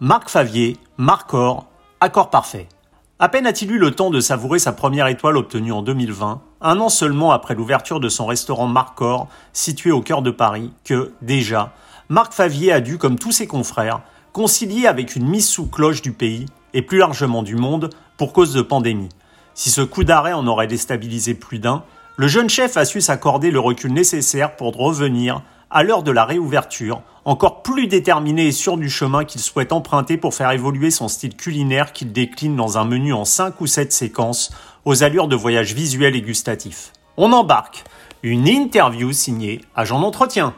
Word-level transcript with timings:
Marc 0.00 0.28
Favier, 0.28 0.76
Marcor, 0.96 1.66
accord 2.00 2.30
parfait. 2.30 2.68
À 3.18 3.28
peine 3.28 3.48
a-t-il 3.48 3.72
eu 3.72 3.78
le 3.78 3.90
temps 3.90 4.10
de 4.10 4.20
savourer 4.20 4.60
sa 4.60 4.70
première 4.70 5.08
étoile 5.08 5.36
obtenue 5.36 5.72
en 5.72 5.82
2020, 5.82 6.40
un 6.60 6.78
an 6.78 6.88
seulement 6.88 7.32
après 7.32 7.56
l'ouverture 7.56 7.98
de 7.98 8.08
son 8.08 8.24
restaurant 8.24 8.68
Marcor, 8.68 9.26
situé 9.52 9.90
au 9.90 10.00
cœur 10.00 10.22
de 10.22 10.30
Paris, 10.30 10.70
que, 10.84 11.10
déjà, 11.20 11.72
Marc 12.08 12.32
Favier 12.32 12.70
a 12.70 12.80
dû, 12.80 12.96
comme 12.96 13.18
tous 13.18 13.32
ses 13.32 13.48
confrères, 13.48 14.02
concilier 14.32 14.86
avec 14.86 15.16
une 15.16 15.26
mise 15.26 15.48
sous 15.48 15.66
cloche 15.66 16.00
du 16.00 16.12
pays, 16.12 16.46
et 16.74 16.82
plus 16.82 16.98
largement 16.98 17.42
du 17.42 17.56
monde, 17.56 17.90
pour 18.16 18.32
cause 18.32 18.54
de 18.54 18.62
pandémie. 18.62 19.08
Si 19.54 19.70
ce 19.70 19.80
coup 19.80 20.04
d'arrêt 20.04 20.32
en 20.32 20.46
aurait 20.46 20.68
déstabilisé 20.68 21.34
plus 21.34 21.58
d'un, 21.58 21.82
le 22.16 22.28
jeune 22.28 22.48
chef 22.48 22.76
a 22.76 22.84
su 22.84 23.00
s'accorder 23.00 23.50
le 23.50 23.58
recul 23.58 23.92
nécessaire 23.92 24.54
pour 24.54 24.76
revenir, 24.76 25.42
à 25.70 25.82
l'heure 25.82 26.02
de 26.02 26.10
la 26.10 26.24
réouverture, 26.24 27.02
encore 27.24 27.62
plus 27.62 27.88
déterminé 27.88 28.46
et 28.46 28.52
sûr 28.52 28.78
du 28.78 28.88
chemin 28.88 29.24
qu'il 29.24 29.40
souhaite 29.40 29.72
emprunter 29.72 30.16
pour 30.16 30.34
faire 30.34 30.50
évoluer 30.50 30.90
son 30.90 31.08
style 31.08 31.36
culinaire 31.36 31.92
qu'il 31.92 32.12
décline 32.12 32.56
dans 32.56 32.78
un 32.78 32.84
menu 32.84 33.12
en 33.12 33.24
5 33.24 33.60
ou 33.60 33.66
7 33.66 33.92
séquences 33.92 34.50
aux 34.84 35.02
allures 35.02 35.28
de 35.28 35.36
voyage 35.36 35.74
visuel 35.74 36.16
et 36.16 36.22
gustatif. 36.22 36.92
On 37.16 37.32
embarque 37.32 37.84
une 38.22 38.48
interview 38.48 39.12
signée 39.12 39.60
Agent 39.76 40.00
d'entretien. 40.00 40.54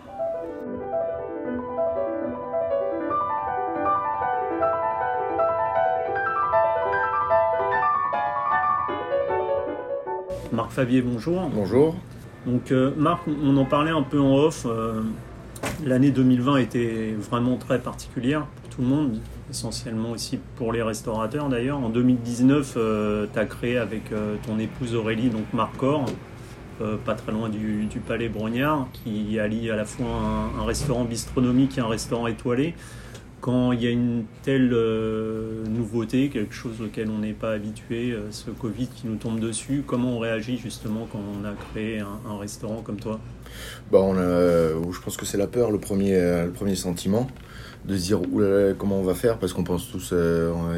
Marc 10.52 10.70
Favier, 10.73 11.02
bonjour. 11.02 11.48
Bonjour. 11.52 11.95
Donc 12.47 12.73
euh, 12.73 12.93
Marc, 12.97 13.23
on 13.29 13.57
en 13.57 13.65
parlait 13.65 13.91
un 13.91 14.03
peu 14.03 14.21
en 14.21 14.37
off. 14.37 14.67
euh, 14.67 15.03
L'année 15.85 16.11
2020 16.11 16.57
était 16.59 17.15
vraiment 17.19 17.57
très 17.57 17.79
particulière 17.79 18.47
pour 18.47 18.75
tout 18.75 18.83
le 18.83 18.89
monde, 18.89 19.19
essentiellement 19.51 20.13
aussi 20.13 20.39
pour 20.57 20.73
les 20.73 20.83
restaurateurs 20.83 21.49
d'ailleurs. 21.49 21.79
En 21.79 21.91
2019, 21.91 22.79
tu 23.32 23.38
as 23.38 23.45
créé 23.45 23.77
avec 23.77 24.13
euh, 24.13 24.37
ton 24.47 24.59
épouse 24.59 24.95
Aurélie, 24.95 25.29
donc 25.29 25.45
Marcor, 25.52 26.07
euh, 26.80 26.97
pas 27.05 27.15
très 27.15 27.32
loin 27.32 27.51
du, 27.51 27.88
Palais 28.07 28.29
Brognard, 28.29 28.88
qui 28.93 29.38
allie 29.38 29.71
à 29.71 29.77
la 29.77 29.85
fois 29.85 30.07
un 30.59 30.65
restaurant 30.65 31.04
bistronomique 31.04 31.77
et 31.77 31.82
un 31.82 31.88
restaurant 31.88 32.27
étoilé. 32.27 32.75
Quand 33.41 33.73
il 33.73 33.83
y 33.83 33.87
a 33.87 33.91
une 33.91 34.24
telle 34.43 34.71
euh, 34.74 35.65
nouveauté, 35.66 36.29
quelque 36.29 36.55
chose 36.55 36.83
auquel 36.83 37.09
on 37.10 37.19
n'est 37.19 37.33
pas 37.33 37.52
habitué, 37.52 38.13
euh, 38.13 38.30
ce 38.30 38.51
Covid 38.51 38.88
qui 38.88 39.07
nous 39.07 39.16
tombe 39.16 39.41
dessus, 39.41 39.82
comment 39.87 40.16
on 40.16 40.19
réagit 40.19 40.59
justement 40.59 41.09
quand 41.10 41.21
on 41.21 41.45
a 41.47 41.52
créé 41.73 42.01
un, 42.01 42.21
un 42.29 42.38
restaurant 42.38 42.82
comme 42.82 43.01
toi? 43.01 43.19
Bah, 43.91 43.99
euh, 44.01 44.74
je 44.93 45.01
pense 45.01 45.16
que 45.16 45.24
c'est 45.24 45.38
la 45.38 45.47
peur, 45.47 45.71
le 45.71 45.79
premier, 45.79 46.13
le 46.45 46.51
premier 46.51 46.74
sentiment, 46.74 47.29
de 47.87 47.97
se 47.97 48.02
dire 48.02 48.21
oulala, 48.30 48.74
comment 48.74 49.01
on 49.01 49.05
va 49.05 49.15
faire, 49.15 49.38
parce 49.38 49.54
qu'on 49.54 49.65
pense 49.65 49.91
tous 49.91 50.13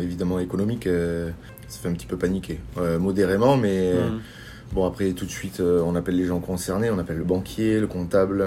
évidemment 0.01 0.39
économique, 0.39 0.85
ça 1.67 1.79
fait 1.81 1.89
un 1.89 1.95
petit 1.95 2.07
peu 2.07 2.17
paniquer, 2.17 2.61
modérément, 3.01 3.57
mais 3.57 3.93
Mhm. 3.95 4.21
bon 4.73 4.87
après 4.87 5.11
tout 5.13 5.25
de 5.27 5.31
suite 5.31 5.61
euh, 5.61 5.83
on 5.85 5.95
appelle 5.97 6.17
les 6.17 6.25
gens 6.27 6.39
concernés, 6.41 6.91
on 6.91 6.99
appelle 6.99 7.19
le 7.19 7.25
banquier, 7.25 7.81
le 7.81 7.87
comptable, 7.89 8.43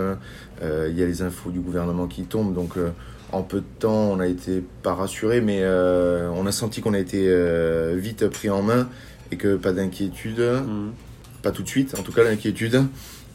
euh, 0.62 0.88
il 0.90 0.98
y 0.98 1.04
a 1.04 1.06
les 1.06 1.22
infos 1.22 1.52
du 1.52 1.60
gouvernement 1.60 2.08
qui 2.08 2.24
tombent, 2.24 2.54
donc 2.56 2.78
euh, 2.78 2.90
en 3.36 3.44
peu 3.44 3.60
de 3.60 3.80
temps 3.80 4.12
on 4.12 4.20
a 4.20 4.28
été 4.28 4.64
pas 4.82 4.94
rassuré, 4.94 5.42
mais 5.42 5.60
euh, 5.62 6.30
on 6.36 6.46
a 6.46 6.52
senti 6.52 6.82
qu'on 6.82 6.94
a 6.94 7.00
été 7.00 7.26
euh, 7.28 7.96
vite 7.98 8.28
pris 8.30 8.50
en 8.50 8.62
main 8.62 8.88
et 9.32 9.38
que 9.38 9.56
pas 9.56 9.74
d'inquiétude. 9.74 10.40
Mhm. 10.40 10.92
pas 11.42 11.52
tout 11.52 11.64
de 11.64 11.68
suite, 11.68 11.96
en 12.00 12.04
tout 12.04 12.12
cas 12.12 12.24
l'inquiétude, 12.24 12.84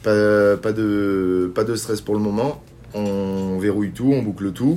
pas, 0.03 0.57
pas, 0.57 0.73
de, 0.73 1.51
pas 1.53 1.63
de 1.63 1.75
stress 1.75 2.01
pour 2.01 2.15
le 2.15 2.21
moment, 2.21 2.63
on 2.93 3.57
verrouille 3.59 3.91
tout, 3.91 4.11
on 4.11 4.21
boucle 4.21 4.51
tout, 4.51 4.75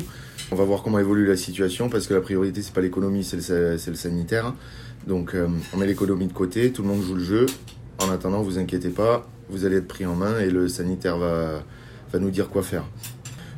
on 0.53 0.57
va 0.57 0.65
voir 0.65 0.83
comment 0.83 0.99
évolue 0.99 1.27
la 1.27 1.37
situation 1.37 1.89
parce 1.89 2.07
que 2.07 2.15
la 2.15 2.21
priorité 2.21 2.63
c'est 2.63 2.75
pas 2.75 2.83
l'économie, 2.83 3.25
c'est 3.25 3.49
le, 3.49 3.97
sanitaire. 3.97 4.53
Donc 5.07 5.35
euh, 5.35 5.49
on 5.73 5.79
met 5.79 5.87
l'économie 5.87 6.27
de 6.27 6.33
côté, 6.33 6.71
tout 6.71 6.83
le 6.83 6.89
monde 6.89 7.03
joue 7.03 7.15
le 7.15 7.25
jeu, 7.25 7.47
en 7.99 8.11
attendant 8.11 8.43
vous 8.43 8.59
inquiétez 8.59 8.91
pas, 8.91 9.27
vous 9.49 9.65
allez 9.65 9.77
être 9.77 9.89
pris 9.89 10.05
en 10.05 10.15
main 10.15 10.39
et 10.39 10.51
le 10.51 10.69
sanitaire 10.69 11.17
va, 11.17 11.63
va 12.13 12.19
nous 12.19 12.31
dire 12.31 12.51
quoi 12.51 12.63
faire. 12.63 12.85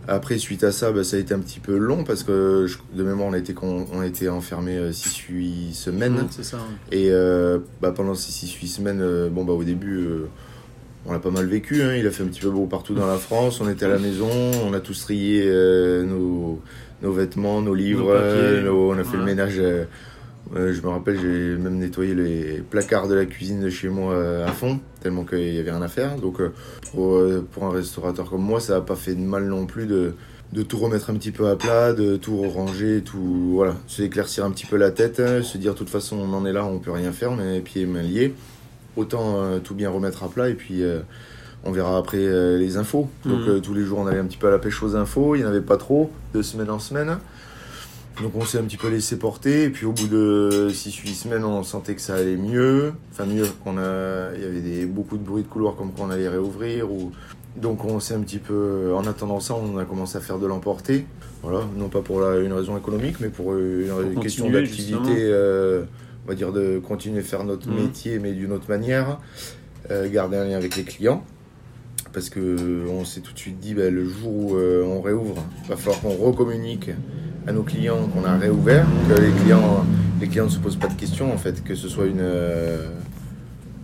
Après, 0.09 0.39
suite 0.39 0.63
à 0.63 0.71
ça, 0.73 0.93
bah, 0.93 1.03
ça 1.05 1.17
a 1.17 1.21
été 1.21 1.35
un 1.35 1.41
petit 1.41 1.59
peu 1.61 1.77
long 1.77 2.05
parce 2.05 2.23
que 2.23 2.67
je- 2.69 2.79
de 2.97 3.03
mémoire, 3.03 3.29
on 3.29 3.33
a 3.33 3.39
été, 3.39 3.55
on 3.61 4.01
a 4.01 4.07
été 4.07 4.29
enfermés 4.29 4.93
6-8 4.93 5.75
semaines. 5.75 6.13
Mhm, 6.15 6.27
c'est 6.31 6.45
ça. 6.45 6.59
Et 6.93 7.11
euh, 7.11 7.59
bah, 7.83 7.93
pendant 7.95 8.15
ces 8.15 8.31
6-8 8.31 8.69
semaines, 8.69 9.01
euh, 9.01 9.29
bon, 9.29 9.45
bah, 9.45 9.53
au 9.53 9.65
début, 9.65 9.99
euh, 9.99 10.27
on 11.07 11.13
l'a 11.13 11.19
pas 11.19 11.31
mal 11.31 11.47
vécu. 11.47 11.83
hein. 11.83 11.95
Il 11.97 12.07
a 12.07 12.11
fait 12.11 12.23
un 12.23 12.27
petit 12.27 12.41
peu 12.41 12.51
beau 12.51 12.67
partout 12.67 12.95
dans 12.95 13.07
la 13.07 13.17
France. 13.19 13.61
On 13.61 13.69
était 13.69 13.85
à 13.85 13.89
la 13.89 13.99
maison, 13.99 14.29
on 14.65 14.73
a 14.75 14.81
tous 14.81 15.01
trié 15.01 15.43
euh, 15.47 16.05
nos, 16.05 16.61
nos 17.03 17.13
vêtements, 17.13 17.61
nos 17.61 17.75
livres. 17.75 18.07
Nos 18.07 18.13
papiers. 18.13 18.31
euh, 18.41 18.63
nos- 18.63 18.91
on 18.93 18.99
a 18.99 19.05
fait 19.05 19.17
le 19.17 19.25
ménage. 19.25 19.61
Euh, 20.55 20.73
je 20.73 20.81
me 20.83 20.89
rappelle, 20.89 21.19
j'ai 21.19 21.57
même 21.57 21.79
nettoyé 21.79 22.15
les 22.15 22.63
placards 22.71 23.09
de 23.09 23.15
la 23.15 23.25
cuisine 23.25 23.61
de 23.61 23.71
chez 23.71 23.89
moi 23.89 24.13
euh, 24.13 24.47
à 24.47 24.53
fond, 24.53 24.79
tellement 25.01 25.25
qu'il 25.25 25.55
y 25.55 25.59
avait 25.59 25.71
rien 25.71 25.83
à 25.83 25.89
faire. 25.89 26.17
Donc, 26.17 26.41
euh, 26.41 26.53
pour, 26.93 27.17
euh, 27.17 27.45
pour 27.51 27.65
un 27.65 27.71
restaurateur 27.71 28.31
comme 28.31 28.43
moi, 28.43 28.61
ça 28.61 28.75
n'a 28.75 28.81
pas 28.81 28.97
fait 28.97 29.15
de 29.15 29.21
mal 29.21 29.47
non 29.47 29.67
plus 29.67 29.87
de, 29.87 30.15
de 30.53 30.63
tout 30.63 30.79
remettre 30.79 31.11
un 31.11 31.15
petit 31.15 31.33
peu 31.33 31.49
à 31.49 31.57
plat, 31.57 31.93
de 31.93 32.17
tout 32.17 32.37
ranger, 32.49 33.03
tout 33.05 33.53
voilà, 33.55 33.77
se 33.87 34.03
éclaircir 34.03 34.45
un 34.45 34.51
petit 34.51 34.67
peu 34.67 34.77
la 34.77 34.91
tête, 34.91 35.21
hein, 35.21 35.43
se 35.43 35.59
dire 35.59 35.73
de 35.75 35.79
toute 35.79 35.91
façon 35.91 36.17
on 36.17 36.33
en 36.33 36.47
est 36.47 36.53
là, 36.53 36.65
on 36.65 36.79
peut 36.79 36.93
rien 36.93 37.13
faire, 37.13 37.33
on 37.33 37.41
est 37.41 37.61
pieds 37.61 37.83
et 37.83 37.87
mains 37.87 38.03
liés. 38.03 38.35
Autant 38.97 39.43
euh, 39.43 39.59
tout 39.59 39.75
bien 39.75 39.91
remettre 39.91 40.23
à 40.23 40.29
plat 40.29 40.49
et 40.49 40.55
puis 40.55 40.83
euh, 40.83 41.01
on 41.65 41.73
verra 41.73 41.99
après 41.99 42.19
euh, 42.19 42.57
les 42.57 42.77
infos. 42.77 43.11
Donc 43.25 43.41
euh, 43.49 43.61
tous 43.61 43.75
les 43.75 43.83
jours 43.83 43.99
on 43.99 44.07
allait 44.07 44.21
un 44.21 44.25
petit 44.25 44.39
peu 44.39 44.47
à 44.47 44.51
la 44.51 44.59
pêche 44.59 44.83
aux 44.83 44.97
infos, 44.97 45.35
il 45.35 45.41
n'y 45.41 45.45
en 45.45 45.49
avait 45.49 45.61
pas 45.61 45.77
trop, 45.77 46.11
de 46.33 46.41
semaine 46.43 46.71
en 46.71 46.79
semaine. 46.79 47.19
Donc 48.23 48.33
on 48.35 48.45
s'est 48.47 48.59
un 48.59 48.63
petit 48.63 48.79
peu 48.79 48.89
laissé 48.89 49.19
porter 49.19 49.65
et 49.65 49.71
puis 49.71 49.85
au 49.85 49.93
bout 49.93 50.07
de 50.09 50.69
6-8 50.71 51.07
semaines 51.15 51.45
on 51.45 51.63
sentait 51.63 51.95
que 51.95 52.01
ça 52.01 52.15
allait 52.15 52.37
mieux. 52.37 52.93
Enfin 53.13 53.27
mieux, 53.27 53.45
qu'on 53.63 53.77
a, 53.77 54.35
il 54.35 54.41
y 54.43 54.45
avait 54.47 54.61
des, 54.61 54.87
beaucoup 54.87 55.19
de 55.19 55.23
bruit 55.23 55.43
de 55.43 55.49
couloir 55.49 55.75
comme 55.77 55.93
qu'on 55.93 56.09
allait 56.11 56.29
réouvrir. 56.29 56.91
Ou... 56.91 57.13
Donc 57.61 57.85
on 57.85 58.01
s'est 58.01 58.15
un 58.15 58.21
petit 58.21 58.39
peu... 58.39 58.95
En 58.95 59.07
attendant 59.07 59.39
ça 59.41 59.55
on 59.55 59.77
a 59.77 59.85
commencé 59.85 60.17
à 60.17 60.21
faire 60.23 60.39
de 60.39 60.47
l'emporter. 60.47 61.05
Voilà, 61.43 61.61
non 61.77 61.89
pas 61.91 62.01
pour 62.01 62.21
la- 62.21 62.39
une 62.41 62.55
raison 62.55 62.77
économique 62.79 63.17
mais 63.21 63.29
pour 63.29 63.55
une, 63.55 63.89
Pour 64.15 64.23
question 64.23 64.49
d'activité, 64.51 65.13
euh, 65.15 65.85
on 66.25 66.29
va 66.29 66.35
dire 66.35 66.53
de 66.53 66.79
continuer 66.79 67.21
à 67.21 67.23
faire 67.23 67.45
notre 67.45 67.69
Mhm. 67.69 67.83
métier 67.83 68.19
mais 68.19 68.33
d'une 68.33 68.53
autre 68.53 68.69
manière. 68.71 69.19
Euh, 69.91 70.11
garder 70.11 70.39
un 70.39 70.45
lien 70.45 70.57
avec 70.57 70.75
les 70.77 70.85
clients. 70.85 71.23
Parce 72.15 72.31
que 72.31 72.87
on 72.91 73.05
s'est 73.05 73.21
tout 73.21 73.35
de 73.35 73.39
suite 73.39 73.61
dit, 73.61 73.75
ben, 73.75 73.95
le 73.95 74.07
jour 74.07 74.33
où 74.35 74.57
euh, 74.57 74.83
on 74.85 75.03
réouvre, 75.03 75.37
il 75.65 75.69
va 75.69 75.77
falloir 75.77 76.01
qu'on 76.01 76.15
recommunique 76.17 76.89
à 77.47 77.53
nos 77.53 77.63
clients 77.63 78.09
qu'on 78.09 78.25
a 78.25 78.37
réouvert, 78.37 78.87
que 79.09 79.21
les 79.21 79.31
clients, 79.31 79.85
les 80.21 80.29
clients 80.29 80.47
ne 80.47 80.51
se 80.51 80.59
posent 80.59 80.77
pas 80.77 80.89
de 80.89 80.95
questions 80.95 81.33
en 81.33 81.39
fait, 81.39 81.63
que 81.63 81.75
ce 81.75 81.89
soit 81.89 82.07
une, 82.07 82.21
euh, 82.21 82.89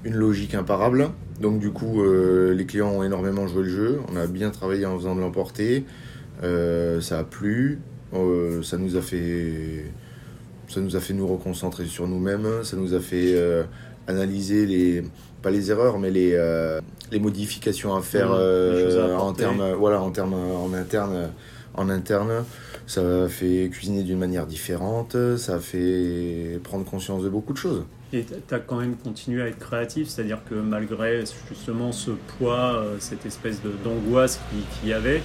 une 0.04 0.14
logique 0.14 0.54
imparable. 0.54 1.10
Donc 1.40 1.58
du 1.58 1.70
coup, 1.70 2.02
euh, 2.02 2.54
les 2.54 2.66
clients 2.66 2.90
ont 2.90 3.02
énormément 3.02 3.46
joué 3.46 3.62
le 3.64 3.68
jeu. 3.68 4.00
On 4.12 4.16
a 4.16 4.26
bien 4.26 4.50
travaillé 4.50 4.86
en 4.86 4.96
faisant 4.98 5.14
de 5.14 5.20
l'emporter. 5.20 5.84
Euh, 6.42 7.00
ça 7.00 7.20
a 7.20 7.24
plu. 7.24 7.80
Euh, 8.14 8.62
ça 8.62 8.76
nous 8.78 8.96
a 8.96 9.00
fait, 9.00 9.84
ça 10.68 10.80
nous 10.80 10.96
a 10.96 11.00
fait 11.00 11.14
nous 11.14 11.26
reconcentrer 11.26 11.86
sur 11.86 12.06
nous-mêmes. 12.06 12.62
Ça 12.62 12.76
nous 12.76 12.94
a 12.94 13.00
fait 13.00 13.36
analyser 14.06 14.66
les, 14.66 15.04
pas 15.40 15.50
les 15.50 15.70
erreurs, 15.70 15.98
mais 15.98 16.10
les, 16.10 16.38
les 17.10 17.18
modifications 17.20 17.94
à 17.94 18.02
faire 18.02 18.32
à 18.32 19.22
en 19.22 19.32
termes, 19.32 19.72
voilà, 19.78 20.00
en 20.02 20.10
termes 20.10 20.34
en 20.34 20.72
interne, 20.74 21.30
en 21.74 21.88
interne. 21.88 22.44
Ça 22.86 23.28
fait 23.28 23.68
cuisiner 23.72 24.02
d'une 24.02 24.18
manière 24.18 24.46
différente. 24.46 25.16
Ça 25.36 25.58
fait 25.60 26.60
prendre 26.64 26.84
conscience 26.84 27.22
de 27.22 27.28
beaucoup 27.28 27.52
de 27.52 27.58
choses. 27.58 27.84
Et 28.12 28.24
tu 28.26 28.54
as 28.54 28.58
quand 28.58 28.76
même 28.76 28.96
continué 28.96 29.40
à 29.42 29.46
être 29.46 29.58
créatif, 29.58 30.08
c'est-à-dire 30.08 30.40
que 30.48 30.54
malgré 30.54 31.24
justement 31.48 31.92
ce 31.92 32.10
poids, 32.38 32.74
euh, 32.74 32.96
cette 32.98 33.24
espèce 33.24 33.60
d'angoisse 33.84 34.38
qui- 34.50 34.80
qu'il 34.80 34.90
y 34.90 34.92
avait, 34.92 35.22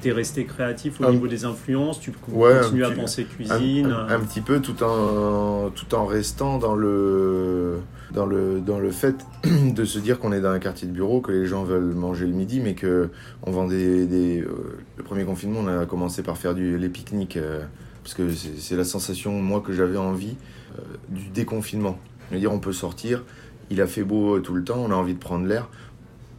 tu 0.00 0.08
es 0.08 0.12
resté 0.12 0.46
créatif 0.46 0.98
au 1.02 1.04
Un- 1.04 1.10
niveau 1.12 1.26
des 1.28 1.44
influences, 1.44 2.00
tu 2.00 2.10
Ouais, 2.32 2.58
continues 2.62 2.84
à 2.86 2.90
penser 2.90 3.26
Un, 3.30 3.34
cuisine. 3.34 3.86
un- 3.92 4.08
un 4.08 4.20
petit 4.20 4.40
peu 4.40 4.60
tout 4.60 4.82
en, 4.82 5.68
tout 5.74 5.94
en 5.94 6.06
restant 6.06 6.56
dans 6.58 6.74
le, 6.74 7.80
dans, 8.12 8.26
le, 8.26 8.90
fait 8.90 9.26
de 9.44 9.84
se 9.84 9.98
dire 9.98 10.18
qu'on 10.18 10.32
est 10.32 10.40
dans 10.40 10.50
un 10.50 10.58
quartier 10.58 10.86
de 10.86 10.92
bureau, 10.92 11.20
que 11.20 11.32
les 11.32 11.46
gens 11.46 11.64
veulent 11.64 11.94
manger 11.94 12.26
le 12.26 12.32
midi, 12.32 12.60
mais 12.60 12.74
que 12.74 13.10
on 13.42 13.50
vend 13.50 13.66
des. 13.66 14.06
des, 14.06 14.40
euh, 14.40 14.78
le 14.96 15.02
premier 15.02 15.24
confinement, 15.24 15.60
on 15.60 15.68
a 15.68 15.86
commencé 15.86 16.22
par 16.22 16.36
faire 16.36 16.54
du, 16.54 16.78
les 16.78 16.88
pique-niques, 16.88 17.36
euh, 17.36 17.62
parce 18.02 18.14
que 18.14 18.30
c'est 18.32 18.76
la 18.76 18.84
sensation, 18.84 19.40
moi, 19.40 19.60
que 19.60 19.72
j'avais 19.72 19.96
envie 19.96 20.36
euh, 20.78 20.82
du 21.08 21.28
déconfinement. 21.30 21.98
Je 22.28 22.34
veux 22.34 22.40
dire, 22.40 22.52
on 22.52 22.58
peut 22.58 22.72
sortir, 22.72 23.24
il 23.70 23.80
a 23.80 23.86
fait 23.86 24.04
beau 24.04 24.38
tout 24.40 24.54
le 24.54 24.64
temps, 24.64 24.78
on 24.78 24.90
a 24.90 24.94
envie 24.94 25.14
de 25.14 25.18
prendre 25.18 25.46
l'air. 25.46 25.68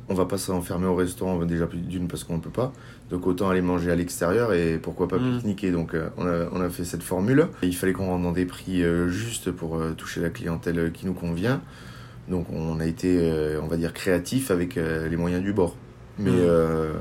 On 0.10 0.16
va 0.16 0.26
pas 0.26 0.38
s'enfermer 0.38 0.86
au 0.86 0.96
restaurant, 0.96 1.44
déjà 1.46 1.66
plus 1.66 1.80
d'une 1.80 2.08
parce 2.08 2.24
qu'on 2.24 2.36
ne 2.36 2.42
peut 2.42 2.50
pas. 2.50 2.74
Donc 3.14 3.28
autant 3.28 3.50
aller 3.52 3.62
manger 3.62 3.92
à 3.92 3.96
l'extérieur 3.96 4.54
et 4.54 4.80
pourquoi 4.82 5.08
pas 5.08 5.20
Mm. 5.20 5.36
pique-niquer. 5.38 5.72
Donc 5.72 5.94
euh, 5.94 6.10
on, 6.18 6.26
a, 6.26 6.48
on 6.52 6.60
a 6.62 6.70
fait 6.72 6.84
cette 6.84 7.04
formule. 7.04 7.46
Et 7.62 7.68
il 7.68 7.76
fallait 7.76 7.94
qu'on 7.94 8.08
rentre 8.08 8.24
dans 8.24 8.32
des 8.32 8.46
prix 8.46 8.84
euh, 8.84 9.08
justes 9.08 9.52
pour 9.52 9.78
euh, 9.78 9.92
toucher 9.96 10.20
la 10.20 10.30
clientèle 10.32 10.92
qui 10.92 11.06
nous 11.06 11.14
convient. 11.14 11.62
Donc 12.28 12.48
on 12.52 12.80
a 12.80 12.86
été, 12.88 13.32
on 13.62 13.68
va 13.68 13.78
dire, 13.78 13.94
créatif 13.94 14.50
avec 14.50 14.76
les 14.76 15.16
moyens 15.16 15.44
du 15.44 15.54
bord. 15.54 15.76
Mais 16.18 16.32
Mm. 16.32 16.36
euh, 16.40 16.92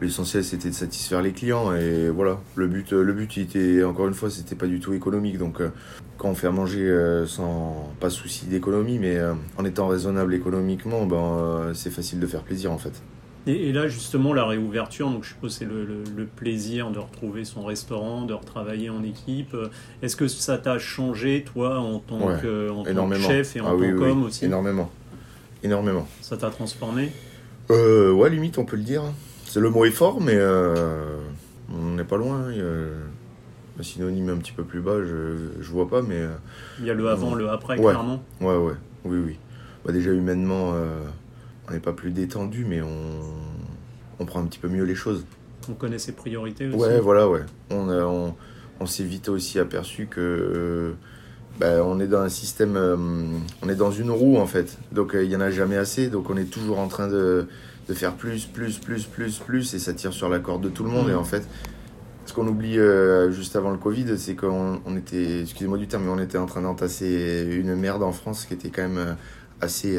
L'essentiel 0.00 0.42
c'était 0.44 0.70
de 0.70 0.74
satisfaire 0.74 1.20
les 1.20 1.32
clients 1.32 1.74
et 1.74 2.08
voilà. 2.08 2.40
Le 2.54 2.66
but, 2.68 2.92
le 2.92 3.12
but 3.12 3.36
il 3.36 3.42
était 3.42 3.84
encore 3.84 4.08
une 4.08 4.14
fois 4.14 4.30
c'était 4.30 4.54
pas 4.54 4.66
du 4.66 4.80
tout 4.80 4.94
économique 4.94 5.36
donc 5.36 5.60
quand 6.16 6.28
on 6.30 6.34
fait 6.34 6.46
à 6.46 6.50
manger 6.52 6.88
sans 7.26 7.92
pas 8.00 8.08
souci 8.08 8.46
d'économie 8.46 8.98
mais 8.98 9.18
en 9.58 9.64
étant 9.66 9.88
raisonnable 9.88 10.32
économiquement 10.32 11.04
ben 11.04 11.72
c'est 11.74 11.90
facile 11.90 12.18
de 12.18 12.26
faire 12.26 12.44
plaisir 12.44 12.72
en 12.72 12.78
fait. 12.78 13.02
Et, 13.46 13.72
là, 13.72 13.88
justement, 13.88 14.34
la 14.34 14.44
réouverture, 14.44 15.08
donc 15.10 15.24
je 15.24 15.30
suppose 15.30 15.54
c'est 15.54 15.64
le, 15.64 16.26
plaisir 16.36 16.90
de 16.90 16.98
retrouver 16.98 17.44
son 17.44 17.64
restaurant, 17.64 18.22
de 18.22 18.34
retravailler 18.34 18.90
en 18.90 19.02
équipe. 19.02 19.56
Est-ce 20.02 20.16
que 20.16 20.28
ça 20.28 20.58
t'a 20.58 20.78
changé, 20.78 21.44
toi, 21.44 21.78
en 21.78 21.98
tant, 21.98 22.38
que, 22.40 22.70
chef 23.20 23.56
et 23.56 23.60
en 23.60 23.66
ah 23.66 23.70
tant 23.70 23.96
qu'homme 23.98 24.24
aussi 24.24 24.44
Énormément. 24.44 24.90
Énormément. 25.62 26.06
Ça 26.20 26.36
t'a 26.36 26.50
transformé? 26.50 27.12
Euh, 27.70 28.12
Ouais, 28.12 28.30
limite, 28.30 28.58
on 28.58 28.64
peut 28.64 28.76
le 28.76 28.82
dire. 28.82 29.02
C'est 29.46 29.60
le 29.60 29.70
mot 29.70 29.84
est 29.84 29.90
fort, 29.90 30.20
mais 30.20 30.36
euh, 30.36 31.16
on 31.72 31.96
n'est 31.96 32.04
pas 32.04 32.16
loin. 32.16 32.52
Il 32.52 32.58
y 32.58 32.60
a 32.60 32.64
un 33.78 33.82
synonyme 33.82 34.28
un 34.28 34.36
petit 34.36 34.52
peu 34.52 34.64
plus 34.64 34.80
bas, 34.80 34.98
je, 35.02 35.36
je 35.60 35.70
vois 35.70 35.88
pas, 35.88 36.02
mais. 36.02 36.18
Euh, 36.18 36.28
Il 36.78 36.86
y 36.86 36.90
a 36.90 36.94
le 36.94 37.08
avant, 37.08 37.34
le 37.34 37.50
après, 37.50 37.76
clairement 37.76 38.22
Ouais, 38.40 38.56
ouais, 38.56 38.74
oui, 39.04 39.18
oui. 39.26 39.38
Bah, 39.84 39.92
déjà, 39.92 40.12
humainement. 40.12 40.72
Euh, 40.74 41.02
on 41.70 41.72
n'est 41.72 41.80
pas 41.80 41.92
plus 41.92 42.10
détendu, 42.10 42.64
mais 42.68 42.82
on, 42.82 42.88
on 44.18 44.24
prend 44.26 44.40
un 44.40 44.46
petit 44.46 44.58
peu 44.58 44.68
mieux 44.68 44.84
les 44.84 44.96
choses. 44.96 45.24
On 45.68 45.74
connaît 45.74 45.98
ses 45.98 46.12
priorités 46.12 46.66
aussi. 46.66 46.76
Ouais, 46.76 46.98
voilà, 46.98 47.28
ouais. 47.28 47.42
On, 47.70 47.88
on, 47.88 48.34
on 48.80 48.86
s'est 48.86 49.04
vite 49.04 49.28
aussi 49.28 49.58
aperçu 49.58 50.06
que 50.06 50.94
ben, 51.60 51.80
on 51.82 52.00
est 52.00 52.06
dans 52.06 52.20
un 52.20 52.28
système, 52.28 52.76
euh, 52.76 52.96
on 53.62 53.68
est 53.68 53.74
dans 53.76 53.92
une 53.92 54.10
roue 54.10 54.36
en 54.36 54.46
fait. 54.46 54.78
Donc 54.92 55.14
euh, 55.14 55.22
il 55.22 55.28
n'y 55.28 55.36
en 55.36 55.40
a 55.40 55.50
jamais 55.50 55.76
assez. 55.76 56.08
Donc 56.08 56.28
on 56.28 56.36
est 56.36 56.50
toujours 56.50 56.80
en 56.80 56.88
train 56.88 57.06
de, 57.06 57.46
de, 57.88 57.94
faire 57.94 58.14
plus, 58.14 58.46
plus, 58.46 58.78
plus, 58.78 59.06
plus, 59.06 59.38
plus, 59.38 59.74
et 59.74 59.78
ça 59.78 59.92
tire 59.92 60.12
sur 60.12 60.28
la 60.28 60.40
corde 60.40 60.62
de 60.62 60.70
tout 60.70 60.82
le 60.82 60.90
monde. 60.90 61.06
Mmh. 61.06 61.12
Et 61.12 61.14
en 61.14 61.24
fait, 61.24 61.46
ce 62.26 62.32
qu'on 62.32 62.48
oublie 62.48 62.78
euh, 62.78 63.30
juste 63.30 63.54
avant 63.54 63.70
le 63.70 63.78
Covid, 63.78 64.18
c'est 64.18 64.34
qu'on 64.34 64.80
on 64.84 64.96
était, 64.96 65.42
excusez-moi 65.42 65.78
du 65.78 65.86
terme, 65.86 66.04
mais 66.04 66.10
on 66.10 66.18
était 66.18 66.38
en 66.38 66.46
train 66.46 66.62
d'entasser 66.62 67.46
une 67.52 67.76
merde 67.76 68.02
en 68.02 68.12
France 68.12 68.44
qui 68.46 68.54
était 68.54 68.70
quand 68.70 68.88
même 68.88 69.16
assez 69.60 69.98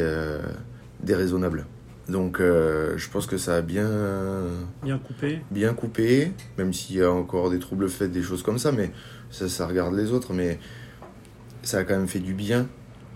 déraisonnable. 1.03 1.65
Donc 2.09 2.39
euh, 2.39 2.98
je 2.98 3.09
pense 3.09 3.25
que 3.25 3.38
ça 3.38 3.56
a 3.56 3.62
bien... 3.62 3.89
Bien 4.83 4.98
coupé 4.98 5.42
Bien 5.51 5.74
coupé, 5.74 6.31
même 6.57 6.74
s'il 6.74 6.98
y 6.98 7.01
a 7.01 7.12
encore 7.12 7.50
des 7.50 7.59
troubles 7.59 7.89
faits, 7.89 8.12
des 8.12 8.24
choses 8.24 8.44
comme 8.44 8.57
ça, 8.57 8.71
mais 8.71 8.92
ça, 9.30 9.48
ça 9.48 9.68
regarde 9.68 9.95
les 9.95 10.12
autres, 10.12 10.33
mais 10.33 10.59
ça 11.63 11.80
a 11.80 11.83
quand 11.83 11.95
même 11.95 12.07
fait 12.07 12.19
du 12.19 12.33
bien, 12.33 12.68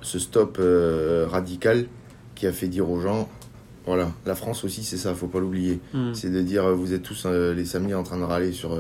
ce 0.02 0.20
stop 0.20 0.58
euh, 0.60 1.26
radical 1.28 1.88
qui 2.36 2.48
a 2.48 2.52
fait 2.52 2.68
dire 2.68 2.90
aux 2.90 3.00
gens, 3.00 3.30
voilà, 3.86 4.12
la 4.26 4.36
France 4.36 4.64
aussi 4.64 4.84
c'est 4.84 4.98
ça, 4.98 5.14
faut 5.14 5.28
pas 5.28 5.40
l'oublier. 5.40 5.80
Hmm. 5.94 6.14
C'est 6.14 6.30
de 6.30 6.42
dire, 6.42 6.74
vous 6.76 6.94
êtes 6.94 7.04
tous 7.04 7.24
euh, 7.26 7.54
les 7.54 7.66
samedis 7.66 7.94
en 7.94 8.04
train 8.04 8.18
de 8.18 8.24
râler 8.24 8.52
sur 8.52 8.78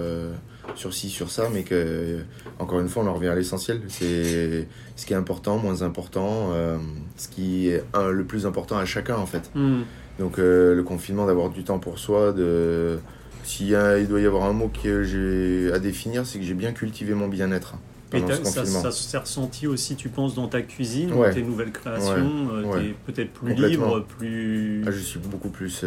sur 0.75 0.94
ci, 0.94 1.09
sur 1.09 1.29
ça, 1.29 1.50
mais 1.53 1.63
que, 1.63 2.19
encore 2.59 2.79
une 2.79 2.89
fois, 2.89 3.03
on 3.03 3.07
en 3.07 3.13
revient 3.13 3.27
à 3.27 3.35
l'essentiel. 3.35 3.81
C'est 3.88 4.67
ce 4.95 5.06
qui 5.06 5.13
est 5.13 5.15
important, 5.15 5.57
moins 5.57 5.81
important, 5.81 6.50
euh, 6.51 6.77
ce 7.17 7.27
qui 7.27 7.69
est 7.69 7.83
le 7.95 8.23
plus 8.23 8.45
important 8.45 8.77
à 8.77 8.85
chacun, 8.85 9.17
en 9.17 9.25
fait. 9.25 9.51
Hmm. 9.56 9.81
Donc, 10.19 10.39
euh, 10.39 10.75
le 10.75 10.83
confinement, 10.83 11.25
d'avoir 11.25 11.50
du 11.50 11.63
temps 11.63 11.79
pour 11.79 12.00
soi, 12.00 12.31
de. 12.31 13.00
S'il 13.44 13.67
il 13.67 14.07
doit 14.07 14.21
y 14.21 14.25
avoir 14.25 14.45
un 14.45 14.53
mot 14.53 14.71
que 14.83 15.03
j'ai 15.03 15.71
à 15.71 15.77
définir, 15.77 16.25
c'est 16.25 16.39
que 16.39 16.45
j'ai 16.45 16.56
bien 16.56 16.71
cultivé 16.71 17.13
mon 17.13 17.27
bien-être. 17.27 17.75
Et 18.12 18.19
ça, 18.44 18.65
ça 18.65 18.91
s'est 18.91 19.17
ressenti 19.17 19.67
aussi, 19.67 19.95
tu 19.95 20.09
penses, 20.09 20.33
dans 20.35 20.47
ta 20.47 20.62
cuisine, 20.62 21.09
dans 21.09 21.31
tes 21.31 21.44
nouvelles 21.44 21.71
créations 21.71 22.47
euh, 22.53 22.63
Tu 22.73 22.88
es 22.88 22.95
peut-être 23.06 23.33
plus 23.33 23.53
libre, 23.53 24.03
plus. 24.03 24.83
Ah, 24.88 24.91
je 24.91 25.00
suis 25.00 25.19
beaucoup 25.19 25.50
plus 25.50 25.85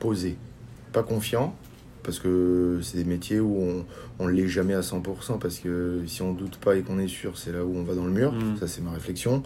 posé. 0.00 0.36
Pas 0.92 1.02
confiant, 1.02 1.54
parce 2.02 2.18
que 2.18 2.78
c'est 2.82 2.96
des 2.98 3.04
métiers 3.04 3.40
où 3.40 3.84
on 4.18 4.26
ne 4.26 4.32
l'est 4.32 4.48
jamais 4.48 4.74
à 4.74 4.80
100%, 4.80 5.38
parce 5.38 5.58
que 5.58 6.02
si 6.06 6.22
on 6.22 6.32
doute 6.32 6.56
pas 6.56 6.76
et 6.76 6.82
qu'on 6.82 6.98
est 6.98 7.08
sûr, 7.08 7.38
c'est 7.38 7.52
là 7.52 7.64
où 7.64 7.76
on 7.76 7.82
va 7.82 7.94
dans 7.94 8.04
le 8.04 8.12
mur. 8.12 8.32
Mm. 8.32 8.56
Ça, 8.58 8.66
c'est 8.66 8.82
ma 8.82 8.92
réflexion. 8.92 9.42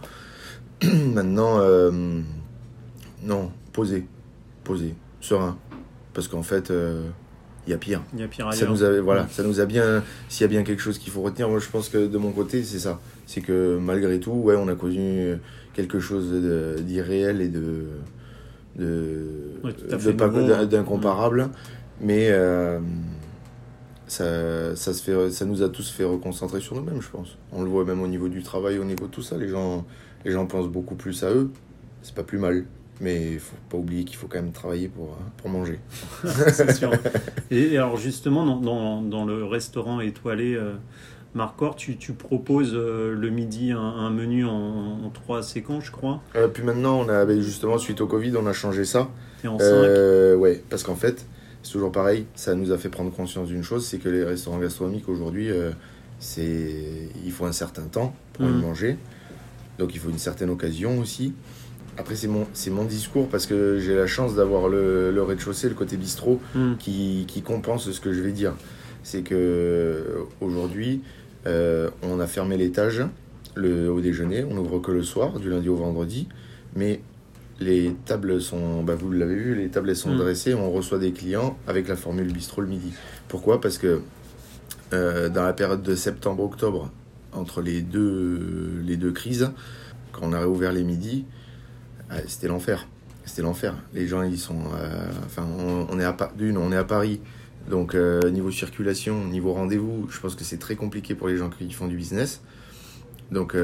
Maintenant, 0.83 1.59
euh, 1.61 2.21
non, 3.23 3.51
posez, 3.73 4.07
posez, 4.65 4.95
serein. 5.21 5.59
Parce 6.15 6.29
qu'en 6.29 6.43
fait, 6.43 6.67
il 6.69 6.75
euh, 6.75 7.09
y 7.67 7.73
a 7.73 7.79
pire. 7.79 8.03
Il 8.15 8.21
y 8.21 8.23
a 8.23 8.29
pire 8.29 8.53
Ça 8.53 8.67
nous 8.67 8.83
a, 8.83 9.01
voilà, 9.01 9.29
ça 9.31 9.43
nous 9.43 9.61
a 9.61 9.67
bien. 9.67 10.03
S'il 10.29 10.43
y 10.43 10.45
a 10.45 10.49
bien 10.49 10.63
quelque 10.63 10.83
chose 10.83 10.99
qu'il 10.99 11.13
faut 11.13 11.23
retenir, 11.23 11.49
moi 11.49 11.59
je 11.59 11.69
pense 11.69 11.89
que 11.89 12.07
de 12.07 12.19
mon 12.19 12.33
côté, 12.33 12.63
c'est 12.65 12.79
ça. 12.79 13.01
C'est 13.27 13.41
que 13.41 13.79
malgré 13.81 14.21
tout, 14.21 14.33
ouais, 14.33 14.57
on 14.57 14.69
a 14.69 14.75
connu 14.75 15.37
quelque 15.75 16.01
chose 16.01 16.33
d'irréel 16.83 17.41
et 17.41 17.49
de. 17.49 17.87
de, 18.77 19.61
d'incomparable. 20.67 21.51
Mais 22.03 22.29
euh, 22.31 22.81
ça, 24.09 24.77
ça, 24.77 24.93
se 24.93 25.03
fait, 25.03 25.31
ça 25.31 25.45
nous 25.45 25.63
a 25.63 25.69
tous 25.69 25.91
fait 25.91 26.05
reconcentrer 26.05 26.61
sur 26.61 26.75
nous-mêmes, 26.75 27.01
je 27.01 27.09
pense. 27.09 27.39
On 27.53 27.63
le 27.63 27.71
voit 27.71 27.85
même 27.85 28.03
au 28.03 28.09
niveau 28.09 28.29
du 28.29 28.43
travail, 28.43 28.79
au 28.79 28.85
niveau 28.85 29.07
de 29.07 29.11
tout 29.11 29.23
ça. 29.23 29.39
Les 29.39 29.49
gens, 29.49 29.87
les 30.25 30.33
gens 30.33 30.47
pensent 30.47 30.69
beaucoup 30.69 30.97
plus 30.97 31.23
à 31.23 31.31
eux. 31.31 31.51
C'est 32.03 32.15
pas 32.15 32.25
plus 32.25 32.39
mal. 32.39 32.65
Mais 33.01 33.33
il 33.33 33.41
faut 33.41 33.57
pas 33.71 33.79
oublier 33.79 34.05
qu'il 34.05 34.17
faut 34.17 34.27
quand 34.27 34.41
même 34.41 34.53
travailler 34.53 34.89
pour, 34.89 35.17
pour 35.39 35.49
manger. 35.49 35.79
C'est 36.25 36.73
sûr. 36.75 36.91
Et 37.51 37.77
alors 37.77 37.97
justement, 37.97 38.45
dans, 38.45 38.61
dans, 38.61 39.03
dans 39.03 39.25
le 39.25 39.45
restaurant 39.45 40.01
étoilé 40.01 40.55
euh, 40.55 40.75
Marcor, 41.35 41.75
tu, 41.75 41.97
tu 41.97 42.13
proposes 42.13 42.75
euh, 42.75 43.15
le 43.15 43.31
midi 43.31 43.73
un, 43.73 44.11
menu 44.11 44.45
en, 44.45 45.11
trois 45.15 45.43
séquences, 45.43 45.87
je 45.87 45.91
crois. 45.91 46.21
Euh, 46.37 46.49
puis 46.49 46.63
maintenant, 46.63 47.01
on 47.01 47.09
a, 47.09 47.25
ben, 47.25 47.41
justement, 47.41 47.79
suite 47.79 48.01
au 48.01 48.07
Covid, 48.07 48.37
on 48.37 48.47
a 48.47 48.53
changé 48.53 48.85
ça. 48.85 49.09
Et 49.43 49.49
en 49.49 49.59
cinq. 49.59 50.39
Ouais, 50.39 50.63
parce 50.69 50.83
qu'en 50.83 50.95
fait, 50.97 51.27
c'est 51.63 51.73
toujours 51.73 51.93
pareil, 51.93 52.27
ça 52.35 52.55
nous 52.55 52.73
a 52.73 52.79
fait 52.79 52.89
prendre 52.89 53.13
conscience 53.13 53.49
d'une 53.49 53.63
chose, 53.63 53.87
c'est 53.87 53.99
que 53.99 54.09
les 54.09 54.25
restaurants 54.25 54.59
gastronomiques 54.59 55.09
aujourd'hui, 55.09 55.51
euh, 55.51 55.71
c'est 56.19 57.09
il 57.25 57.33
faut 57.33 57.45
un 57.45 57.53
certain 57.53 57.83
temps 57.83 58.15
pour 58.33 58.47
y 58.47 58.49
mmh. 58.49 58.61
manger, 58.61 58.99
donc 59.79 59.95
il 59.95 60.01
faut 60.01 60.11
une 60.11 60.19
certaine 60.19 60.51
occasion 60.51 60.99
aussi. 60.99 61.35
Après, 61.99 62.17
c'est 62.17 62.29
mon, 62.29 62.47
c'est 62.55 62.71
mon 62.71 62.85
discours 62.85 63.29
parce 63.29 63.47
que 63.47 63.79
j'ai 63.79 63.95
la 63.95 64.07
chance 64.07 64.35
d'avoir 64.35 64.69
le, 64.69 65.11
le 65.11 65.23
rez-de-chaussée, 65.23 65.69
le 65.69 65.75
côté 65.75 65.99
bistrot, 65.99 66.41
mmh. 66.55 66.77
qui, 66.79 67.25
qui, 67.29 67.43
compense 67.43 67.91
ce 67.91 68.01
que 68.01 68.15
je 68.15 68.23
vais 68.23 68.33
dire. 68.33 68.55
C'est 69.03 69.21
que 69.21 70.25
aujourd'hui, 70.41 71.03
euh, 71.47 71.91
on 72.03 72.19
a 72.19 72.27
fermé 72.27 72.57
l'étage 72.57 73.03
le, 73.55 73.91
au 73.91 74.01
déjeuner, 74.01 74.45
on 74.45 74.57
ouvre 74.57 74.79
que 74.79 74.91
le 74.91 75.03
soir, 75.03 75.39
du 75.39 75.51
lundi 75.51 75.69
au 75.69 75.77
vendredi, 75.77 76.29
mais 76.75 77.01
les 77.63 77.95
tables 78.05 78.41
sont, 78.41 78.83
bah 78.83 78.95
vous 78.95 79.11
l'avez 79.11 79.35
vu, 79.35 79.55
les 79.55 79.69
tables 79.69 79.95
sont 79.95 80.15
mm. 80.15 80.19
dressées, 80.19 80.55
on 80.55 80.71
reçoit 80.71 80.99
des 80.99 81.13
clients 81.13 81.57
avec 81.67 81.89
la 81.89 81.97
formule 81.97 82.33
bistrot 82.33 82.63
le 82.63 82.69
midi. 82.69 82.93
Pourquoi? 83.29 83.61
Parce 83.61 83.79
que 83.79 84.01
euh, 84.93 85.29
dans 85.29 85.43
la 85.43 85.53
période 85.53 85.83
de 85.83 85.95
septembre-octobre, 85.95 86.91
entre 87.33 87.63
les 87.63 87.81
deux, 87.81 88.83
les 88.85 88.97
deux 88.97 89.13
crises, 89.13 89.51
quand 90.13 90.21
on 90.25 90.33
a 90.33 90.39
réouvert 90.41 90.73
les 90.73 90.85
midis, 90.85 91.25
euh, 92.11 92.19
c'était 92.27 92.49
l'enfer. 92.49 92.87
C'était 93.25 93.43
l'enfer. 93.43 93.75
Les 93.95 94.07
gens, 94.07 94.23
ils 94.23 94.39
sont. 94.39 94.61
Euh, 94.77 95.07
enfin, 95.25 95.47
on, 95.89 95.99
est 95.99 96.05
à 96.05 96.15
d'une, 96.37 96.59
on 96.59 96.73
est 96.73 96.77
à 96.77 96.85
Paris. 96.85 97.21
Donc, 97.71 97.95
niveau 97.95 98.51
circulation, 98.51 99.25
niveau 99.27 99.53
rendez-vous, 99.53 100.09
je 100.11 100.19
pense 100.19 100.35
que 100.35 100.43
c'est 100.43 100.59
très 100.59 100.75
compliqué 100.75 101.15
pour 101.15 101.29
les 101.29 101.37
gens 101.37 101.49
qui 101.49 101.71
font 101.71 101.87
du 101.87 101.97
business. 101.97 102.43
Donc, 103.31 103.57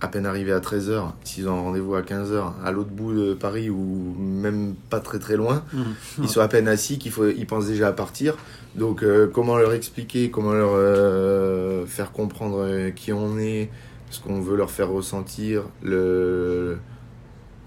à 0.00 0.08
peine 0.08 0.26
arrivé 0.26 0.52
à 0.52 0.60
13h, 0.60 1.10
s'ils 1.24 1.48
ont 1.48 1.58
un 1.58 1.60
rendez-vous 1.60 1.94
à 1.94 2.02
15h 2.02 2.52
à 2.64 2.70
l'autre 2.70 2.90
bout 2.90 3.12
de 3.12 3.34
Paris 3.34 3.68
ou 3.68 4.14
même 4.18 4.74
pas 4.90 5.00
très 5.00 5.18
très 5.18 5.36
loin, 5.36 5.64
mmh. 5.72 5.82
ils 6.22 6.28
sont 6.28 6.40
à 6.40 6.48
peine 6.48 6.68
assis, 6.68 6.98
qu'ils 6.98 7.10
faut, 7.10 7.26
ils 7.28 7.46
pensent 7.46 7.66
déjà 7.66 7.88
à 7.88 7.92
partir. 7.92 8.36
Donc 8.76 9.02
euh, 9.02 9.26
comment 9.26 9.56
leur 9.56 9.72
expliquer, 9.72 10.30
comment 10.30 10.52
leur 10.52 10.70
euh, 10.72 11.84
faire 11.86 12.12
comprendre 12.12 12.60
euh, 12.60 12.90
qui 12.90 13.12
on 13.12 13.38
est, 13.38 13.70
ce 14.10 14.20
qu'on 14.20 14.40
veut 14.40 14.56
leur 14.56 14.70
faire 14.70 14.88
ressentir, 14.88 15.64
le, 15.82 16.78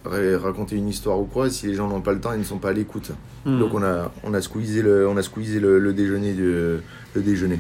raconter 0.05 0.77
une 0.77 0.87
histoire 0.87 1.19
ou 1.19 1.25
quoi, 1.25 1.49
si 1.49 1.67
les 1.67 1.73
gens 1.73 1.89
n'ont 1.89 2.01
pas 2.01 2.13
le 2.13 2.21
temps, 2.21 2.31
ils 2.31 2.39
ne 2.39 2.45
sont 2.45 2.59
pas 2.59 2.69
à 2.69 2.73
l'écoute. 2.73 3.11
Mmh. 3.43 3.59
Donc 3.59 3.73
on 3.73 3.83
a, 3.83 4.09
on 4.23 4.33
a 4.33 4.41
squeezé 4.41 4.81
le, 4.81 5.05
on 5.05 5.17
a 5.17 5.21
squeezé 5.21 5.59
le, 5.59 5.91
déjeuner, 5.91 6.33
de, 6.33 6.81
le 7.13 7.21
déjeuner. 7.21 7.59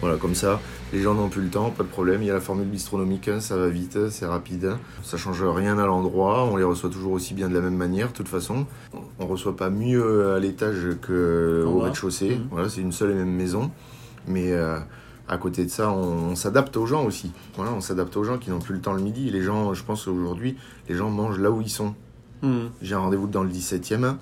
Voilà, 0.00 0.16
comme 0.16 0.34
ça, 0.34 0.60
les 0.92 1.02
gens 1.02 1.14
n'ont 1.14 1.28
plus 1.28 1.42
le 1.42 1.48
temps, 1.48 1.70
pas 1.70 1.82
de 1.82 1.88
problème. 1.88 2.22
Il 2.22 2.26
y 2.26 2.30
a 2.30 2.34
la 2.34 2.40
formule 2.40 2.68
bistronomique, 2.68 3.28
hein, 3.28 3.40
ça 3.40 3.56
va 3.56 3.68
vite, 3.68 4.08
c'est 4.10 4.26
rapide. 4.26 4.76
Ça 5.02 5.16
change 5.16 5.42
rien 5.42 5.78
à 5.78 5.86
l'endroit. 5.86 6.44
On 6.44 6.56
les 6.56 6.64
reçoit 6.64 6.90
toujours 6.90 7.12
aussi 7.12 7.34
bien 7.34 7.48
de 7.48 7.54
la 7.54 7.60
même 7.60 7.76
manière, 7.76 8.08
de 8.08 8.12
toute 8.12 8.28
façon. 8.28 8.66
On 9.18 9.26
reçoit 9.26 9.56
pas 9.56 9.70
mieux 9.70 10.32
à 10.32 10.38
l'étage 10.38 10.86
qu'au 11.04 11.80
rez-de-chaussée. 11.80 12.36
Mmh. 12.36 12.48
Voilà, 12.50 12.68
c'est 12.68 12.80
une 12.80 12.92
seule 12.92 13.10
et 13.10 13.14
même 13.14 13.32
maison. 13.32 13.70
Mais 14.28 14.52
euh, 14.52 14.78
à 15.28 15.38
côté 15.38 15.64
de 15.64 15.70
ça, 15.70 15.90
on, 15.90 16.36
s'adapte 16.36 16.76
aux 16.76 16.86
gens 16.86 17.04
aussi. 17.04 17.32
Voilà, 17.56 17.72
on 17.72 17.80
s'adapte 17.80 18.16
aux 18.16 18.24
gens 18.24 18.38
qui 18.38 18.50
n'ont 18.50 18.60
plus 18.60 18.74
le 18.74 18.80
temps 18.80 18.92
le 18.92 19.02
midi. 19.02 19.30
Les 19.30 19.42
gens, 19.42 19.74
je 19.74 19.82
pense 19.82 20.06
aujourd'hui, 20.06 20.56
les 20.88 20.94
gens 20.94 21.10
mangent 21.10 21.40
là 21.40 21.50
où 21.50 21.60
ils 21.60 21.70
sont. 21.70 21.94
Mmh. 22.42 22.58
J'ai 22.80 22.94
un 22.94 23.00
rendez-vous 23.00 23.26
dans 23.26 23.42
le 23.42 23.50
17e. 23.50 24.00
Ben, 24.00 24.18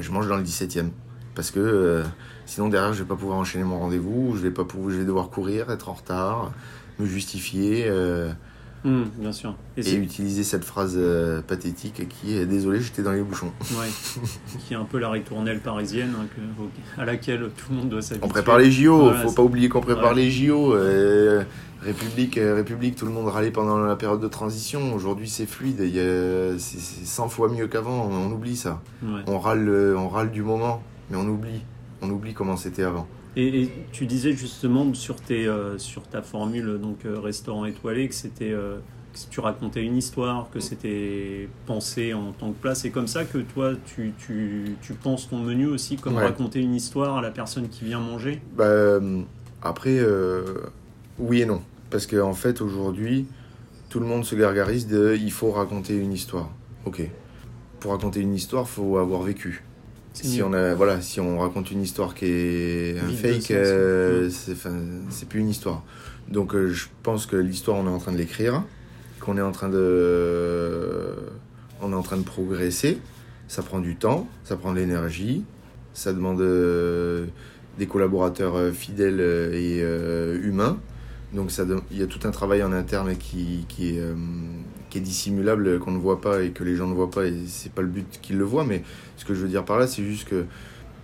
je 0.00 0.10
mange 0.10 0.28
dans 0.28 0.36
le 0.36 0.42
17e 0.42 0.90
parce 1.38 1.52
que 1.52 1.60
euh, 1.60 2.02
sinon 2.46 2.68
derrière 2.68 2.92
je 2.92 3.04
vais 3.04 3.08
pas 3.08 3.14
pouvoir 3.14 3.38
enchaîner 3.38 3.62
mon 3.62 3.78
rendez-vous, 3.78 4.32
je 4.34 4.40
vais 4.42 4.50
pas 4.50 4.64
pouvoir, 4.64 4.90
je 4.90 4.96
vais 4.96 5.04
devoir 5.04 5.30
courir, 5.30 5.70
être 5.70 5.88
en 5.88 5.92
retard, 5.92 6.50
me 6.98 7.06
justifier. 7.06 7.84
Euh, 7.86 8.32
Mmh, 8.84 9.02
bien 9.18 9.32
sûr. 9.32 9.56
Et, 9.76 9.94
utiliser 9.96 10.44
cette 10.44 10.64
phrase 10.64 10.94
euh, 10.96 11.42
pathétique 11.42 12.08
qui 12.08 12.38
est 12.38 12.46
désolé, 12.46 12.80
j'étais 12.80 13.02
dans 13.02 13.10
les 13.10 13.22
bouchons. 13.22 13.50
Ouais, 13.72 13.88
qui 14.68 14.72
est 14.72 14.76
un 14.76 14.84
peu 14.84 14.98
la 14.98 15.10
ritournelle 15.10 15.58
parisienne 15.58 16.14
hein, 16.16 16.26
que- 16.32 17.00
à 17.02 17.04
laquelle 17.04 17.50
tout 17.56 17.72
le 17.72 17.76
monde 17.76 17.88
doit 17.88 18.02
s'habituer. 18.02 18.24
On 18.24 18.28
prépare 18.30 18.58
les 18.58 18.70
JO, 18.70 18.96
Voilà, 19.00 19.18
faut 19.18 19.32
pas 19.32 19.42
oublier 19.42 19.68
qu'on 19.68 19.80
prépare 19.80 20.10
Ouais. 20.14 20.22
les 20.22 20.30
JO. 20.30 20.76
République, 21.82 22.36
République, 22.40 22.94
tout 22.94 23.04
le 23.04 23.10
monde 23.10 23.26
râlait 23.26 23.50
pendant 23.50 23.78
la 23.78 23.96
période 23.96 24.20
de 24.20 24.28
transition. 24.28 24.94
Aujourd'hui, 24.94 25.28
c'est 25.28 25.46
fluide, 25.46 25.78
c'est 25.80 26.78
c'est 26.80 27.04
100 27.04 27.28
fois 27.28 27.48
mieux 27.48 27.66
qu'avant. 27.66 28.08
On 28.08 28.30
oublie 28.30 28.56
ça. 28.56 28.80
Ouais. 29.02 29.22
On 29.26 29.40
râle, 29.40 29.68
on 29.96 30.08
râle 30.08 30.30
du 30.30 30.42
moment, 30.44 30.82
mais 31.10 31.16
on 31.16 31.26
oublie. 31.28 31.60
On 32.02 32.10
oublie 32.10 32.34
comment 32.34 32.56
c'était 32.56 32.84
avant. 32.84 33.06
Et, 33.36 33.62
et 33.62 33.72
tu 33.92 34.06
disais 34.06 34.32
justement 34.32 34.92
sur, 34.94 35.16
tes, 35.16 35.46
euh, 35.46 35.78
sur 35.78 36.02
ta 36.02 36.22
formule 36.22 36.78
donc 36.80 37.04
euh, 37.04 37.20
restaurant 37.20 37.64
étoilé 37.66 38.08
que 38.08 38.14
c'était 38.14 38.50
euh, 38.52 38.78
tu 39.30 39.40
racontais 39.40 39.82
une 39.84 39.96
histoire, 39.96 40.48
que 40.50 40.60
c'était 40.60 41.48
pensé 41.66 42.14
en 42.14 42.32
tant 42.32 42.50
que 42.52 42.56
plat. 42.60 42.74
C'est 42.74 42.90
comme 42.90 43.08
ça 43.08 43.24
que 43.24 43.38
toi 43.38 43.72
tu, 43.84 44.12
tu, 44.18 44.76
tu 44.80 44.92
penses 44.94 45.28
ton 45.28 45.38
menu 45.38 45.66
aussi, 45.66 45.96
comme 45.96 46.16
Ouais. 46.16 46.24
raconter 46.24 46.60
une 46.60 46.74
histoire 46.74 47.16
à 47.18 47.20
la 47.22 47.30
personne 47.30 47.68
qui 47.68 47.84
vient 47.84 48.00
manger? 48.00 48.40
Bah, 48.56 48.64
euh, 48.64 49.22
après, 49.62 49.98
oui 51.18 51.42
et 51.42 51.46
non. 51.46 51.62
Parce 51.90 52.06
qu'en 52.06 52.28
en 52.30 52.34
fait, 52.34 52.60
aujourd'hui, 52.60 53.26
tout 53.88 53.98
le 53.98 54.06
monde 54.06 54.24
se 54.24 54.36
gargarise 54.36 54.86
de 54.86 55.16
il 55.20 55.32
faut 55.32 55.50
raconter 55.50 55.96
une 55.96 56.12
histoire. 56.12 56.50
Ok. 56.84 57.02
Pour 57.80 57.92
raconter 57.92 58.20
une 58.20 58.34
histoire, 58.34 58.68
faut 58.68 58.98
avoir 58.98 59.22
vécu. 59.22 59.64
Si 60.24 60.38
mieux. 60.38 60.44
on, 60.44 60.52
a, 60.52 60.74
voilà, 60.74 61.00
si 61.00 61.20
on 61.20 61.38
raconte 61.38 61.70
une 61.70 61.82
histoire 61.82 62.14
qui 62.14 62.26
est 62.26 62.98
un 62.98 63.08
fake, 63.08 63.50
euh, 63.50 64.28
c'est 64.30 65.28
plus 65.28 65.40
une 65.40 65.48
histoire. 65.48 65.82
Donc 66.28 66.54
euh, 66.54 66.68
je 66.68 66.86
pense 67.02 67.26
que 67.26 67.36
l'histoire, 67.36 67.76
on 67.78 67.86
est 67.86 67.90
en 67.90 67.98
train 67.98 68.12
de 68.12 68.18
l'écrire, 68.18 68.64
qu'on 69.20 69.36
est 69.36 69.42
en 69.42 69.52
train 69.52 69.68
de, 69.68 71.14
on 71.80 71.92
est 71.92 71.96
en 71.96 72.02
train 72.02 72.16
de 72.16 72.24
progresser. 72.24 72.98
Ça 73.48 73.62
prend 73.62 73.78
du 73.78 73.96
temps, 73.96 74.28
ça 74.44 74.56
prend 74.56 74.72
de 74.72 74.78
l'énergie, 74.78 75.42
ça 75.94 76.12
demande 76.12 76.40
euh, 76.42 77.24
des 77.78 77.86
collaborateurs 77.86 78.56
euh, 78.56 78.72
fidèles 78.72 79.20
euh, 79.20 79.52
et 79.54 79.80
euh, 79.80 80.38
humains. 80.42 80.78
Donc 81.32 81.50
il 81.90 81.98
y 81.98 82.02
a 82.02 82.06
tout 82.06 82.20
un 82.26 82.30
travail 82.30 82.62
en 82.62 82.72
interne 82.72 83.16
qui, 83.16 83.64
qui 83.68 83.96
est, 83.96 84.00
euh, 84.00 84.14
qui 84.90 84.98
est 84.98 85.02
dissimulable, 85.02 85.78
qu'on 85.80 85.90
ne 85.92 85.98
voit 85.98 86.20
pas 86.20 86.42
et 86.42 86.50
que 86.50 86.64
les 86.64 86.76
gens 86.76 86.86
ne 86.86 86.94
voient 86.94 87.10
pas. 87.10 87.26
Et 87.26 87.34
c'est 87.46 87.72
pas 87.72 87.82
le 87.82 87.88
but 87.88 88.06
qu'ils 88.22 88.38
le 88.38 88.44
voient, 88.44 88.64
mais 88.64 88.82
ce 89.16 89.24
que 89.24 89.34
je 89.34 89.40
veux 89.40 89.48
dire 89.48 89.64
par 89.64 89.78
là, 89.78 89.86
c'est 89.86 90.04
juste 90.04 90.28
que 90.28 90.44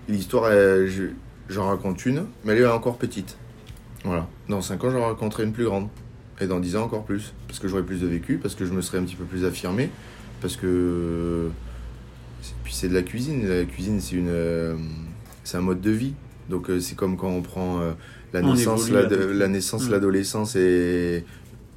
l'histoire, 0.08 0.50
j'en 1.48 1.66
raconte 1.68 2.06
une, 2.06 2.24
mais 2.44 2.52
elle 2.52 2.62
est 2.62 2.66
encore 2.66 2.96
petite. 2.96 3.36
Voilà. 4.04 4.26
Dans 4.48 4.60
5 4.60 4.82
ans, 4.84 4.90
j'en 4.90 5.06
raconterai 5.06 5.44
une 5.44 5.52
plus 5.52 5.64
grande. 5.64 5.88
Et 6.40 6.46
dans 6.46 6.58
10 6.60 6.76
ans, 6.76 6.82
encore 6.84 7.04
plus. 7.04 7.32
Parce 7.46 7.58
que 7.60 7.68
j'aurai 7.68 7.84
plus 7.84 8.00
de 8.00 8.06
vécu, 8.06 8.38
parce 8.38 8.54
que 8.54 8.64
je 8.66 8.72
me 8.72 8.80
serai 8.80 8.98
un 8.98 9.04
petit 9.04 9.14
peu 9.16 9.24
plus 9.24 9.44
affirmé, 9.44 9.88
parce 10.40 10.56
que. 10.56 11.48
Puis 12.64 12.74
c'est 12.74 12.88
de 12.88 12.94
la 12.94 13.02
cuisine. 13.02 13.46
La 13.48 13.64
cuisine, 13.64 14.00
c'est 14.00 14.16
une. 14.16 14.28
euh, 14.28 14.76
C'est 15.44 15.56
un 15.56 15.62
mode 15.62 15.80
de 15.80 15.90
vie. 15.90 16.14
Donc 16.50 16.68
euh, 16.68 16.80
c'est 16.80 16.96
comme 16.96 17.16
quand 17.16 17.28
on 17.28 17.40
prend 17.40 17.80
euh, 17.80 17.92
la 18.34 18.40
On 18.40 18.52
naissance, 18.54 18.90
la 18.90 19.48
naissance, 19.48 19.88
l'adolescence 19.88 20.56
et 20.56 21.24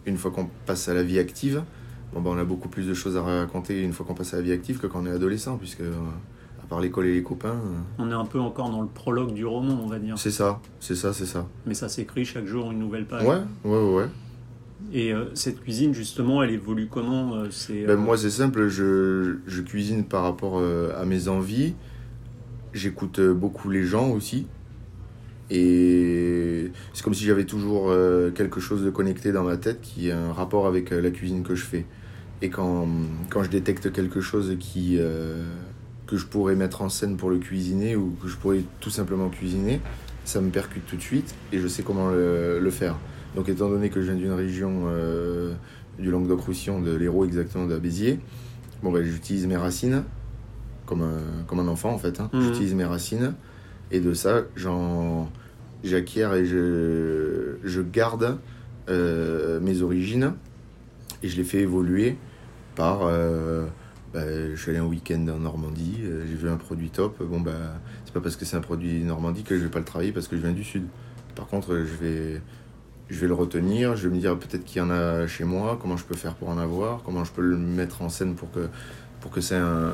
une 0.05 0.17
fois 0.17 0.31
qu'on 0.31 0.49
passe 0.65 0.89
à 0.89 0.93
la 0.93 1.03
vie 1.03 1.19
active, 1.19 1.63
bon 2.13 2.21
ben 2.21 2.29
on 2.31 2.37
a 2.37 2.43
beaucoup 2.43 2.69
plus 2.69 2.87
de 2.87 2.93
choses 2.93 3.17
à 3.17 3.21
raconter 3.21 3.81
une 3.83 3.93
fois 3.93 4.05
qu'on 4.05 4.13
passe 4.13 4.33
à 4.33 4.37
la 4.37 4.43
vie 4.43 4.51
active 4.51 4.79
que 4.79 4.87
quand 4.87 5.01
on 5.01 5.05
est 5.05 5.11
adolescent, 5.11 5.57
puisque 5.57 5.81
euh, 5.81 5.93
à 6.63 6.67
part 6.67 6.79
l'école 6.79 7.05
et 7.07 7.13
les 7.13 7.23
copains, 7.23 7.49
euh, 7.49 7.79
On 7.99 8.09
est 8.09 8.13
un 8.13 8.25
peu 8.25 8.39
encore 8.39 8.69
dans 8.69 8.81
le 8.81 8.87
prologue 8.87 9.33
du 9.33 9.45
roman, 9.45 9.79
on 9.83 9.87
va 9.87 9.99
dire. 9.99 10.17
c'est 10.17 10.31
ça, 10.31 10.59
c'est 10.79 10.95
ça, 10.95 11.13
c'est 11.13 11.25
ça. 11.25 11.45
Mais 11.65 11.73
ça 11.73 11.89
s'écrit 11.89 12.25
chaque 12.25 12.45
jour 12.45 12.71
une 12.71 12.79
nouvelle 12.79 13.05
page. 13.05 13.25
Ouais, 13.25 13.41
ouais, 13.63 13.93
ouais. 13.93 14.05
Et 14.93 15.11
euh, 15.13 15.25
cette 15.33 15.61
cuisine, 15.61 15.93
justement, 15.93 16.43
elle 16.43 16.51
évolue 16.51 16.87
comment 16.87 17.33
euh, 17.35 17.47
C'est 17.49 17.85
Ben, 17.85 17.95
moi, 17.97 18.17
c'est 18.17 18.29
simple, 18.29 18.67
je, 18.67 19.37
je 19.47 19.61
cuisine 19.61 20.03
par 20.05 20.23
rapport 20.23 20.61
à 20.61 21.05
mes 21.05 21.27
envies. 21.27 21.73
J'écoute 22.73 23.19
beaucoup 23.19 23.69
les 23.69 23.83
gens 23.83 24.09
aussi. 24.09 24.45
Et 25.49 26.71
c'est 26.93 27.03
comme 27.03 27.13
si 27.13 27.23
j'avais 27.25 27.45
toujours 27.45 27.89
euh, 27.89 28.31
quelque 28.31 28.59
chose 28.59 28.83
de 28.83 28.89
connecté 28.89 29.31
dans 29.31 29.43
ma 29.43 29.57
tête 29.57 29.79
qui 29.81 30.11
a 30.11 30.19
un 30.19 30.33
rapport 30.33 30.67
avec 30.67 30.91
euh, 30.91 31.01
la 31.01 31.09
cuisine 31.11 31.43
que 31.43 31.55
je 31.55 31.63
fais. 31.63 31.85
Et 32.41 32.49
quand, 32.49 32.87
quand 33.29 33.43
je 33.43 33.49
détecte 33.49 33.91
quelque 33.91 34.21
chose 34.21 34.55
qui, 34.59 34.97
euh, 34.99 35.43
que 36.05 36.17
je 36.17 36.25
pourrais 36.25 36.55
mettre 36.55 36.81
en 36.81 36.89
scène 36.89 37.17
pour 37.17 37.29
le 37.29 37.37
cuisiner 37.37 37.95
ou 37.95 38.15
que 38.21 38.27
je 38.27 38.35
pourrais 38.35 38.61
tout 38.79 38.89
simplement 38.89 39.29
cuisiner, 39.29 39.79
ça 40.25 40.41
me 40.41 40.49
percute 40.49 40.85
tout 40.85 40.97
de 40.97 41.01
suite 41.01 41.33
et 41.53 41.59
je 41.59 41.67
sais 41.67 41.81
comment 41.83 42.09
le, 42.09 42.59
le 42.59 42.69
faire. 42.69 42.97
Donc 43.35 43.49
étant 43.49 43.69
donné 43.69 43.89
que 43.89 44.01
je 44.01 44.11
viens 44.11 44.19
d'une 44.19 44.33
région 44.33 44.83
euh, 44.87 45.53
du 45.97 46.11
Languedoc-Roussillon, 46.11 46.81
de 46.81 46.93
l'Hérault 46.93 47.25
exactement, 47.25 47.65
de 47.65 47.77
Béziers, 47.77 48.19
bon, 48.83 48.91
ben, 48.91 49.03
j'utilise 49.03 49.47
mes 49.47 49.57
racines 49.57 50.03
comme 50.85 51.01
un, 51.01 51.43
comme 51.47 51.59
un 51.59 51.67
enfant 51.67 51.91
en 51.91 51.97
fait. 51.97 52.19
hein. 52.19 52.29
Mhm. 52.33 52.41
J'utilise 52.41 52.73
mes 52.75 52.85
racines 52.85 53.33
et 53.91 53.99
de 53.99 54.13
ça, 54.13 54.43
j'en, 54.55 55.29
j'acquiers 55.83 56.29
et 56.35 56.45
je, 56.45 57.57
je 57.63 57.81
garde 57.81 58.37
euh, 58.89 59.59
mes 59.59 59.81
origines 59.81 60.33
et 61.23 61.27
je 61.29 61.37
les 61.37 61.43
fais 61.43 61.59
évoluer 61.59 62.17
par. 62.75 63.01
euh, 63.03 63.65
bah, 64.13 64.21
je 64.25 64.55
suis 64.55 64.71
allé 64.71 64.79
un 64.79 64.85
week-end 64.85 65.27
en 65.27 65.39
Normandie, 65.39 65.97
euh, 66.03 66.25
j'ai 66.25 66.35
vu 66.35 66.49
un 66.49 66.55
produit 66.55 66.89
top. 66.89 67.21
Bon, 67.21 67.41
bah, 67.41 67.51
c'est 68.05 68.13
pas 68.13 68.21
parce 68.21 68.37
que 68.37 68.45
c'est 68.45 68.55
un 68.55 68.61
produit 68.61 69.03
Normandie 69.03 69.43
que 69.43 69.57
je 69.57 69.63
vais 69.63 69.69
pas 69.69 69.79
le 69.79 69.85
travailler 69.85 70.13
parce 70.13 70.29
que 70.29 70.37
je 70.37 70.41
viens 70.41 70.53
du 70.53 70.63
Sud. 70.63 70.85
Par 71.35 71.47
contre, 71.47 71.75
je 71.75 72.03
vais, 72.05 72.41
je 73.09 73.19
vais 73.19 73.27
le 73.27 73.33
retenir, 73.33 73.97
je 73.97 74.07
vais 74.07 74.15
me 74.15 74.19
dire 74.19 74.37
peut-être 74.39 74.63
qu'il 74.63 74.81
y 74.81 74.81
en 74.81 74.89
a 74.89 75.27
chez 75.27 75.43
moi, 75.43 75.77
comment 75.79 75.97
je 75.97 76.05
peux 76.05 76.15
faire 76.15 76.35
pour 76.35 76.47
en 76.49 76.57
avoir, 76.57 77.03
comment 77.03 77.25
je 77.25 77.31
peux 77.33 77.41
le 77.41 77.57
mettre 77.57 78.01
en 78.01 78.09
scène 78.09 78.35
pour 78.35 78.49
que, 78.51 78.69
pour 79.19 79.29
que 79.29 79.41
c'est 79.41 79.55
un, 79.55 79.91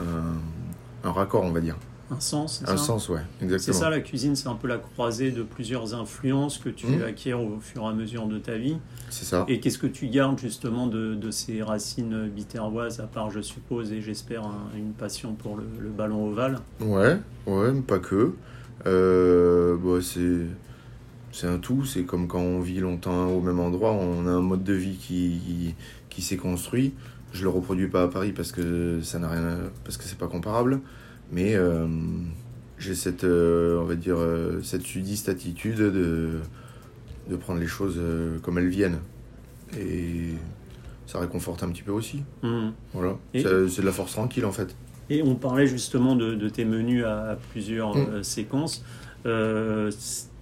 un, 1.03 1.07
un 1.09 1.11
raccord, 1.11 1.43
on 1.43 1.51
va 1.51 1.59
dire. 1.59 1.75
Un 2.11 2.19
sens, 2.19 2.59
c'est 2.59 2.69
Un 2.69 2.77
ça 2.77 2.83
sens, 2.83 3.09
ouais, 3.09 3.21
C'est 3.39 3.45
exactement. 3.45 3.77
ça 3.77 3.89
la 3.89 3.99
cuisine, 4.01 4.35
c'est 4.35 4.47
un 4.47 4.55
peu 4.55 4.67
la 4.67 4.77
croisée 4.77 5.31
de 5.31 5.41
plusieurs 5.41 5.95
influences 5.95 6.57
que 6.59 6.69
tu 6.69 6.85
Mhm. 6.87 7.01
acquiers 7.03 7.33
au 7.33 7.59
fur 7.59 7.83
et 7.83 7.87
à 7.87 7.93
mesure 7.93 8.27
de 8.27 8.37
ta 8.37 8.57
vie. 8.57 8.77
C'est 9.09 9.25
ça. 9.25 9.45
Et 9.47 9.59
qu'est-ce 9.59 9.77
que 9.79 9.87
tu 9.87 10.07
gardes 10.07 10.37
justement 10.39 10.87
de, 10.87 11.15
de 11.15 11.31
ces 11.31 11.63
racines 11.63 12.27
biterroises, 12.29 12.99
à 12.99 13.07
part, 13.07 13.31
je 13.31 13.39
suppose, 13.41 13.91
et 13.91 14.01
j'espère, 14.01 14.43
un- 14.45 14.77
une 14.77 14.91
passion 14.93 15.33
pour 15.33 15.55
le, 15.57 15.63
le 15.79 15.89
ballon 15.89 16.27
ovale? 16.27 16.59
Ouais, 16.81 17.17
ouais, 17.47 17.71
mais 17.71 17.81
pas 17.81 17.99
que. 17.99 18.33
Euh, 18.85 19.77
bah, 19.77 19.99
c'est, 20.01 20.45
c'est 21.31 21.47
un 21.47 21.57
tout. 21.57 21.85
C'est 21.85 22.03
comme 22.03 22.27
quand 22.27 22.41
on 22.41 22.59
vit 22.59 22.79
longtemps 22.79 23.27
au 23.27 23.41
même 23.41 23.59
endroit, 23.59 23.91
on 23.93 24.27
a 24.27 24.31
un 24.31 24.41
mode 24.41 24.63
de 24.63 24.73
vie 24.73 24.97
qui, 24.97 25.39
qui, 25.45 25.75
qui 26.09 26.21
s'est 26.21 26.37
construit. 26.37 26.93
Je 27.31 27.43
le 27.43 27.49
reproduis 27.49 27.87
pas 27.87 28.03
à 28.03 28.07
Paris 28.07 28.31
parce 28.33 28.51
que 28.51 28.99
ça 29.01 29.17
n'a 29.19 29.29
rien, 29.29 29.57
parce 29.83 29.97
que 29.97 30.03
c'est 30.03 30.17
pas 30.17 30.27
comparable. 30.27 30.81
Mais 31.33 31.55
euh, 31.55 31.87
j'ai 32.77 32.95
cette, 32.95 33.23
euh, 33.23 33.79
on 33.81 33.85
va 33.85 33.95
dire, 33.95 34.17
euh, 34.19 34.61
cette 34.61 34.83
sudiste 34.83 35.27
attitude 35.29 35.77
de, 35.77 36.39
de 37.29 37.35
prendre 37.35 37.59
les 37.59 37.67
choses 37.67 37.99
comme 38.43 38.57
elles 38.59 38.69
viennent. 38.69 38.99
Et 39.77 40.33
ça 41.07 41.19
réconforte 41.19 41.63
un 41.63 41.69
petit 41.69 41.81
peu 41.81 41.91
aussi. 41.91 42.23
Mhm. 42.43 42.73
Voilà. 42.93 43.17
C'est, 43.33 43.43
de 43.43 43.81
la 43.85 43.91
force 43.91 44.11
tranquille 44.13 44.45
en 44.45 44.51
fait. 44.51 44.75
Et 45.09 45.21
on 45.23 45.35
parlait 45.35 45.67
justement 45.67 46.15
de, 46.15 46.35
de 46.35 46.49
tes 46.49 46.63
menus 46.65 47.03
à, 47.03 47.31
à 47.31 47.35
plusieurs 47.35 47.95
Mm. 47.97 48.07
euh, 48.09 48.23
séquences. 48.23 48.85
Euh, 49.25 49.91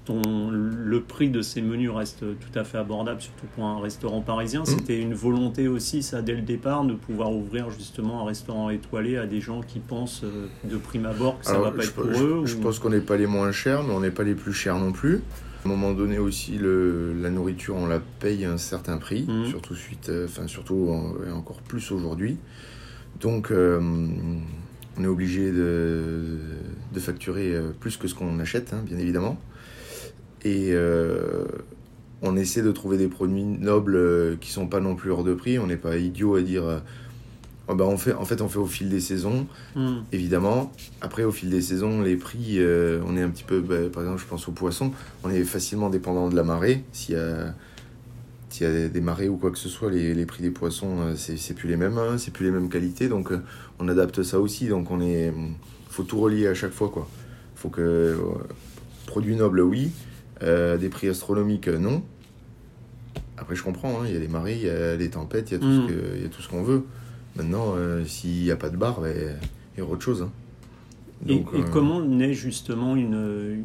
ton, 0.05 0.49
le 0.51 1.01
prix 1.01 1.29
de 1.29 1.41
ces 1.41 1.61
menus 1.61 1.91
reste 1.91 2.19
tout 2.21 2.59
à 2.59 2.63
fait 2.63 2.77
abordable, 2.79 3.21
surtout 3.21 3.45
pour 3.55 3.65
un 3.65 3.79
restaurant 3.79 4.21
parisien. 4.21 4.65
C'était 4.65 4.99
une 4.99 5.13
volonté 5.13 5.67
aussi, 5.67 6.01
ça, 6.01 6.21
dès 6.23 6.33
le 6.33 6.41
départ, 6.41 6.83
de 6.85 6.93
pouvoir 6.93 7.31
ouvrir 7.31 7.69
justement 7.69 8.21
un 8.23 8.25
restaurant 8.25 8.69
étoilé 8.71 9.17
à 9.17 9.27
des 9.27 9.41
gens 9.41 9.61
qui 9.61 9.79
pensent 9.79 10.23
euh, 10.23 10.47
de 10.63 10.77
prime 10.77 11.05
abord 11.05 11.37
que 11.39 11.45
ça 11.45 11.51
Alors, 11.51 11.65
va 11.65 11.71
pas 11.71 11.83
je, 11.83 11.89
être 11.89 11.95
pour 11.95 12.11
je- 12.13 12.23
eux. 12.23 12.41
je 12.45 12.55
ou- 12.55 12.59
pense 12.61 12.79
qu'on 12.79 12.89
n'est 12.89 12.99
pas 12.99 13.15
les 13.17 13.27
moins 13.27 13.51
chers, 13.51 13.83
mais 13.83 13.93
on 13.93 13.99
n'est 13.99 14.09
pas 14.11 14.23
les 14.23 14.33
plus 14.35 14.53
chers 14.53 14.79
non 14.79 14.91
plus. 14.91 15.21
À 15.63 15.67
un 15.67 15.69
moment 15.69 15.91
donné 15.93 16.17
aussi, 16.17 16.57
le, 16.57 17.13
la 17.21 17.29
nourriture, 17.29 17.75
on 17.75 17.85
la 17.85 17.99
paye 17.99 18.45
un 18.45 18.57
certain 18.57 18.97
prix, 18.97 19.25
Mhm. 19.27 19.45
surtout 19.45 19.75
suite, 19.75 20.09
euh, 20.09 20.25
enfin 20.25 20.47
surtout 20.47 20.89
en- 20.89 21.13
et 21.27 21.31
encore 21.31 21.61
plus 21.61 21.91
aujourd'hui. 21.91 22.37
Donc, 23.19 23.51
euh, 23.51 23.79
on 24.97 25.03
est 25.03 25.07
obligé 25.07 25.51
de, 25.51 26.37
de 26.91 26.99
facturer 26.99 27.53
plus 27.79 27.97
que 27.97 28.07
ce 28.07 28.15
qu'on 28.15 28.39
achète, 28.39 28.73
hein, 28.73 28.81
bien 28.83 28.97
évidemment. 28.97 29.37
Et 30.43 30.69
euh, 30.71 31.45
on 32.21 32.35
essaie 32.37 32.61
de 32.61 32.71
trouver 32.71 32.97
des 32.97 33.07
produits 33.07 33.43
nobles 33.43 33.95
euh, 33.95 34.35
qui 34.39 34.51
sont 34.51 34.67
pas 34.67 34.79
non 34.79 34.95
plus 34.95 35.11
hors 35.11 35.23
de 35.23 35.33
prix. 35.33 35.59
On 35.59 35.67
n'est 35.67 35.77
pas 35.77 35.97
idiot 35.97 36.35
à 36.35 36.41
dire. 36.41 36.81
bah 37.67 37.85
on 37.85 37.97
fait, 37.97 38.13
en 38.13 38.25
fait, 38.25 38.41
on 38.41 38.49
fait 38.49 38.57
au 38.59 38.65
fil 38.65 38.89
des 38.89 38.99
saisons 38.99 39.47
Mm. 39.75 39.99
évidemment. 40.11 40.71
Après, 40.99 41.23
au 41.23 41.31
fil 41.31 41.49
des 41.49 41.61
saisons, 41.61 42.01
les 42.01 42.15
prix, 42.17 42.55
euh, 42.57 42.99
on 43.07 43.15
est 43.15 43.21
un 43.21 43.29
petit 43.29 43.43
peu, 43.45 43.61
bah, 43.61 43.75
par 43.93 44.03
exemple, 44.03 44.21
je 44.21 44.25
pense 44.27 44.47
aux 44.47 44.51
poissons, 44.51 44.91
on 45.23 45.29
est 45.29 45.43
facilement 45.43 45.89
dépendant 45.89 46.27
de 46.29 46.35
la 46.35 46.43
marée. 46.43 46.83
S'il 46.91 47.15
y 47.15 47.17
a, 47.17 47.53
s'il 48.49 48.67
y 48.67 48.69
a 48.69 48.89
des 48.89 49.01
marées 49.01 49.29
ou 49.29 49.37
quoi 49.37 49.51
que 49.51 49.57
ce 49.57 49.69
soit, 49.69 49.89
les, 49.89 50.13
les 50.13 50.25
prix 50.25 50.41
des 50.43 50.49
poissons, 50.51 51.13
c'est, 51.15 51.37
c'est 51.37 51.53
plus 51.53 51.69
les 51.69 51.77
mêmes, 51.77 51.97
hein, 51.97 52.17
c'est 52.17 52.31
plus 52.33 52.45
les 52.45 52.51
mêmes 52.51 52.67
qualités. 52.69 53.07
Donc, 53.07 53.31
on 53.79 53.87
adapte 53.87 54.23
ça 54.23 54.39
aussi. 54.41 54.67
Donc, 54.67 54.91
on 54.91 54.99
est, 54.99 55.31
faut 55.89 56.03
tout 56.03 56.19
relier 56.19 56.47
à 56.47 56.53
chaque 56.53 56.73
fois, 56.73 56.89
quoi. 56.89 57.07
Faut 57.55 57.69
que, 57.69 57.79
euh, 57.81 58.17
produits 59.05 59.35
nobles, 59.35 59.61
oui. 59.61 59.91
Euh, 60.43 60.77
des 60.77 60.89
prix 60.89 61.07
astronomiques, 61.07 61.67
euh, 61.67 61.77
non. 61.77 62.01
Après, 63.37 63.55
je 63.55 63.63
comprends, 63.63 64.01
hein, 64.01 64.05
il 64.07 64.13
y 64.13 64.17
a 64.17 64.19
les 64.19 64.27
marées, 64.27 64.55
il 64.55 64.65
y 64.65 64.69
a 64.69 64.95
les 64.95 65.09
tempêtes, 65.09 65.51
il 65.51 65.53
y 65.53 65.57
a 65.57 65.59
tout 65.59 65.67
Mm. 65.67 65.87
ce 65.87 65.93
que- 65.93 66.15
il 66.17 66.21
y 66.23 66.25
a 66.25 66.29
tout 66.29 66.41
ce 66.41 66.49
qu'on 66.49 66.63
veut. 66.63 66.83
Maintenant, 67.35 67.73
euh, 67.75 68.03
s'il 68.05 68.41
n'y 68.43 68.51
a 68.51 68.55
pas 68.55 68.69
de 68.69 68.77
bar, 68.77 69.01
ben, 69.01 69.15
il 69.75 69.79
y 69.79 69.81
aura 69.81 69.93
autre 69.93 70.03
chose. 70.03 70.23
hein. 70.23 70.31
Et, 71.27 71.35
Donc, 71.35 71.49
et 71.53 71.59
euh, 71.59 71.63
comment 71.71 72.01
naît 72.01 72.33
justement 72.33 72.95
une, 72.95 73.13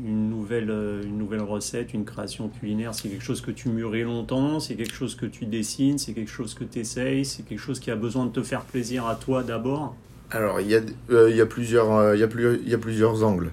une, 0.07 0.29
nouvelle, 0.29 0.71
une 1.05 1.17
nouvelle 1.17 1.41
recette, 1.41 1.95
une 1.95 2.05
création 2.05 2.49
culinaire? 2.51 2.95
C'est 2.95 3.09
quelque 3.09 3.25
chose 3.25 3.41
que 3.41 3.51
tu 3.51 3.71
mûris 3.71 4.03
longtemps, 4.03 4.61
c'est 4.61 4.75
quelque 4.75 4.93
chose 4.95 5.15
que 5.15 5.25
tu 5.25 5.47
dessines, 5.47 5.97
c'est 5.97 6.13
quelque 6.13 6.31
chose 6.31 6.53
que 6.53 6.65
tu 6.65 6.81
essayes, 6.81 7.25
c'est 7.25 7.43
quelque 7.45 7.59
chose 7.61 7.81
qui 7.81 7.91
a 7.91 7.97
besoin 7.97 8.27
de 8.27 8.31
te 8.31 8.43
faire 8.43 8.61
plaisir 8.61 9.07
à 9.07 9.15
toi 9.15 9.43
d'abord? 9.43 9.97
Alors, 10.31 10.61
il 10.61 10.69
y, 10.69 10.75
a, 10.75 10.81
euh, 11.11 11.31
y, 11.31 11.41
a 11.41 11.47
plusieurs, 11.47 12.15
il 12.15 12.21
y, 12.21 12.23
a 12.23 12.29
plus- 12.29 12.61
il 12.63 12.69
y 12.69 12.75
a 12.75 12.79
plusieurs 12.79 13.25
angles. 13.25 13.51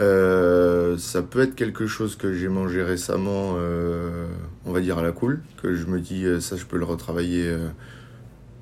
Euh, 0.00 0.96
ça 0.96 1.22
peut 1.22 1.40
être 1.40 1.54
quelque 1.54 1.86
chose 1.86 2.16
que 2.16 2.32
j'ai 2.32 2.48
mangé 2.48 2.82
récemment, 2.82 3.54
euh, 3.56 4.26
on 4.64 4.72
va 4.72 4.80
dire 4.80 4.98
à 4.98 5.02
la 5.02 5.12
cool, 5.12 5.42
que 5.62 5.74
je 5.74 5.86
me 5.86 6.00
dis, 6.00 6.24
euh, 6.24 6.40
ça, 6.40 6.56
je 6.56 6.64
peux 6.64 6.78
le 6.78 6.84
retravailler 6.84 7.46
euh, 7.48 7.68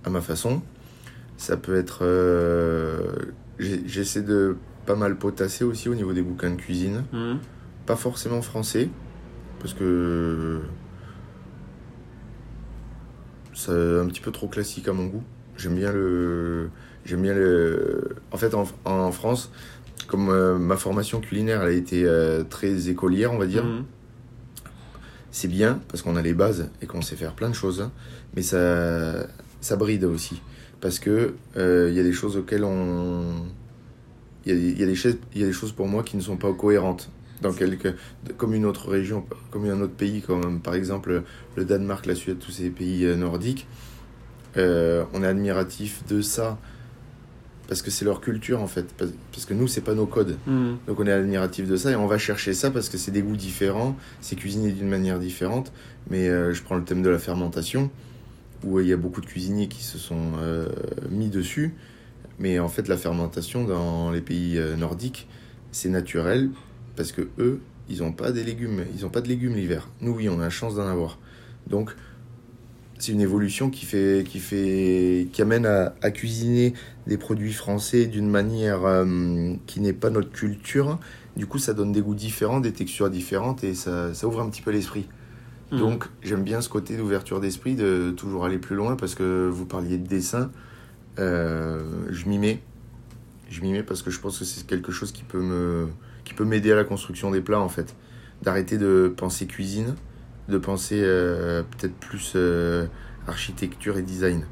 à 0.05 0.11
ma 0.11 0.21
façon. 0.21 0.63
Ça 1.37 1.57
peut 1.57 1.77
être. 1.77 2.05
J'essaie 3.59 4.23
de 4.23 4.57
pas 4.87 4.95
mal 4.97 5.17
potasser 5.17 5.65
aussi 5.65 5.89
au 5.89 5.95
niveau 5.95 6.13
des 6.13 6.23
bouquins 6.23 6.51
de 6.51 6.57
cuisine. 6.57 7.05
Hum, 7.13 7.39
Pas 7.87 7.97
forcément 7.97 8.43
français, 8.43 8.91
parce 9.61 9.73
que. 9.75 10.61
C'est 13.55 13.73
un 13.73 14.07
petit 14.07 14.21
peu 14.21 14.31
trop 14.31 14.49
classique 14.49 14.89
à 14.89 14.93
mon 14.93 15.07
goût. 15.07 15.23
J'aime 15.57 15.77
bien 15.77 15.93
le. 15.93 16.71
J'aime 17.05 17.23
bien 17.23 17.35
le. 17.35 18.17
En 18.33 18.37
fait, 18.37 18.55
en, 18.55 18.65
en 18.85 19.13
France, 19.13 19.51
comme 20.07 20.29
euh, 20.31 20.59
ma 20.59 20.77
formation 20.77 21.21
culinaire, 21.21 21.63
elle 21.63 21.69
a 21.69 21.73
été 21.73 22.05
euh, 22.05 22.45
très 22.45 22.89
écolière, 22.89 23.33
on 23.33 23.39
va 23.39 23.47
dire, 23.47 23.65
hum. 23.65 23.85
c'est 25.31 25.49
bien 25.49 25.81
parce 25.89 26.03
qu'on 26.03 26.17
a 26.17 26.23
les 26.23 26.35
bases 26.35 26.71
et 26.83 26.87
qu'on 26.87 27.03
sait 27.03 27.17
faire 27.17 27.35
plein 27.35 27.49
de 27.49 27.55
choses, 27.55 27.81
hein, 27.81 27.93
mais 28.35 28.43
ça, 28.43 29.27
ça 29.61 29.77
bride 29.77 30.05
aussi. 30.05 30.41
Parce 30.81 30.99
que 30.99 31.35
euh, 31.57 31.89
il 31.91 31.97
y 31.97 32.01
a 32.01 32.03
des 32.03 32.13
choses 32.13 32.37
auxquelles 32.37 32.65
on. 32.65 33.45
Il 34.47 34.55
y, 34.55 34.83
a, 34.83 34.85
y 34.85 34.87
des 34.87 34.95
choses- 34.95 35.19
il 35.35 35.43
y 35.43 35.45
a 35.45 35.47
des 35.47 35.53
choses 35.53 35.73
pour 35.73 35.87
moi 35.87 36.03
qui 36.03 36.17
ne 36.17 36.23
sont 36.23 36.39
pas 36.39 36.53
cohérentes. 36.55 37.11
Dans 37.43 37.53
quelques, 37.53 37.95
comme 38.37 38.53
une 38.55 38.67
autre 38.67 38.89
région, 38.91 39.25
comme 39.51 39.65
un 39.65 39.81
autre 39.81 39.95
pays, 39.95 40.21
comme 40.21 40.61
par 40.61 40.75
exemple 40.75 41.23
le 41.57 41.65
Danemark, 41.65 42.05
la 42.07 42.15
Suède, 42.15 42.39
tous 42.39 42.51
ces 42.51 42.69
pays 42.69 43.05
euh, 43.07 43.17
nordiques, 43.17 43.67
euh, 44.57 45.05
on 45.15 45.23
est 45.23 45.27
admiratif 45.27 46.03
de 46.07 46.21
ça 46.23 46.59
parce 47.71 47.83
que 47.83 47.91
c'est 47.93 48.05
leur 48.05 48.21
culture 48.21 48.61
en 48.61 48.67
fait. 48.67 48.85
Parce- 48.99 49.47
que 49.47 49.55
nous, 49.55 49.69
c'est 49.69 49.81
pas 49.81 49.95
nos 49.95 50.05
codes. 50.05 50.37
Hum. 50.49 50.77
Donc 50.89 50.99
on 50.99 51.07
est 51.07 51.13
admiratif 51.13 51.69
de 51.69 51.77
ça 51.77 51.93
et 51.93 51.95
on 51.95 52.09
va 52.09 52.19
chercher 52.19 52.53
ça 52.53 52.73
parce 52.73 52.89
que 52.89 52.99
c'est 52.99 53.13
des 53.13 53.23
goûts 53.23 53.37
différents, 53.37 53.97
c'est 54.21 54.35
cuisiné 54.35 54.73
d'une 54.73 54.89
manière 54.89 55.21
différente. 55.21 55.73
Mais 56.11 56.29
euh, 56.29 56.53
je 56.53 56.63
prends 56.65 56.75
le 56.75 56.83
thème 56.83 57.01
de 57.01 57.09
la 57.09 57.21
fermentation, 57.21 57.89
où 58.65 58.79
euh, 58.79 58.83
il 58.83 58.89
y 58.89 58.93
a 58.93 58.97
beaucoup 58.97 59.21
de 59.21 59.27
cuisiniers 59.27 59.69
qui 59.69 59.85
se 59.85 59.99
sont 59.99 60.33
euh, 60.41 60.69
mis 61.11 61.29
dessus. 61.29 61.75
Mais 62.41 62.59
en 62.59 62.69
fait, 62.69 62.89
la 62.89 62.97
fermentation 62.97 63.65
dans 63.65 64.11
les 64.11 64.21
pays 64.21 64.61
nordiques, 64.77 65.29
c'est 65.71 65.91
naturel 65.91 66.51
parce 66.97 67.13
que 67.13 67.29
eux, 67.39 67.61
ils 67.89 67.99
n'ont 67.99 68.13
pas 68.13 68.33
des 68.33 68.43
légumes, 68.43 68.85
ils 68.97 69.03
n'ont 69.03 69.11
pas 69.11 69.21
de 69.21 69.29
légumes 69.29 69.55
l'hiver. 69.55 69.89
Nous, 70.01 70.13
oui, 70.13 70.29
on 70.29 70.41
a 70.41 70.45
la 70.45 70.51
chance 70.51 70.75
d'en 70.75 70.89
avoir. 70.89 71.19
Donc 71.69 71.95
c'est 73.01 73.13
une 73.13 73.21
évolution 73.21 73.71
qui 73.71 73.87
fait, 73.87 74.25
qui 74.29 74.39
fait, 74.39 75.29
qui 75.33 75.43
amène 75.43 75.67
à, 75.67 75.95
à 76.03 76.11
cuisiner 76.11 76.75
des 77.07 77.17
produits 77.17 77.53
français 77.53 78.07
d'une 78.07 78.29
manière 78.29 78.85
euh, 78.85 79.55
qui 79.67 79.81
n'est 79.81 79.93
pas 79.93 80.11
notre 80.11 80.31
culture. 80.31 80.99
Du 81.37 81.47
coup, 81.47 81.59
ça 81.59 81.73
donne 81.73 81.93
des 81.93 82.03
goûts 82.03 82.15
différents, 82.15 82.61
des 82.61 82.73
textures 82.73 83.11
différentes 83.11 83.65
et 83.65 83.75
ça, 83.75 84.13
ça 84.13 84.27
ouvre 84.27 84.41
un 84.41 84.51
petit 84.51 84.63
peu 84.63 84.71
l'esprit. 84.71 85.09
Hum. 85.73 85.79
Donc, 85.79 86.05
j'aime 86.23 86.45
bien 86.45 86.61
ce 86.61 86.69
côté 86.69 86.97
d'ouverture 86.97 87.41
d'esprit, 87.41 87.75
de 87.75 88.11
toujours 88.11 88.45
aller 88.45 88.59
plus 88.59 88.77
loin 88.77 88.97
parce 88.97 89.15
que 89.15 89.49
vous 89.49 89.65
parliez 89.65 89.97
de 89.97 90.07
dessin. 90.07 90.51
Euh, 91.19 91.81
je 92.11 92.29
m'y 92.29 92.39
mets. 92.39 92.61
Je 93.49 93.63
m'y 93.63 93.73
mets 93.73 93.83
parce 93.83 94.03
que 94.03 94.11
je 94.11 94.21
pense 94.21 94.39
que 94.39 94.45
c'est 94.45 94.67
quelque 94.67 94.93
chose 94.93 95.11
qui 95.11 95.25
peut 95.25 95.41
me, 95.41 95.89
qui 96.25 96.35
peut 96.35 96.45
m'aider 96.45 96.71
à 96.71 96.77
la 96.77 96.85
construction 96.85 97.31
des 97.31 97.41
plats 97.41 97.61
en 97.61 97.69
fait. 97.69 97.97
D'arrêter 98.43 98.79
de 98.79 99.13
penser 99.15 99.47
cuisine, 99.47 99.97
de 100.51 100.59
penser 100.59 101.01
euh, 101.03 101.63
peut-être 101.63 101.95
plus 101.95 102.33
euh, 102.37 102.87
architecture 103.27 103.97
et 103.97 104.03
design. 104.03 104.45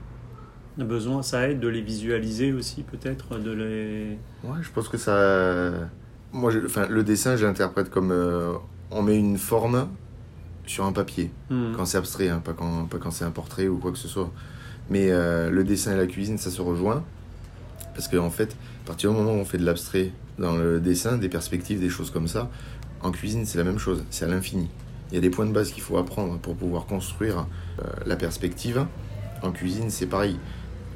Le 0.78 0.84
besoin, 0.84 1.22
ça 1.22 1.48
aide 1.48 1.60
de 1.60 1.68
les 1.68 1.82
visualiser 1.82 2.52
aussi, 2.52 2.82
peut-être, 2.82 3.38
de 3.38 3.50
les. 3.50 4.18
Ouais, 4.44 4.58
je 4.62 4.70
pense 4.70 4.88
que 4.88 4.96
ça. 4.96 5.72
Moi, 6.32 6.50
je- 6.50 6.64
enfin, 6.64 6.86
le 6.88 7.02
dessin, 7.02 7.36
je 7.36 7.44
l'interprète 7.46 7.90
comme 7.90 8.12
euh, 8.12 8.52
on 8.90 9.02
met 9.02 9.18
une 9.18 9.38
forme 9.38 9.88
sur 10.66 10.84
un 10.84 10.92
papier. 10.92 11.30
Hum. 11.50 11.72
Quand 11.76 11.84
c'est 11.84 11.98
abstrait, 11.98 12.28
hein, 12.28 12.40
pas 12.44 12.52
quand, 12.52 12.84
pas 12.88 12.98
quand 12.98 13.10
c'est 13.10 13.24
un 13.24 13.30
portrait 13.32 13.66
ou 13.68 13.78
quoi 13.78 13.90
que 13.92 13.98
ce 13.98 14.08
soit. 14.08 14.30
Mais 14.90 15.10
le 15.10 15.64
dessin 15.64 15.92
et 15.92 15.96
la 15.96 16.06
cuisine, 16.06 16.38
ça 16.38 16.50
se 16.50 16.62
rejoint. 16.62 17.04
Parce 17.94 18.08
qu'en 18.08 18.24
en 18.24 18.30
fait, 18.30 18.56
à 18.84 18.86
partir 18.86 19.10
du 19.10 19.16
moment 19.16 19.32
où 19.32 19.36
on 19.38 19.44
fait 19.44 19.58
de 19.58 19.64
l'abstrait 19.66 20.12
dans 20.38 20.56
le 20.56 20.78
dessin, 20.80 21.18
des 21.18 21.28
perspectives, 21.28 21.80
des 21.80 21.88
choses 21.90 22.10
comme 22.10 22.28
ça, 22.28 22.48
en 23.02 23.10
cuisine, 23.10 23.44
c'est 23.44 23.58
la 23.58 23.64
même 23.64 23.78
chose, 23.78 24.04
c'est 24.10 24.24
à 24.24 24.28
l'infini. 24.28 24.68
Il 25.10 25.14
y 25.14 25.18
a 25.18 25.20
des 25.20 25.30
points 25.30 25.46
de 25.46 25.52
base 25.52 25.70
qu'il 25.72 25.82
faut 25.82 25.96
apprendre 25.96 26.38
pour 26.38 26.54
pouvoir 26.54 26.86
construire 26.86 27.46
euh, 27.80 27.88
la 28.06 28.16
perspective. 28.16 28.86
En 29.42 29.52
cuisine, 29.52 29.90
c'est 29.90 30.06
pareil. 30.06 30.36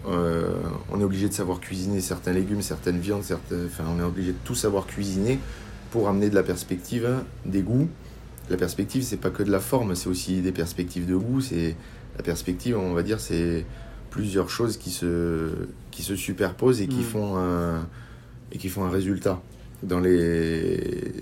Euh, 0.08 0.48
on 0.90 1.00
est 1.00 1.04
obligé 1.04 1.28
de 1.28 1.32
savoir 1.32 1.60
cuisiner 1.60 2.00
certains 2.00 2.32
légumes, 2.32 2.60
certaines 2.62 2.98
viandes, 2.98 3.22
certains... 3.22 3.66
enfin, 3.66 3.84
on 3.88 4.00
est 4.00 4.04
obligé 4.04 4.32
de 4.32 4.38
tout 4.44 4.54
savoir 4.54 4.86
cuisiner 4.86 5.38
pour 5.90 6.08
amener 6.08 6.28
de 6.28 6.34
la 6.34 6.42
perspective, 6.42 7.08
des 7.46 7.62
goûts. 7.62 7.88
La 8.50 8.56
perspective, 8.56 9.02
c'est 9.02 9.16
pas 9.16 9.30
que 9.30 9.42
de 9.42 9.50
la 9.50 9.60
forme, 9.60 9.94
c'est 9.94 10.08
aussi 10.08 10.40
des 10.40 10.52
perspectives 10.52 11.06
de 11.06 11.14
goût. 11.14 11.40
C'est 11.40 11.76
la 12.16 12.22
perspective, 12.24 12.76
on 12.76 12.92
va 12.92 13.02
dire, 13.02 13.20
c'est 13.20 13.64
plusieurs 14.10 14.50
choses 14.50 14.76
qui 14.76 14.90
se 14.90 15.50
qui 15.90 16.02
se 16.02 16.16
superposent 16.16 16.82
et 16.82 16.86
qui 16.88 17.00
Mm. 17.00 17.04
font 17.04 17.36
un 17.38 17.86
et 18.50 18.58
qui 18.58 18.68
font 18.68 18.84
un 18.84 18.90
résultat 18.90 19.40
dans 19.82 20.00
les 20.00 21.12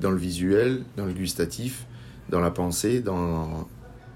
dans 0.00 0.10
le 0.10 0.18
visuel, 0.18 0.82
dans 0.96 1.06
le 1.06 1.12
gustatif, 1.12 1.86
dans 2.28 2.40
la 2.40 2.50
pensée, 2.50 3.00
dans 3.00 3.68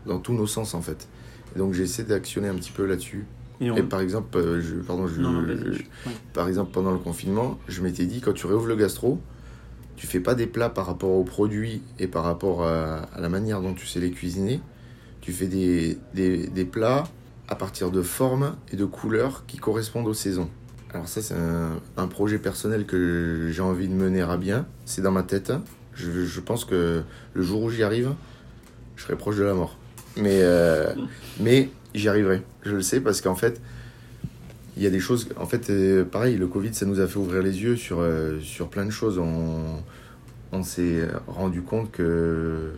dans 0.07 0.19
tous 0.19 0.33
nos 0.33 0.47
sens 0.47 0.75
en 0.75 0.81
fait. 0.83 1.09
Et 1.55 1.59
donc 1.59 1.75
j'essaie 1.75 2.05
d'actionner 2.05 2.49
un 2.49 2.55
petit 2.55 2.71
peu 2.73 2.87
là-dessus. 2.87 3.27
Et 3.61 3.71
on- 3.71 3.77
Et 3.77 3.83
par 3.83 4.01
exemple, 4.01 4.39
euh, 4.39 4.61
je, 4.63 4.77
pardon, 4.77 5.07
je, 5.07 5.21
Non, 5.21 5.31
non, 5.33 5.43
vas-y, 5.43 5.59
je- 5.59 5.73
je- 5.73 5.83
ouais. 5.83 6.15
par 6.33 6.49
exemple, 6.49 6.71
pendant 6.73 6.93
le 6.93 6.99
confinement, 6.99 7.59
je 7.69 7.83
m'étais 7.83 8.07
dit, 8.07 8.21
quand 8.23 8.33
tu 8.33 8.47
réouvres 8.47 8.67
le 8.69 8.77
gastro, 8.77 9.21
tu 9.97 10.07
fais 10.07 10.21
pas 10.21 10.35
des 10.35 10.47
plats 10.47 10.71
par 10.71 10.87
rapport 10.87 11.11
aux 11.11 11.25
produits 11.25 11.83
et 11.99 12.07
par 12.07 12.25
rapport 12.25 12.63
à, 12.67 13.01
à 13.15 13.21
la 13.21 13.29
manière 13.29 13.61
dont 13.61 13.75
tu 13.75 13.87
sais 13.87 14.01
les 14.01 14.11
cuisiner. 14.11 14.61
Tu 15.21 15.33
fais 15.33 15.47
des, 15.47 15.99
des, 16.15 16.47
des 16.47 16.65
plats 16.65 17.05
à 17.49 17.55
partir 17.55 17.91
de 17.91 18.01
formes 18.01 18.57
et 18.73 18.77
de 18.77 18.87
couleurs 18.87 19.45
qui 19.47 19.59
correspondent 19.59 20.07
aux 20.09 20.15
saisons. 20.15 20.49
Alors 20.95 21.07
ça, 21.07 21.21
c'est 21.21 21.35
un, 21.35 21.79
un 21.99 22.07
projet 22.07 22.39
personnel 22.39 22.87
que 22.87 23.49
j'ai 23.53 23.61
envie 23.61 23.89
de 23.89 23.93
mener 23.95 24.23
à 24.23 24.39
bien. 24.39 24.67
C'est 24.87 25.03
dans 25.03 25.13
ma 25.13 25.23
tête. 25.23 25.53
Je, 25.95 26.41
pense 26.41 26.65
que 26.65 27.03
le 27.35 27.43
jour 27.43 27.63
où 27.63 27.71
j'y 27.71 27.83
arrive, 27.83 28.13
je 28.97 29.03
serai 29.03 29.17
proche 29.17 29.37
de 29.37 29.43
la 29.43 29.55
mort. 29.55 29.77
Mais, 30.17 30.41
euh, 30.43 30.93
mais 31.41 31.69
j'y 31.95 32.09
arriverai. 32.09 32.43
Je 32.63 32.77
le 32.77 32.83
sais 32.83 33.01
parce 33.01 33.21
qu'en 33.21 33.35
fait, 33.35 33.61
il 34.77 34.83
y 34.83 34.87
a 34.87 34.91
des 34.91 35.01
choses. 35.01 35.29
En 35.37 35.47
fait, 35.47 35.71
euh, 35.71 36.05
pareil, 36.05 36.37
le 36.37 36.47
Covid, 36.47 36.73
ça 36.75 36.87
nous 36.87 37.01
a 37.01 37.07
fait 37.07 37.19
ouvrir 37.19 37.43
les 37.43 37.63
yeux 37.63 37.77
sur, 37.77 38.01
euh, 38.01 38.41
sur 38.41 38.69
plein 38.69 38.87
de 38.87 38.91
choses. 38.91 39.19
On 39.19 40.63
s'est 40.63 41.07
rendu 41.29 41.63
compte 41.63 41.93
que 41.93 42.73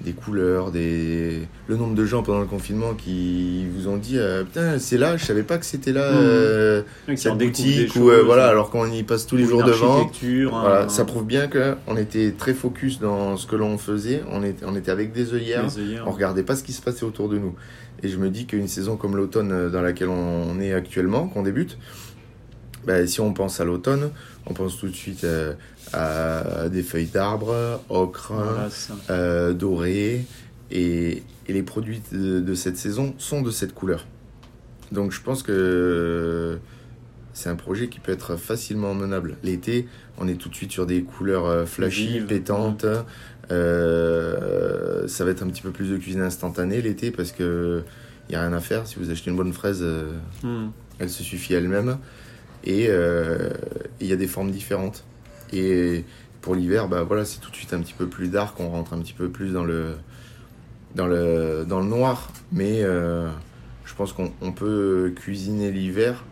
des 0.00 0.12
couleurs, 0.12 0.70
des... 0.70 1.40
le 1.68 1.76
nombre 1.76 1.94
de 1.94 2.04
gens 2.06 2.22
pendant 2.22 2.40
le 2.40 2.46
confinement 2.46 2.94
qui 2.94 3.66
vous 3.74 3.86
ont 3.88 3.96
dit 3.98 4.16
euh, 4.18 4.44
Putain, 4.44 4.78
c'est 4.78 4.96
là, 4.96 5.16
je 5.18 5.24
savais 5.24 5.42
pas 5.42 5.58
que 5.58 5.66
c'était 5.66 5.92
là, 5.92 6.10
Mhm. 6.12 6.18
euh, 6.20 6.82
cette 7.16 7.36
boutique, 7.36 7.92
des 7.94 7.98
ou 8.00 8.08
euh, 8.10 8.16
choses, 8.18 8.24
voilà, 8.26 8.46
alors 8.48 8.70
qu'on 8.70 8.90
y 8.90 9.02
passe 9.02 9.26
tous 9.26 9.36
les 9.36 9.44
ou 9.44 9.48
jours 9.50 9.62
devant. 9.64 10.10
Voilà, 10.50 10.84
un- 10.84 10.88
ça 10.88 11.04
prouve 11.04 11.26
bien 11.26 11.48
qu'on 11.48 11.96
était 11.96 12.32
très 12.32 12.54
focus 12.54 12.98
dans 12.98 13.36
ce 13.36 13.46
que 13.46 13.56
l'on 13.56 13.76
faisait, 13.76 14.22
on 14.32 14.42
était, 14.42 14.64
on 14.66 14.74
était 14.74 14.90
avec 14.90 15.12
des 15.12 15.34
œillères, 15.34 15.64
les 15.64 15.78
œillères. 15.78 16.04
on 16.06 16.12
regardait 16.12 16.42
pas 16.44 16.56
ce 16.56 16.62
qui 16.64 16.72
se 16.72 16.80
passait 16.82 17.04
autour 17.04 17.28
de 17.28 17.38
nous. 17.38 17.54
Et 18.02 18.08
je 18.08 18.16
me 18.16 18.30
dis 18.30 18.46
qu'une 18.46 18.68
saison 18.68 18.96
comme 18.96 19.14
l'automne 19.16 19.52
euh, 19.52 19.68
dans 19.68 19.82
laquelle 19.82 20.08
on 20.08 20.58
est 20.60 20.72
actuellement, 20.72 21.28
qu'on 21.28 21.42
débute, 21.42 21.76
bah, 22.86 23.06
si 23.06 23.20
on 23.20 23.32
pense 23.32 23.60
à 23.60 23.64
l'automne, 23.64 24.10
on 24.46 24.54
pense 24.54 24.78
tout 24.78 24.88
de 24.88 24.94
suite 24.94 25.24
euh, 25.24 25.54
à 25.92 26.68
des 26.68 26.82
feuilles 26.82 27.06
d'arbres, 27.06 27.80
ocre, 27.88 28.32
Voilà, 28.34 28.68
euh, 29.10 29.52
doré, 29.52 30.24
et, 30.70 31.22
et 31.48 31.52
les 31.52 31.62
produits 31.62 32.00
de, 32.12 32.40
de 32.40 32.54
cette 32.54 32.76
saison 32.76 33.14
sont 33.18 33.42
de 33.42 33.50
cette 33.50 33.74
couleur. 33.74 34.06
Donc 34.92 35.12
je 35.12 35.20
pense 35.20 35.42
que 35.42 36.58
c'est 37.32 37.48
un 37.48 37.54
projet 37.56 37.88
qui 37.88 38.00
peut 38.00 38.12
être 38.12 38.36
facilement 38.36 38.94
menable. 38.94 39.36
L'été, 39.44 39.86
on 40.18 40.26
est 40.28 40.34
tout 40.34 40.48
de 40.48 40.54
suite 40.54 40.72
sur 40.72 40.86
des 40.86 41.02
couleurs 41.02 41.46
euh, 41.46 41.64
flashy, 41.66 42.20
pétantes. 42.20 42.86
Euh, 43.50 45.06
ça 45.08 45.24
va 45.24 45.30
être 45.30 45.42
un 45.42 45.48
petit 45.48 45.62
peu 45.62 45.70
plus 45.70 45.90
de 45.90 45.96
cuisine 45.96 46.22
instantanée 46.22 46.80
l'été 46.82 47.10
parce 47.10 47.32
que 47.32 47.82
il 48.28 48.32
y 48.32 48.36
a 48.36 48.42
rien 48.42 48.52
à 48.52 48.60
faire. 48.60 48.86
Si 48.86 48.96
vous 48.98 49.10
achetez 49.10 49.30
une 49.30 49.36
bonne 49.36 49.52
fraise, 49.52 49.84
Hum. 50.44 50.70
elle 50.98 51.10
se 51.10 51.22
suffit 51.24 51.54
elle-même. 51.54 51.98
Et 52.64 52.86
euh, 52.88 53.50
il 54.00 54.06
y 54.06 54.12
a 54.12 54.16
des 54.16 54.26
formes 54.26 54.50
différentes. 54.50 55.04
Et 55.52 56.04
pour 56.40 56.54
l'hiver, 56.54 56.88
bah 56.88 57.02
voilà, 57.02 57.24
c'est 57.24 57.40
tout 57.40 57.50
de 57.50 57.56
suite 57.56 57.72
un 57.72 57.80
petit 57.80 57.94
peu 57.94 58.06
plus 58.06 58.28
dark. 58.28 58.58
On 58.60 58.68
rentre 58.68 58.92
un 58.92 59.00
petit 59.00 59.12
peu 59.12 59.28
plus 59.28 59.52
dans 59.52 59.64
le 59.64 59.94
dans 60.94 61.06
le, 61.06 61.64
dans 61.68 61.78
le 61.80 61.86
noir, 61.86 62.32
mais 62.50 62.82
je 62.82 63.94
pense 63.96 64.12
qu'on 64.12 64.52
peut 64.52 65.12
cuisiner 65.14 65.70
l'hiver 65.70 66.24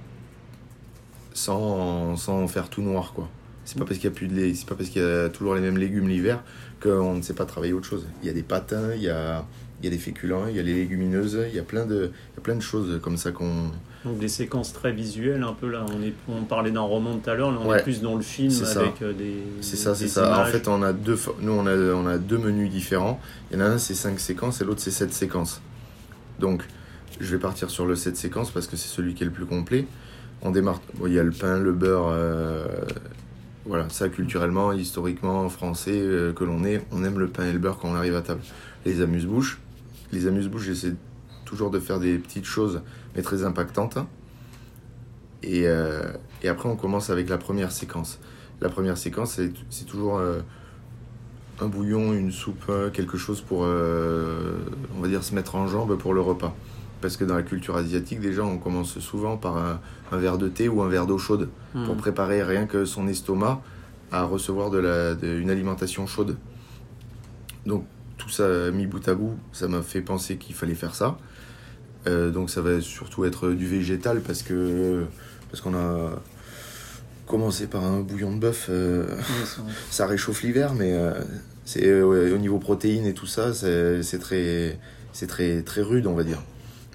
sans, 1.32 2.16
sans 2.16 2.46
faire 2.48 2.68
tout 2.68 2.82
noir, 2.82 3.12
quoi. 3.14 3.28
C'est 3.64 3.78
pas 3.78 3.84
parce 3.84 3.98
qu'il 3.98 4.08
y 4.08 4.12
a 4.12 4.16
plus 4.16 4.28
de 4.28 4.54
c'est 4.54 4.66
pas 4.66 4.74
parce 4.74 4.88
qu'il 4.88 5.02
y 5.02 5.04
a 5.04 5.28
toujours 5.28 5.54
les 5.54 5.60
mêmes 5.60 5.76
légumes 5.76 6.08
l'hiver 6.08 6.42
qu'on 6.82 7.14
ne 7.14 7.20
sait 7.20 7.34
pas 7.34 7.44
travailler 7.44 7.74
autre 7.74 7.86
chose. 7.86 8.06
Il 8.22 8.26
y 8.26 8.30
a 8.30 8.32
des 8.32 8.42
patins, 8.42 8.94
il 8.94 9.02
y 9.02 9.10
a, 9.10 9.44
il 9.80 9.84
y 9.84 9.88
a 9.88 9.90
des 9.90 9.98
féculents, 9.98 10.46
il 10.46 10.56
y 10.56 10.58
a 10.58 10.62
les 10.62 10.72
légumineuses, 10.72 11.38
il 11.50 11.54
y 11.54 11.58
a 11.58 11.62
plein 11.62 11.84
de, 11.84 12.10
il 12.32 12.36
y 12.36 12.38
a 12.38 12.40
plein 12.40 12.56
de 12.56 12.62
choses 12.62 12.98
comme 13.02 13.18
ça 13.18 13.30
qu'on. 13.30 13.70
Donc 14.04 14.18
des 14.18 14.28
séquences 14.28 14.72
très 14.72 14.92
visuelles, 14.92 15.42
un 15.42 15.52
peu 15.52 15.68
là. 15.68 15.84
On, 15.92 16.02
est, 16.02 16.14
on 16.28 16.44
parlait 16.44 16.70
d'un 16.70 16.80
roman 16.82 17.16
tout 17.16 17.28
à 17.28 17.34
l'heure, 17.34 17.50
là 17.50 17.58
on 17.60 17.74
est 17.74 17.82
plus 17.82 18.00
dans 18.00 18.14
le 18.14 18.22
film 18.22 18.52
avec 18.76 19.02
euh, 19.02 19.12
des. 19.12 19.42
C'est 19.60 19.76
ça, 19.76 19.94
c'est 19.94 20.08
ça. 20.08 20.40
En 20.40 20.44
fait, 20.46 20.68
on 20.68 20.82
a 20.82 20.92
deux, 20.92 21.18
nous 21.40 21.52
on 21.52 21.66
a, 21.66 21.74
on 21.76 22.06
a 22.06 22.18
deux 22.18 22.38
menus 22.38 22.70
différents. 22.70 23.20
Il 23.50 23.58
y 23.58 23.62
en 23.62 23.64
a 23.64 23.68
un 23.68 23.78
c'est 23.78 23.94
cinq 23.94 24.20
séquences 24.20 24.60
et 24.60 24.64
l'autre 24.64 24.80
c'est 24.80 24.90
sept 24.90 25.12
séquences. 25.12 25.60
Donc, 26.38 26.62
je 27.20 27.34
vais 27.34 27.40
partir 27.40 27.70
sur 27.70 27.86
le 27.86 27.96
7 27.96 28.16
séquences 28.16 28.50
parce 28.50 28.66
que 28.66 28.76
c'est 28.76 28.88
celui 28.88 29.14
qui 29.14 29.22
est 29.22 29.26
le 29.26 29.32
plus 29.32 29.46
complet. 29.46 29.86
On 30.42 30.50
démarre. 30.50 30.80
il 31.04 31.12
y 31.12 31.18
a 31.18 31.24
le 31.24 31.32
pain, 31.32 31.58
le 31.58 31.72
beurre. 31.72 32.08
Euh, 32.10 32.66
voilà, 33.66 33.88
ça 33.90 34.08
culturellement, 34.08 34.72
historiquement, 34.72 35.48
français 35.48 35.92
euh, 35.94 36.32
que 36.32 36.44
l'on 36.44 36.64
est, 36.64 36.86
on 36.90 37.04
aime 37.04 37.18
le 37.18 37.28
pain 37.28 37.44
et 37.44 37.52
le 37.52 37.58
beurre 37.58 37.78
quand 37.78 37.88
on 37.88 37.94
arrive 37.94 38.16
à 38.16 38.22
table. 38.22 38.40
Les 38.86 39.02
amuse-bouches. 39.02 39.58
Les 40.12 40.26
amuse-bouches, 40.26 40.64
j'essaie 40.64 40.94
toujours 41.48 41.70
de 41.70 41.80
faire 41.80 41.98
des 41.98 42.18
petites 42.18 42.44
choses, 42.44 42.82
mais 43.16 43.22
très 43.22 43.44
impactantes. 43.44 43.98
Et, 45.42 45.66
euh, 45.66 46.12
et, 46.42 46.48
après, 46.48 46.68
on 46.68 46.76
commence 46.76 47.10
avec 47.10 47.28
la 47.28 47.38
première 47.38 47.72
séquence. 47.72 48.20
La 48.60 48.68
première 48.68 48.98
séquence, 48.98 49.40
c'est 49.70 49.84
toujours 49.84 50.20
un 51.60 51.66
bouillon, 51.68 52.12
une 52.12 52.32
soupe, 52.32 52.72
quelque 52.92 53.16
chose 53.16 53.40
pour, 53.40 53.60
on 53.60 55.00
va 55.00 55.06
dire, 55.06 55.22
se 55.22 55.32
mettre 55.32 55.54
en 55.54 55.68
jambe 55.68 55.96
pour 55.96 56.12
le 56.12 56.20
repas. 56.20 56.56
Parce 57.00 57.16
que 57.16 57.24
dans 57.24 57.36
la 57.36 57.44
culture 57.44 57.76
asiatique, 57.76 58.20
déjà, 58.20 58.42
on 58.42 58.58
commence 58.58 58.98
souvent 58.98 59.36
par 59.36 59.56
un, 59.56 59.80
verre 60.16 60.38
de 60.38 60.48
thé 60.48 60.68
ou 60.68 60.82
un 60.82 60.88
verre 60.88 61.06
d'eau 61.06 61.18
chaude 61.18 61.48
pour 61.72 61.94
hmm. 61.94 61.98
préparer 61.98 62.42
rien 62.42 62.66
que 62.66 62.84
son 62.84 63.06
estomac 63.06 63.62
à 64.10 64.24
recevoir 64.24 64.70
de 64.70 64.78
la, 64.78 65.12
une 65.22 65.50
alimentation 65.50 66.06
chaude. 66.06 66.36
Donc, 67.66 67.84
tout 68.16 68.28
ça 68.28 68.70
mis 68.70 68.86
bout 68.86 69.06
à 69.06 69.14
bout, 69.14 69.38
ça 69.52 69.68
m'a 69.68 69.82
fait 69.82 70.00
penser 70.00 70.36
qu'il 70.36 70.54
fallait 70.54 70.74
faire 70.74 70.94
ça. 70.94 71.18
Euh, 72.08 72.30
donc, 72.30 72.50
ça 72.50 72.60
va 72.60 72.80
surtout 72.80 73.24
être 73.24 73.50
du 73.50 73.66
végétal 73.66 74.20
parce 74.20 74.42
que 74.42 75.04
parce 75.50 75.60
qu'on 75.60 75.74
a 75.74 76.10
commencé 77.26 77.66
par 77.66 77.84
un 77.84 78.00
bouillon 78.00 78.34
de 78.34 78.40
bœuf. 78.40 78.66
Euh, 78.70 79.06
ça 79.90 80.06
réchauffe 80.06 80.42
l'hiver, 80.42 80.74
mais 80.74 80.92
euh, 80.92 81.12
c'est 81.64 82.00
au 82.00 82.38
niveau 82.38 82.58
protéines 82.58 83.06
et 83.06 83.14
tout 83.14 83.26
ça, 83.26 83.52
c'est 83.52 84.18
très 84.18 84.78
c'est 85.12 85.26
très 85.26 85.62
très 85.62 85.82
rude, 85.82 86.06
on 86.06 86.14
va 86.14 86.24
dire. 86.24 86.42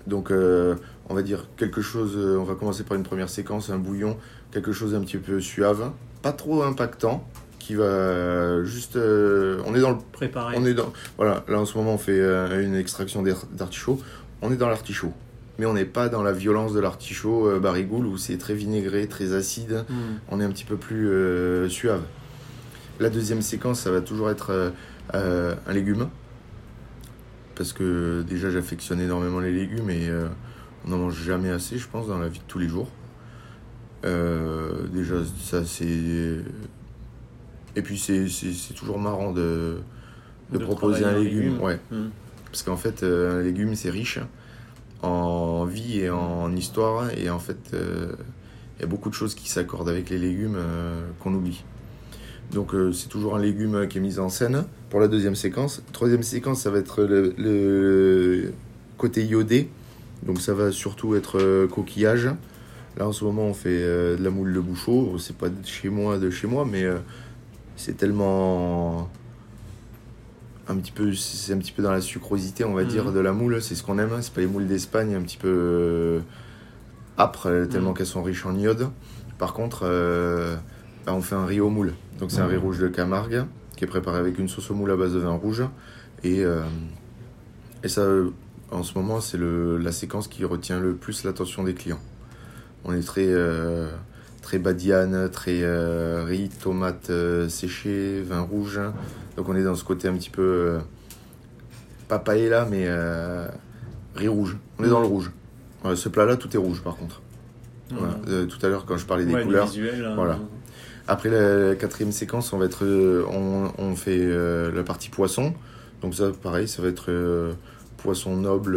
Donc, 0.07 0.31
on 0.31 1.13
va 1.13 1.21
dire 1.21 1.47
quelque 1.57 1.81
chose. 1.81 2.17
On 2.17 2.43
va 2.43 2.55
commencer 2.55 2.83
par 2.83 2.97
une 2.97 3.03
première 3.03 3.29
séquence, 3.29 3.69
un 3.69 3.77
bouillon, 3.77 4.17
quelque 4.51 4.71
chose 4.71 4.93
d'un 4.93 5.01
petit 5.01 5.17
peu 5.17 5.39
suave, 5.39 5.91
pas 6.21 6.33
trop 6.33 6.63
impactant, 6.63 7.27
qui 7.59 7.75
va 7.75 8.63
juste. 8.63 8.97
On 8.97 9.75
est 9.75 9.81
dans 9.81 9.91
le. 9.91 9.97
Préparé. 10.11 10.55
On 10.57 10.65
est 10.65 10.73
dans. 10.73 10.91
Voilà, 11.17 11.43
là 11.47 11.59
en 11.59 11.65
ce 11.65 11.77
moment, 11.77 11.93
on 11.93 11.99
fait 11.99 12.19
une 12.19 12.75
extraction 12.75 13.23
d'artichaut. 13.51 13.99
On 14.43 14.51
est 14.51 14.57
dans 14.57 14.69
l'artichaut. 14.69 15.13
Mais 15.57 15.65
on 15.65 15.73
n'est 15.73 15.85
pas 15.85 16.09
dans 16.09 16.21
la 16.21 16.31
violence 16.31 16.73
de 16.73 16.79
l'artichaut 16.79 17.59
barigoule 17.59 18.05
où 18.05 18.17
c'est 18.17 18.37
très 18.37 18.53
vinaigré, 18.53 19.07
très 19.07 19.33
acide. 19.33 19.85
Hmm. 19.89 20.17
On 20.29 20.39
est 20.39 20.43
un 20.43 20.49
petit 20.49 20.65
peu 20.65 20.77
plus 20.77 21.69
suave. 21.69 22.01
La 22.99 23.09
deuxième 23.09 23.41
séquence, 23.41 23.79
ça 23.79 23.91
va 23.91 24.01
toujours 24.01 24.29
être 24.29 24.73
un 25.13 25.73
légume 25.73 26.09
parce 27.55 27.73
que 27.73 28.23
déjà 28.27 28.49
j'affectionne 28.49 28.99
énormément 29.01 29.39
les 29.39 29.51
légumes 29.51 29.89
et 29.89 30.07
euh, 30.09 30.27
on 30.85 30.89
n'en 30.89 30.97
mange 30.97 31.21
jamais 31.21 31.49
assez, 31.49 31.77
je 31.77 31.87
pense, 31.87 32.07
dans 32.07 32.17
la 32.17 32.27
vie 32.27 32.39
de 32.39 32.45
tous 32.47 32.59
les 32.59 32.67
jours. 32.67 32.89
Euh, 34.05 34.87
déjà, 34.91 35.15
ça 35.39 35.63
c'est. 35.65 35.85
Et 37.75 37.81
puis 37.81 37.97
c'est 37.97 38.73
toujours 38.75 38.99
marrant 38.99 39.31
de, 39.31 39.77
de, 40.51 40.57
proposer 40.57 41.05
un 41.05 41.17
légume. 41.17 41.59
Ouais. 41.61 41.79
Hmm. 41.91 42.09
Parce 42.53 42.63
qu'en 42.63 42.77
fait, 42.77 43.03
euh, 43.03 43.39
un 43.39 43.43
légume 43.43 43.75
c'est 43.75 43.89
riche 43.89 44.19
en 45.01 45.65
vie 45.65 45.99
et 45.99 46.09
en 46.09 46.55
histoire, 46.55 47.09
et 47.17 47.29
en 47.29 47.39
fait, 47.39 47.57
il 47.73 48.81
y 48.81 48.83
a 48.83 48.87
beaucoup 48.87 49.09
de 49.09 49.13
choses 49.13 49.35
qui 49.35 49.49
s'accordent 49.49 49.89
avec 49.89 50.09
les 50.09 50.17
légumes 50.17 50.57
qu'on 51.19 51.33
oublie. 51.33 51.65
Donc 52.53 52.73
euh, 52.73 52.91
c'est 52.91 53.09
toujours 53.09 53.35
un 53.35 53.39
légume 53.39 53.87
qui 53.87 53.97
est 53.97 54.01
mis 54.01 54.19
en 54.19 54.29
scène 54.29 54.65
pour 54.89 54.99
la 54.99 55.07
deuxième 55.07 55.35
séquence. 55.35 55.81
Troisième 55.91 56.23
séquence, 56.23 56.61
ça 56.61 56.69
va 56.69 56.77
être 56.77 57.03
le, 57.03 58.53
côté 58.97 59.23
iodé. 59.25 59.69
Donc 60.23 60.39
ça 60.39 60.53
va 60.53 60.71
surtout 60.71 61.15
être 61.15 61.39
euh, 61.39 61.67
coquillage. 61.67 62.29
Là 62.95 63.07
en 63.07 63.11
ce 63.11 63.25
moment 63.25 63.43
on 63.43 63.55
fait 63.55 63.69
euh, 63.71 64.15
de 64.17 64.23
la 64.23 64.29
moule 64.29 64.53
de 64.53 64.59
bouchot. 64.59 65.17
C'est 65.17 65.35
pas 65.35 65.49
de 65.49 65.65
chez 65.65 65.89
moi, 65.89 66.19
de 66.19 66.29
chez 66.29 66.47
moi, 66.47 66.65
mais 66.69 66.85
c'est 67.75 67.97
tellement 67.97 69.09
un 70.67 70.75
petit 70.77 70.91
peu 70.91 71.13
c'est 71.13 71.53
un 71.53 71.57
petit 71.57 71.71
peu 71.71 71.83
dans 71.83 71.91
la 71.91 72.01
sucrosité 72.01 72.63
on 72.63 72.73
va 72.73 72.83
dire 72.83 73.05
mhm. 73.05 73.13
de 73.13 73.19
la 73.19 73.33
moule 73.33 73.61
c'est 73.61 73.75
ce 73.75 73.83
qu'on 73.83 73.99
aime 73.99 74.11
c'est 74.21 74.33
pas 74.33 74.41
les 74.41 74.47
moules 74.47 74.67
d'Espagne 74.67 75.13
un 75.15 75.21
petit 75.21 75.37
peu 75.37 76.21
âpres 77.17 77.67
tellement 77.69 77.89
mhm. 77.89 77.97
qu'elles 77.97 78.05
sont 78.05 78.23
riches 78.23 78.45
en 78.45 78.55
iode 78.57 78.89
par 79.37 79.53
contre 79.53 79.81
bah, 81.05 81.13
on 81.13 81.21
fait 81.21 81.35
un 81.35 81.45
riz 81.45 81.59
au 81.59 81.69
moule 81.69 81.93
donc 82.19 82.31
c'est 82.31 82.39
un 82.39 82.47
riz 82.47 82.57
rouge 82.57 82.79
de 82.79 82.87
Camargue 82.87 83.45
qui 83.75 83.83
est 83.83 83.87
préparé 83.87 84.19
avec 84.19 84.39
une 84.39 84.47
sauce 84.47 84.69
au 84.71 84.75
moule 84.75 84.91
à 84.91 84.95
base 84.95 85.13
de 85.13 85.19
vin 85.19 85.33
rouge. 85.33 85.63
Et, 86.23 86.43
euh, 86.43 86.61
et 87.83 87.87
ça, 87.87 88.07
en 88.71 88.83
ce 88.83 88.97
moment, 88.97 89.19
c'est 89.21 89.39
la 89.39 89.91
séquence 89.91 90.27
qui 90.27 90.45
retient 90.45 90.79
le 90.79 90.93
plus 90.95 91.23
l'attention 91.23 91.63
des 91.63 91.73
clients. 91.73 91.99
On 92.85 92.93
est 92.93 93.05
très, 93.05 93.27
euh, 93.27 93.89
très 94.41 94.59
badiane, 94.59 95.29
très 95.29 95.63
euh, 95.63 96.23
riz, 96.23 96.49
tomate 96.49 97.11
séchée, 97.49 98.21
vin 98.21 98.41
rouge. 98.41 98.79
Donc 99.37 99.49
on 99.49 99.55
est 99.55 99.63
dans 99.63 99.75
ce 99.75 99.83
côté 99.83 100.07
un 100.07 100.13
petit 100.13 100.29
peu... 100.29 100.79
pas 102.07 102.19
paella, 102.19 102.67
mais 102.69 102.87
riz 104.15 104.27
rouge. 104.27 104.57
On 104.79 104.83
est 104.83 104.89
dans 104.89 105.01
le 105.01 105.07
rouge. 105.07 105.31
ce 105.95 106.09
plat-là, 106.09 106.37
tout 106.37 106.53
est 106.53 106.59
rouge 106.59 106.81
par 106.81 106.95
contre. 106.95 107.21
tout 107.89 108.65
à 108.65 108.67
l'heure, 108.67 108.85
quand 108.85 108.97
je 108.97 109.05
parlais 109.05 109.25
des 109.25 109.33
couleurs, 109.33 109.69
hein. 109.69 110.15
voilà. 110.15 110.39
Après 111.07 111.29
la, 111.29 111.75
quatrième 111.75 112.11
séquence, 112.13 112.53
on 112.53 112.57
va 112.57 112.65
être, 112.65 112.85
euh, 112.85 113.25
on, 113.77 113.95
fait 113.95 114.19
euh, 114.19 114.71
la 114.71 114.83
partie 114.83 115.09
poisson. 115.09 115.53
Donc 116.01 116.15
ça, 116.15 116.31
pareil, 116.31 116.67
ça 116.67 116.81
va 116.81 116.87
être 116.87 117.05
euh, 117.09 117.53
poisson 117.97 118.37
noble 118.37 118.73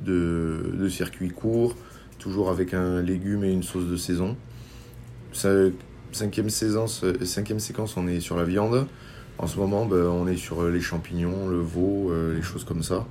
de, 0.00 0.88
circuit 0.88 1.28
court, 1.28 1.76
toujours 2.18 2.50
avec 2.50 2.72
un 2.72 3.02
légume 3.02 3.44
et 3.44 3.52
une 3.52 3.62
sauce 3.62 3.86
de 3.86 3.96
saison. 3.96 4.36
cinquième, 5.32 6.48
séquence, 6.48 7.04
cinquième 7.22 7.60
séquence, 7.60 7.96
on 7.98 8.06
est 8.06 8.20
sur 8.20 8.36
la 8.36 8.44
viande. 8.44 8.86
En 9.38 9.46
ce 9.46 9.58
moment, 9.58 9.84
ben, 9.86 10.06
on 10.06 10.26
est 10.26 10.36
sur 10.36 10.64
les 10.64 10.80
champignons, 10.80 11.48
le 11.48 11.58
veau, 11.58 12.12
les 12.34 12.42
choses 12.42 12.64
comme 12.64 12.82
ça. 12.82 13.06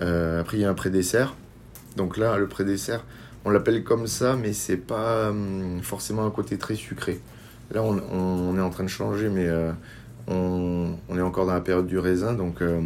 après, 0.00 0.58
il 0.58 0.60
y 0.60 0.64
a 0.64 0.70
un 0.70 0.74
pré-dessert. 0.74 1.34
Donc 1.96 2.16
là, 2.16 2.38
le 2.38 2.46
pré-dessert, 2.46 3.04
on 3.44 3.50
l'appelle 3.50 3.82
comme 3.84 4.06
ça, 4.06 4.36
mais 4.36 4.52
c'est 4.52 4.76
pas 4.76 5.30
hum, 5.30 5.80
forcément 5.82 6.24
un 6.24 6.30
côté 6.30 6.58
très 6.58 6.74
sucré. 6.74 7.20
Là, 7.72 7.82
on, 7.82 8.56
est 8.56 8.60
en 8.60 8.70
train 8.70 8.82
de 8.82 8.88
changer, 8.88 9.28
mais 9.28 9.46
euh, 9.46 9.70
on, 10.26 10.96
est 11.16 11.20
encore 11.20 11.46
dans 11.46 11.54
la 11.54 11.60
période 11.60 11.86
du 11.86 11.98
raisin. 11.98 12.34
Donc, 12.34 12.62
euh, 12.62 12.80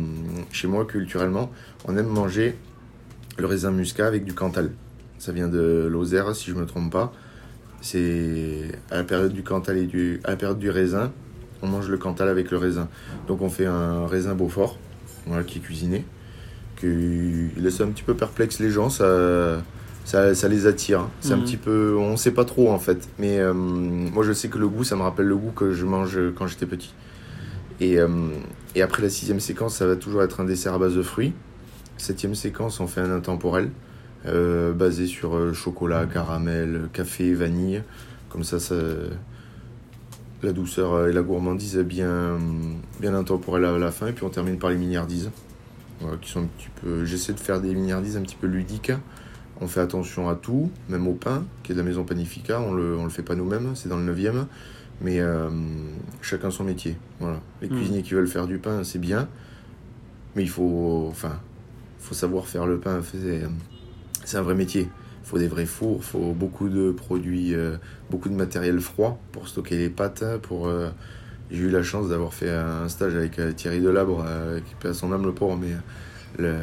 chez 0.53 0.69
moi, 0.69 0.85
culturellement, 0.85 1.51
on 1.87 1.97
aime 1.97 2.07
manger 2.07 2.57
le 3.39 3.47
raisin 3.47 3.71
muscat 3.71 4.07
avec 4.07 4.25
du 4.25 4.35
cantal. 4.35 4.71
Ça 5.19 5.33
vient 5.33 5.49
de 5.49 5.89
Lozère, 5.91 6.37
si 6.37 6.51
je 6.51 6.55
me 6.55 6.67
trompe 6.67 6.93
pas. 6.93 7.13
C'est 7.81 8.73
à 8.91 8.97
la 8.97 9.05
période 9.05 9.33
du 9.33 9.43
cantal 9.43 9.79
et 9.79 10.21
à 10.25 10.31
la 10.31 10.37
période 10.37 10.59
du 10.59 10.71
raisin, 10.71 11.13
on 11.65 11.69
mange 11.69 11.89
le 11.89 11.99
cantal 11.99 12.29
avec 12.29 12.51
le 12.51 12.59
raisin. 12.59 12.89
Donc, 13.27 13.43
on 13.43 13.49
fait 13.49 13.67
un 13.67 14.07
raisin 14.07 14.35
Beaufort, 14.35 14.79
voilà, 15.27 15.43
qui 15.43 15.59
est 15.59 15.63
cuisiné, 15.63 16.05
qui 16.79 17.51
laisse 17.57 17.81
un 17.81 17.89
petit 17.89 18.03
peu 18.03 18.15
perplexe 18.15 18.61
les 18.61 18.71
gens. 18.71 18.91
Ça 18.91 19.63
ça, 20.05 20.49
les 20.49 20.67
attire. 20.67 21.09
C'est 21.21 21.33
un 21.33 21.37
mhm. 21.37 21.45
petit 21.45 21.57
peu, 21.57 21.97
on 21.97 22.17
sait 22.17 22.31
pas 22.31 22.45
trop 22.45 22.71
en 22.71 22.79
fait, 22.79 23.09
mais 23.19 23.39
euh, 23.39 23.55
moi 23.55 24.25
je 24.25 24.33
sais 24.33 24.49
que 24.49 24.59
le 24.59 24.69
goût, 24.69 24.85
ça 24.85 24.97
me 24.97 25.03
rappelle 25.03 25.27
le 25.27 25.37
goût 25.37 25.51
que 25.51 25.73
je 25.73 25.85
mange 25.85 26.19
quand 26.37 26.47
j'étais 26.47 26.67
petit. 26.67 26.93
Et, 27.81 27.99
euh, 27.99 28.09
et, 28.75 28.83
après 28.83 29.03
la 29.03 29.09
sixième 29.09 29.41
séquence, 29.41 29.77
ça 29.77 29.87
va 29.87 29.97
toujours 29.97 30.23
être 30.23 30.41
un 30.41 30.45
dessert 30.45 30.75
à 30.75 30.79
base 30.79 30.95
de 30.95 31.03
fruits. 31.03 31.33
Septième 31.97 32.35
séquence, 32.35 32.81
on 32.81 32.87
fait 32.87 33.01
un 33.01 33.11
intemporel 33.11 33.71
euh, 34.27 34.73
basé 34.73 35.07
sur 35.07 35.55
chocolat, 35.55 36.07
caramel, 36.07 36.89
café, 36.93 37.35
vanille. 37.35 37.83
Comme 38.29 38.45
ça, 38.45 38.61
ça 38.61 38.77
la 40.45 40.53
douceur 40.53 41.09
et 41.09 41.13
la 41.13 41.23
gourmandise 41.23 41.79
bien, 41.79 42.39
bien 43.01 43.15
intemporelle 43.15 43.65
à 43.65 43.79
la 43.79 43.91
fin. 43.91 44.09
Et 44.09 44.13
puis 44.13 44.25
on 44.25 44.31
termine 44.31 44.59
par 44.59 44.71
les 44.71 44.77
miniardises, 44.77 45.31
qui 46.21 46.31
sont 46.31 46.41
un 46.41 46.47
petit 46.59 46.69
peu. 46.81 47.05
J'essaie 47.05 47.33
de 47.33 47.41
faire 47.41 47.61
des 47.61 47.75
miniardises 47.75 48.17
un 48.17 48.23
petit 48.23 48.37
peu 48.37 48.47
ludiques 48.47 48.93
on 49.61 49.69
fait 49.69 49.81
attention 49.81 50.29
à 50.29 50.35
tout, 50.35 50.71
même 50.89 51.07
au 51.07 51.13
pain, 51.13 51.45
qui 51.63 51.73
est 51.73 51.75
de 51.75 51.81
la 51.81 51.87
maison 51.87 52.05
Panifica. 52.05 52.61
On 52.61 52.73
le, 52.75 52.97
le 53.03 53.09
fait 53.09 53.23
pas 53.23 53.35
nous-mêmes, 53.35 53.73
c'est 53.75 53.89
dans 53.89 53.99
le 53.99 54.15
9e. 54.15 54.47
Mais 55.01 55.21
euh, 55.21 55.49
chacun 56.23 56.51
son 56.51 56.65
métier. 56.65 56.97
Voilà. 57.21 57.41
Les 57.63 57.69
hmm. 57.69 57.77
cuisiniers 57.77 58.03
qui 58.03 58.15
veulent 58.15 58.29
faire 58.29 58.47
du 58.47 58.59
pain, 58.59 58.85
c'est 58.85 58.99
bien. 58.99 59.29
Mais 60.35 60.43
il 60.43 60.49
faut, 60.49 61.07
enfin, 61.09 61.41
faut 61.99 62.15
savoir 62.15 62.47
faire 62.47 62.67
le 62.67 62.79
pain. 62.79 63.01
C'est, 63.03 63.43
c'est 64.25 64.37
un 64.37 64.43
vrai 64.43 64.55
métier. 64.55 64.89
Il 65.25 65.29
faut 65.29 65.39
des 65.39 65.49
vrais 65.49 65.65
fours, 65.65 65.97
il 66.01 66.05
faut 66.05 66.33
beaucoup 66.33 66.69
de 66.69 66.91
produits, 66.93 67.55
euh, 67.55 67.77
beaucoup 68.11 68.29
de 68.29 68.35
matériel 68.35 68.79
froid 68.81 69.19
pour 69.33 69.49
stocker 69.49 69.79
les 69.79 69.89
pâtes. 69.89 70.23
Pour, 70.43 70.67
euh, 70.67 70.91
j'ai 71.51 71.63
eu 71.63 71.71
la 71.71 71.83
chance 71.83 72.11
d'avoir 72.11 72.35
fait 72.35 72.51
un 72.51 72.89
stage 72.91 73.15
avec 73.17 73.39
euh, 73.39 73.53
Thierry 73.53 73.81
Delabre, 73.81 74.25
qui 74.81 74.87
à 74.87 74.93
son 74.93 75.13
âme 75.13 75.25
le 75.25 75.33
pauvre, 75.33 75.57
mais 75.57 75.73
le, 76.39 76.55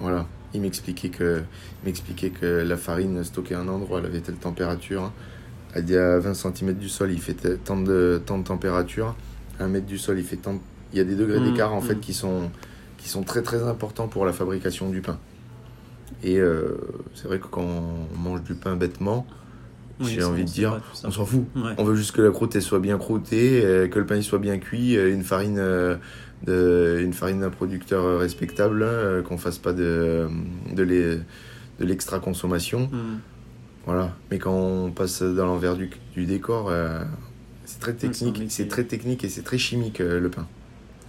voilà, 0.00 0.26
il 0.54 0.62
m'expliquait 0.62 1.10
que, 1.10 1.42
il 1.82 1.86
m'expliquait 1.86 2.30
que 2.30 2.46
la 2.46 2.76
farine 2.78 3.22
stockée 3.24 3.54
à 3.54 3.60
un 3.60 3.68
endroit, 3.68 3.98
elle 3.98 4.06
avait 4.06 4.20
telle 4.20 4.36
température. 4.36 5.02
hein. 5.02 5.12
À 5.74 5.80
20 5.80 6.34
cm 6.34 6.74
du 6.74 6.88
sol, 6.88 7.12
il 7.12 7.20
fait 7.20 7.58
tant 7.62 7.76
de, 7.80 8.22
tant 8.24 8.38
de 8.38 8.44
température. 8.44 9.14
À 9.58 9.64
1 9.64 9.68
mètre 9.68 9.86
du 9.86 9.98
sol, 9.98 10.18
il 10.18 10.24
fait 10.24 10.36
tant. 10.36 10.60
Il 10.92 10.98
y 10.98 11.00
a 11.00 11.04
des 11.04 11.16
degrés 11.16 11.40
Mmh, 11.40 11.50
d'écart 11.50 11.74
en 11.74 11.80
fait 11.80 11.96
mmh. 11.96 12.00
qui 12.00 12.14
sont, 12.14 12.50
qui 12.96 13.08
sont 13.08 13.22
très 13.22 13.42
très 13.42 13.62
importants 13.64 14.08
pour 14.08 14.24
la 14.24 14.32
fabrication 14.32 14.88
du 14.88 15.00
pain. 15.00 15.18
Et 16.22 16.38
euh, 16.38 16.76
c'est 17.14 17.28
vrai 17.28 17.38
que 17.38 17.46
quand 17.46 17.62
on 17.64 18.18
mange 18.18 18.42
du 18.42 18.54
pain 18.54 18.76
bêtement, 18.76 19.26
Oui, 20.00 20.12
j'ai 20.14 20.24
envie 20.24 20.44
de 20.44 20.48
dire, 20.48 20.80
on 21.04 21.10
s'en 21.10 21.24
fout. 21.26 21.44
Ouais. 21.54 21.74
On 21.78 21.84
veut 21.84 21.94
juste 21.96 22.12
que 22.12 22.22
la 22.22 22.30
croûte 22.30 22.54
elle 22.56 22.62
soit 22.62 22.80
bien 22.80 22.98
croûtée, 22.98 23.64
euh, 23.64 23.88
que 23.88 23.98
le 23.98 24.06
pain 24.06 24.16
il 24.16 24.24
soit 24.24 24.38
bien 24.38 24.58
cuit, 24.58 24.96
euh, 24.96 25.12
une 25.12 25.22
farine 25.22 25.56
de, 26.46 27.00
une 27.02 27.12
farine 27.12 27.40
d'un 27.40 27.50
producteur 27.50 28.18
respectable, 28.18 28.82
euh, 28.82 29.22
qu'on 29.22 29.38
fasse 29.38 29.58
pas 29.58 29.72
de 29.72 30.28
de 30.74 30.82
l'e- 30.82 31.22
de 31.80 31.84
l'extra 31.84 32.18
consommation. 32.20 32.88
Mm. 32.92 33.18
Voilà. 33.86 34.14
Mais 34.30 34.38
quand 34.38 34.54
on 34.54 34.90
passe 34.90 35.22
dans 35.22 35.46
l'envers 35.46 35.76
du, 35.76 35.90
du 36.14 36.24
décor, 36.26 36.68
euh, 36.70 37.02
c'est 37.66 37.80
très 37.80 37.92
un 37.92 37.94
technique, 37.94 38.42
c'est 38.48 38.68
très 38.68 38.84
technique 38.84 39.24
et 39.24 39.28
c'est 39.28 39.42
très 39.42 39.58
chimique 39.58 40.00
euh, 40.00 40.20
le 40.20 40.30
pain. 40.30 40.46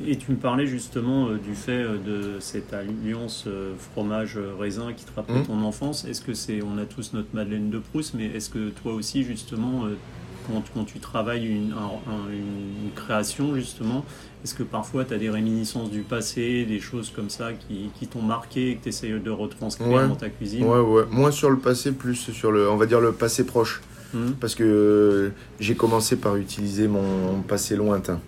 Et 0.03 0.17
tu 0.17 0.31
me 0.31 0.35
parlais 0.37 0.67
justement 0.67 1.29
euh, 1.29 1.37
du 1.37 1.55
fait 1.55 1.71
euh, 1.83 1.97
de 1.97 2.39
cette 2.41 2.73
alliance 2.73 3.45
euh, 3.47 3.73
fromage-raisin 3.93 4.91
qui 4.93 5.05
te 5.05 5.11
rappelle 5.15 5.37
Mhm. 5.37 5.45
ton 5.45 5.61
enfance. 5.63 6.03
Est-ce 6.05 6.21
que 6.21 6.33
c'est, 6.33 6.61
on 6.61 6.77
a 6.77 6.85
tous 6.85 7.13
notre 7.13 7.29
Madeleine 7.33 7.69
de 7.69 7.79
Proust, 7.79 8.13
mais 8.13 8.25
est-ce 8.25 8.49
que 8.49 8.69
toi 8.69 8.93
aussi 8.93 9.23
justement, 9.23 9.85
euh, 9.85 9.95
quand, 10.47 10.61
quand 10.73 10.83
tu 10.83 10.99
travailles 10.99 11.47
une, 11.47 11.71
un- 11.71 12.11
un- 12.11 12.29
une 12.29 12.91
création 12.93 13.55
justement, 13.55 14.03
est-ce 14.43 14.53
que 14.53 14.63
parfois 14.63 15.05
tu 15.05 15.13
as 15.13 15.17
des 15.17 15.29
réminiscences 15.29 15.89
du 15.89 16.01
passé, 16.01 16.65
des 16.65 16.81
choses 16.81 17.09
comme 17.09 17.29
ça 17.29 17.53
qui, 17.53 17.89
qui 17.97 18.07
t'ont 18.07 18.21
marqué 18.21 18.71
et 18.71 18.75
que 18.75 18.83
tu 18.83 18.89
essayes 18.89 19.17
de 19.19 19.31
retranscrire 19.31 19.87
Ouais. 19.89 20.07
dans 20.09 20.15
ta 20.17 20.29
cuisine? 20.29 20.65
Ouais, 20.65 20.79
ouais. 20.79 21.03
Moins 21.09 21.31
sur 21.31 21.49
le 21.49 21.57
passé, 21.57 21.93
plus 21.93 22.15
sur 22.15 22.51
le, 22.51 22.69
on 22.69 22.75
va 22.75 22.85
dire 22.85 22.99
le 22.99 23.13
passé 23.13 23.45
proche. 23.45 23.81
Mhm. 24.13 24.33
Parce 24.41 24.55
que 24.55 25.31
j'ai 25.61 25.75
commencé 25.75 26.17
par 26.17 26.35
utiliser 26.35 26.89
mon 26.89 27.41
passé 27.47 27.75
lointain. 27.77 28.19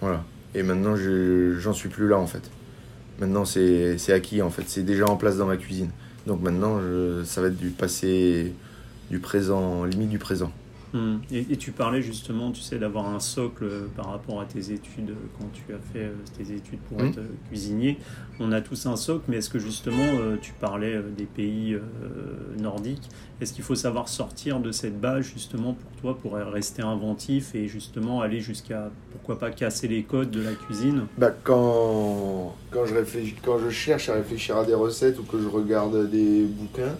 Voilà. 0.00 0.24
Et 0.54 0.62
maintenant, 0.62 0.96
je- 0.96 1.56
j'en 1.58 1.72
suis 1.72 1.88
plus 1.88 2.08
là 2.08 2.18
en 2.18 2.26
fait. 2.26 2.50
Maintenant, 3.20 3.44
c'est 3.44 4.12
acquis 4.12 4.42
en 4.42 4.50
fait. 4.50 4.64
C'est 4.66 4.82
déjà 4.84 5.06
en 5.06 5.16
place 5.16 5.36
dans 5.36 5.46
ma 5.46 5.56
cuisine. 5.56 5.90
Donc 6.26 6.40
maintenant, 6.42 6.80
ça 7.24 7.40
va 7.40 7.48
être 7.48 7.56
du 7.56 7.70
passé, 7.70 8.52
du 9.10 9.18
présent, 9.18 9.84
limite 9.84 10.08
du 10.10 10.18
présent. 10.18 10.52
Mhm. 10.94 11.20
Et, 11.32 11.46
et 11.50 11.56
tu 11.56 11.72
parlais 11.72 12.02
justement, 12.02 12.50
tu 12.50 12.60
sais, 12.62 12.78
d'avoir 12.78 13.06
un 13.08 13.20
socle 13.20 13.64
euh, 13.64 13.86
par 13.96 14.10
rapport 14.10 14.40
à 14.40 14.44
tes 14.44 14.72
études, 14.72 15.10
euh, 15.10 15.14
quand 15.38 15.46
tu 15.52 15.72
as 15.74 15.78
fait 15.78 16.06
euh, 16.06 16.14
tes 16.36 16.52
études 16.54 16.78
pour 16.88 16.98
Mhm. 16.98 17.08
être 17.08 17.18
euh, 17.18 17.26
cuisinier. 17.48 17.98
On 18.40 18.52
a 18.52 18.60
tous 18.60 18.86
un 18.86 18.96
socle, 18.96 19.24
mais 19.28 19.38
est-ce 19.38 19.50
que 19.50 19.58
justement, 19.58 20.18
euh, 20.20 20.36
tu 20.40 20.52
parlais 20.52 20.94
euh, 20.94 21.02
des 21.16 21.24
pays 21.24 21.74
euh, 21.74 21.80
nordiques, 22.58 23.08
est-ce 23.40 23.52
qu'il 23.52 23.64
faut 23.64 23.74
savoir 23.74 24.08
sortir 24.08 24.60
de 24.60 24.72
cette 24.72 25.00
base 25.00 25.24
justement 25.24 25.74
pour 25.74 25.90
toi, 26.00 26.18
pour 26.18 26.34
rester 26.34 26.82
inventif 26.82 27.54
et 27.54 27.68
justement 27.68 28.20
aller 28.20 28.40
jusqu'à, 28.40 28.90
pourquoi 29.12 29.38
pas, 29.38 29.50
casser 29.50 29.88
les 29.88 30.02
codes 30.04 30.30
de 30.30 30.40
la 30.40 30.52
cuisine? 30.52 31.02
Bah, 31.18 31.32
quand, 31.44 32.54
quand, 32.70 32.86
je 32.86 32.94
réfléchis, 32.94 33.34
quand 33.42 33.58
je 33.58 33.70
cherche 33.70 34.08
à 34.08 34.14
réfléchir 34.14 34.56
à 34.56 34.64
des 34.64 34.74
recettes 34.74 35.18
ou 35.18 35.22
que 35.24 35.38
je 35.40 35.48
regarde 35.48 36.08
des 36.10 36.44
bouquins, 36.44 36.96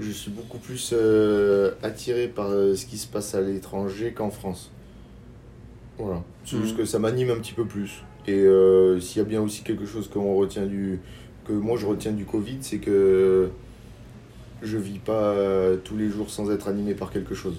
je 0.00 0.10
suis 0.10 0.30
beaucoup 0.30 0.58
plus 0.58 0.90
euh, 0.92 1.72
attiré 1.82 2.28
par 2.28 2.50
euh, 2.50 2.74
ce 2.76 2.86
qui 2.86 2.98
se 2.98 3.06
passe 3.06 3.34
à 3.34 3.40
l'étranger 3.40 4.12
qu'en 4.12 4.30
France. 4.30 4.70
Voilà. 5.98 6.22
C'est 6.44 6.56
Mhm. 6.56 6.62
juste 6.62 6.76
que 6.76 6.84
ça 6.84 6.98
m'anime 6.98 7.30
un 7.30 7.38
petit 7.38 7.52
peu 7.54 7.64
plus. 7.64 8.02
Et 8.26 8.34
euh, 8.34 9.00
s'il 9.00 9.18
y 9.18 9.24
a 9.24 9.28
bien 9.28 9.42
aussi 9.42 9.62
quelque 9.62 9.86
chose 9.86 10.08
qu'on 10.08 10.34
retient 10.36 10.66
du, 10.66 11.00
que 11.46 11.52
moi 11.52 11.76
je 11.76 11.86
retiens 11.86 12.12
du 12.12 12.24
Covid, 12.24 12.58
c'est 12.60 12.78
que 12.78 13.48
je 14.62 14.76
vis 14.78 14.98
pas 14.98 15.34
tous 15.84 15.96
les 15.96 16.08
jours 16.08 16.30
sans 16.30 16.50
être 16.50 16.68
animé 16.68 16.94
par 16.94 17.10
quelque 17.10 17.34
chose. 17.34 17.56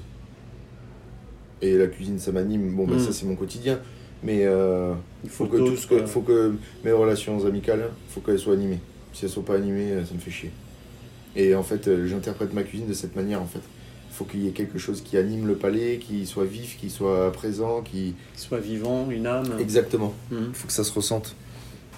Et 1.62 1.78
la 1.78 1.88
cuisine, 1.88 2.20
ça 2.20 2.32
m'anime. 2.32 2.74
Bon, 2.76 2.88
Mhm. 2.88 3.00
ça 3.00 3.12
c'est 3.12 3.26
mon 3.26 3.36
quotidien. 3.36 3.80
Mais 4.24 4.46
Il 5.24 5.30
faut 5.30 5.46
que 5.48 5.58
tout 5.58 5.76
ce 5.76 5.88
que, 5.88 6.06
faut 6.06 6.22
que 6.22 6.54
mes 6.86 6.92
relations 6.94 7.46
amicales, 7.46 7.90
faut 8.10 8.22
qu'elles 8.22 8.40
soient 8.40 8.54
animées. 8.54 8.80
Si 9.12 9.26
elles 9.26 9.32
sont 9.32 9.42
pas 9.42 9.56
animées, 9.56 9.92
ça 10.06 10.14
me 10.14 10.20
fait 10.20 10.32
chier. 10.32 10.52
Et 11.36 11.56
en 11.56 11.64
fait, 11.64 11.88
euh, 11.88 12.08
j'interprète 12.08 12.54
ma 12.54 12.64
cuisine 12.64 12.88
de 12.88 12.94
cette 12.94 13.16
manière 13.16 13.42
en 13.42 13.46
fait. 13.46 13.60
Il 13.60 14.16
faut 14.16 14.26
qu'il 14.26 14.44
y 14.44 14.48
ait 14.48 14.52
quelque 14.52 14.80
chose 14.80 15.02
qui 15.02 15.18
anime 15.18 15.48
le 15.48 15.56
palais, 15.56 15.98
qui 15.98 16.26
soit 16.26 16.46
vif, 16.46 16.78
qui 16.78 16.90
soit 16.90 17.32
présent, 17.32 17.82
qui 17.82 18.16
soit 18.36 18.60
vivant, 18.60 19.10
une 19.10 19.28
âme. 19.28 19.56
exactement. 19.60 20.14
Mhm. 20.32 20.48
Il 20.50 20.56
faut 20.56 20.68
que 20.68 20.74
ça 20.74 20.84
se 20.84 20.92
ressente. 20.92 21.36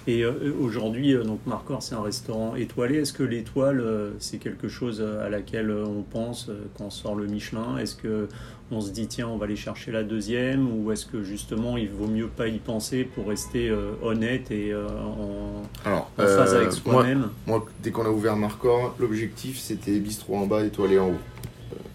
Et 0.08 0.22
euh, 0.24 0.32
aujourd'hui, 0.60 1.14
euh, 1.14 1.22
donc 1.22 1.40
Marcor, 1.46 1.82
c'est 1.82 1.94
un 1.94 2.02
restaurant 2.02 2.56
étoilé. 2.56 2.98
Est-ce 2.98 3.12
que 3.12 3.22
l'étoile, 3.22 3.80
euh, 3.80 4.10
c'est 4.18 4.38
quelque 4.38 4.68
chose 4.68 5.00
à 5.00 5.28
laquelle 5.28 5.70
on 5.70 6.02
pense 6.02 6.50
quand 6.76 6.86
on 6.86 6.90
sort 6.90 7.14
le 7.14 7.26
Michelin? 7.26 7.78
Est-ce 7.78 7.94
que 7.94 8.28
on 8.70 8.80
se 8.80 8.90
dit 8.90 9.06
tiens, 9.06 9.28
on 9.28 9.36
va 9.36 9.44
aller 9.44 9.54
chercher 9.54 9.92
la 9.92 10.02
deuxième, 10.02 10.66
ou 10.72 10.90
est-ce 10.92 11.04
que 11.04 11.22
justement, 11.22 11.76
il 11.76 11.90
vaut 11.90 12.06
mieux 12.06 12.26
pas 12.26 12.48
y 12.48 12.58
penser 12.58 13.04
pour 13.04 13.28
rester 13.28 13.70
honnête 14.02 14.50
et 14.50 14.74
en, 14.74 15.62
Alors, 15.84 16.10
en 16.16 16.22
phase 16.22 16.54
euh, 16.54 16.62
avec 16.62 16.86
moi, 16.86 16.94
soi-même? 16.94 17.28
moi, 17.46 17.66
dès 17.82 17.90
qu'on 17.90 18.06
a 18.06 18.10
ouvert 18.10 18.34
Marcor, 18.34 18.94
l'objectif 18.98 19.58
c'était 19.58 19.98
bistrot 19.98 20.36
en 20.36 20.46
bas, 20.46 20.64
étoilé 20.64 20.98
en 20.98 21.10
haut. 21.10 21.20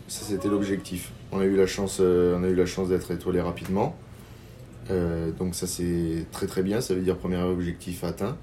Ça 0.07 0.23
c'était 0.25 0.49
l'objectif. 0.49 1.11
On 1.31 1.39
a 1.39 1.45
eu 1.45 1.55
la 1.57 1.65
chance, 1.65 1.99
on 1.99 2.43
a 2.43 2.47
eu 2.47 2.55
la 2.55 2.67
chance 2.67 2.89
d'être 2.89 3.09
étoilé 3.09 3.41
rapidement. 3.41 3.97
Euh, 4.89 5.31
donc 5.31 5.53
ça 5.55 5.67
c'est 5.67 6.25
très 6.31 6.47
très 6.47 6.63
bien, 6.63 6.79
ça 6.81 6.93
veut 6.93 7.01
dire 7.01 7.17
premier 7.17 7.37
objectif 7.37 8.03
atteint. 8.03 8.37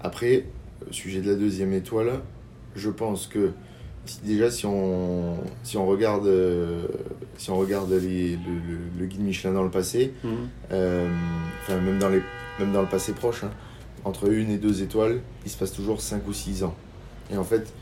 Après, 0.00 0.44
sujet 0.90 1.20
de 1.20 1.30
la 1.30 1.36
deuxième 1.36 1.72
étoile, 1.72 2.20
je 2.76 2.90
pense 2.90 3.26
que 3.26 3.52
si- 4.04 4.20
déjà 4.24 4.50
si 4.50 4.66
on, 4.66 5.36
si 5.62 5.76
on 5.76 5.86
regarde, 5.86 6.26
euh, 6.26 6.82
si 7.38 7.50
on 7.50 7.56
regarde 7.56 7.90
les- 7.92 8.32
le, 8.32 8.36
le- 8.36 9.00
le 9.00 9.06
guide 9.06 9.20
Michelin 9.22 9.52
dans 9.52 9.62
le 9.64 9.70
passé, 9.70 10.12
Mhm. 10.24 10.30
euh, 10.72 11.08
enfin 11.62 11.80
même 11.80 11.98
dans, 11.98 12.08
les, 12.08 12.22
même 12.58 12.72
dans 12.72 12.82
le 12.82 12.88
passé 12.88 13.12
proche, 13.12 13.44
hein, 13.44 13.50
entre 14.04 14.30
une 14.30 14.50
et 14.50 14.58
deux 14.58 14.82
étoiles, 14.82 15.20
il 15.44 15.50
se 15.50 15.56
passe 15.56 15.72
toujours 15.72 16.00
5 16.00 16.26
ou 16.28 16.32
6 16.32 16.64
ans. 16.64 16.74
Et 17.30 17.36
en 17.36 17.44
fait, 17.44 17.72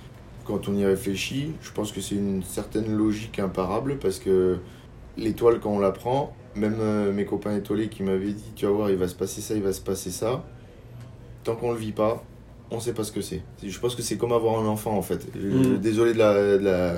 quand 0.44 0.68
on 0.68 0.74
y 0.76 0.84
réfléchit, 0.84 1.52
je 1.62 1.72
pense 1.72 1.90
que 1.90 2.00
c'est 2.00 2.14
une 2.16 2.42
certaine 2.42 2.94
logique 2.96 3.38
imparable 3.38 3.96
parce 3.98 4.18
que 4.18 4.58
l'étoile, 5.16 5.58
quand 5.60 5.70
on 5.70 5.78
la 5.78 5.90
prend, 5.92 6.36
même 6.56 6.76
euh, 6.80 7.12
mes 7.12 7.24
copains 7.24 7.56
étoilés 7.56 7.88
qui 7.88 8.02
m'avaient 8.02 8.32
dit, 8.32 8.52
tu 8.54 8.66
vas 8.66 8.72
voir, 8.72 8.90
il 8.90 8.96
va 8.96 9.08
se 9.08 9.14
passer 9.14 9.40
ça, 9.40 9.54
il 9.54 9.62
va 9.62 9.72
se 9.72 9.80
passer 9.80 10.10
ça, 10.10 10.44
tant 11.44 11.56
qu'on 11.56 11.72
le 11.72 11.78
vit 11.78 11.92
pas, 11.92 12.24
on 12.70 12.80
sait 12.80 12.92
pas 12.92 13.04
ce 13.04 13.12
que 13.12 13.20
c'est. 13.20 13.42
Je 13.62 13.78
pense 13.78 13.94
que 13.94 14.02
c'est 14.02 14.16
comme 14.16 14.32
avoir 14.32 14.60
un 14.60 14.66
enfant 14.66 14.96
en 14.96 15.02
fait. 15.02 15.26
Mm. 15.34 15.78
Désolé 15.78 16.12
de 16.12 16.18
la, 16.18 16.34
de 16.34 16.64
la, 16.64 16.94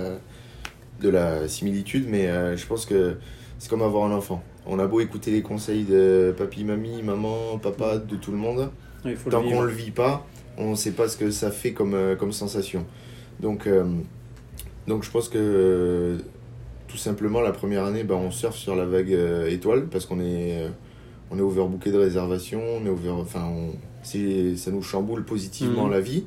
de 1.00 1.08
la 1.08 1.48
similitude, 1.48 2.06
mais 2.08 2.28
euh, 2.28 2.56
je 2.56 2.66
pense 2.66 2.86
que 2.86 3.16
c'est 3.58 3.68
comme 3.68 3.82
avoir 3.82 4.04
un 4.10 4.14
enfant. 4.14 4.42
On 4.66 4.78
a 4.78 4.86
beau 4.86 5.00
écouter 5.00 5.30
les 5.30 5.42
conseils 5.42 5.84
de 5.84 6.34
papy, 6.36 6.64
mamie, 6.64 7.02
maman, 7.02 7.58
papa, 7.58 7.98
de 7.98 8.16
tout 8.16 8.30
le 8.30 8.38
monde, 8.38 8.70
faut 9.16 9.30
tant 9.30 9.42
qu'on 9.42 9.62
le 9.62 9.72
vit 9.72 9.90
pas, 9.90 10.26
on 10.56 10.70
ne 10.70 10.76
sait 10.76 10.92
pas 10.92 11.08
ce 11.08 11.16
que 11.16 11.30
ça 11.30 11.50
fait 11.50 11.72
comme, 11.72 11.94
euh, 11.94 12.16
comme 12.16 12.32
sensation. 12.32 12.86
Donc, 13.40 13.68
donc 14.86 15.02
je 15.02 15.10
pense 15.10 15.28
que 15.28 16.18
tout 16.92 16.98
simplement 16.98 17.40
la 17.40 17.52
première 17.52 17.84
année, 17.86 18.04
bah, 18.04 18.16
on 18.16 18.30
surfe 18.30 18.56
sur 18.56 18.76
la 18.76 18.84
vague 18.84 19.14
euh, 19.14 19.48
étoile 19.48 19.86
parce 19.86 20.04
qu'on 20.04 20.20
est, 20.20 20.60
euh, 20.60 20.68
on 21.30 21.38
est 21.38 21.40
overbooké 21.40 21.90
de 21.90 21.96
réservations, 21.96 22.62
on 22.62 22.84
est 22.84 22.90
over, 22.90 23.08
enfin, 23.08 23.44
on- 23.48 23.72
ça 24.02 24.70
nous 24.70 24.82
chamboule 24.82 25.24
positivement 25.24 25.86
Mhm. 25.86 25.90
la 25.92 26.00
vie. 26.00 26.24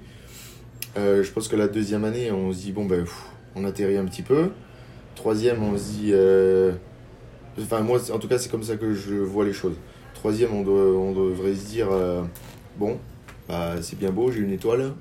Euh, 0.97 1.21
je 1.23 1.32
pense 1.32 1.47
que 1.47 1.56
la 1.56 1.67
deuxième 1.67 2.04
année, 2.04 2.32
on 2.32 2.51
se 2.51 2.62
dit 2.63 2.71
bon 2.71 2.86
ben, 2.86 3.01
pff, 3.04 3.25
on 3.56 3.63
atterrit 3.63 3.97
un 3.97 4.06
petit 4.06 4.23
peu. 4.23 4.49
Troisième, 5.13 5.62
on 5.62 5.78
se 5.78 5.84
dit, 5.84 6.13
enfin 7.62 7.82
moi, 7.82 7.99
en 8.12 8.17
tout 8.17 8.28
cas, 8.28 8.39
c'est 8.39 8.49
comme 8.49 8.63
ça 8.63 8.75
que 8.78 8.93
je 8.95 9.13
vois 9.13 9.45
les 9.45 9.54
choses. 9.54 9.75
Troisième, 10.15 10.51
on, 10.56 10.63
doit, 10.63 10.82
on 10.99 11.12
devrait 11.13 11.54
se 11.54 11.67
dire 11.67 11.89
bon, 12.80 12.97
bah, 13.47 13.75
c'est 13.82 13.99
bien 13.99 14.10
beau, 14.10 14.32
j'ai 14.32 14.39
une 14.39 14.51
étoile. 14.51 14.93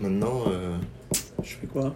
Maintenant, 0.00 0.42
Je 1.42 1.54
fais 1.54 1.66
quoi? 1.66 1.94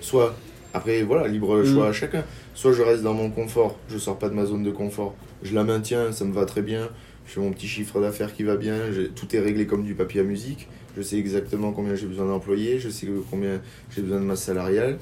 Soit, 0.00 0.34
après, 0.74 1.02
voilà, 1.02 1.28
libre 1.28 1.62
choix 1.64 1.86
Mm. 1.86 1.90
à 1.90 1.92
chacun. 1.92 2.24
Soit 2.54 2.72
je 2.72 2.82
reste 2.82 3.02
dans 3.02 3.14
mon 3.14 3.30
confort, 3.30 3.78
je 3.88 3.98
sors 3.98 4.18
pas 4.18 4.28
de 4.28 4.34
ma 4.34 4.44
zone 4.46 4.62
de 4.62 4.70
confort, 4.70 5.14
je 5.42 5.54
la 5.54 5.64
maintiens, 5.64 6.12
ça 6.12 6.24
me 6.24 6.32
va 6.32 6.44
très 6.46 6.62
bien. 6.62 6.88
Je 7.26 7.32
fais 7.34 7.40
mon 7.40 7.52
petit 7.52 7.68
chiffre 7.68 8.00
d'affaires 8.00 8.32
qui 8.34 8.42
va 8.42 8.56
bien, 8.56 8.76
tout 9.14 9.34
est 9.36 9.40
réglé 9.40 9.66
comme 9.66 9.84
du 9.84 9.94
papier 9.94 10.20
à 10.20 10.24
musique. 10.24 10.68
Je 10.96 11.02
sais 11.02 11.16
exactement 11.16 11.72
combien 11.72 11.94
j'ai 11.94 12.06
besoin 12.06 12.26
d'employés, 12.26 12.78
je 12.80 12.88
sais 12.90 13.06
combien 13.30 13.60
j'ai 13.94 14.02
besoin 14.02 14.18
de 14.20 14.24
masse 14.24 14.42
salariale. 14.42 14.98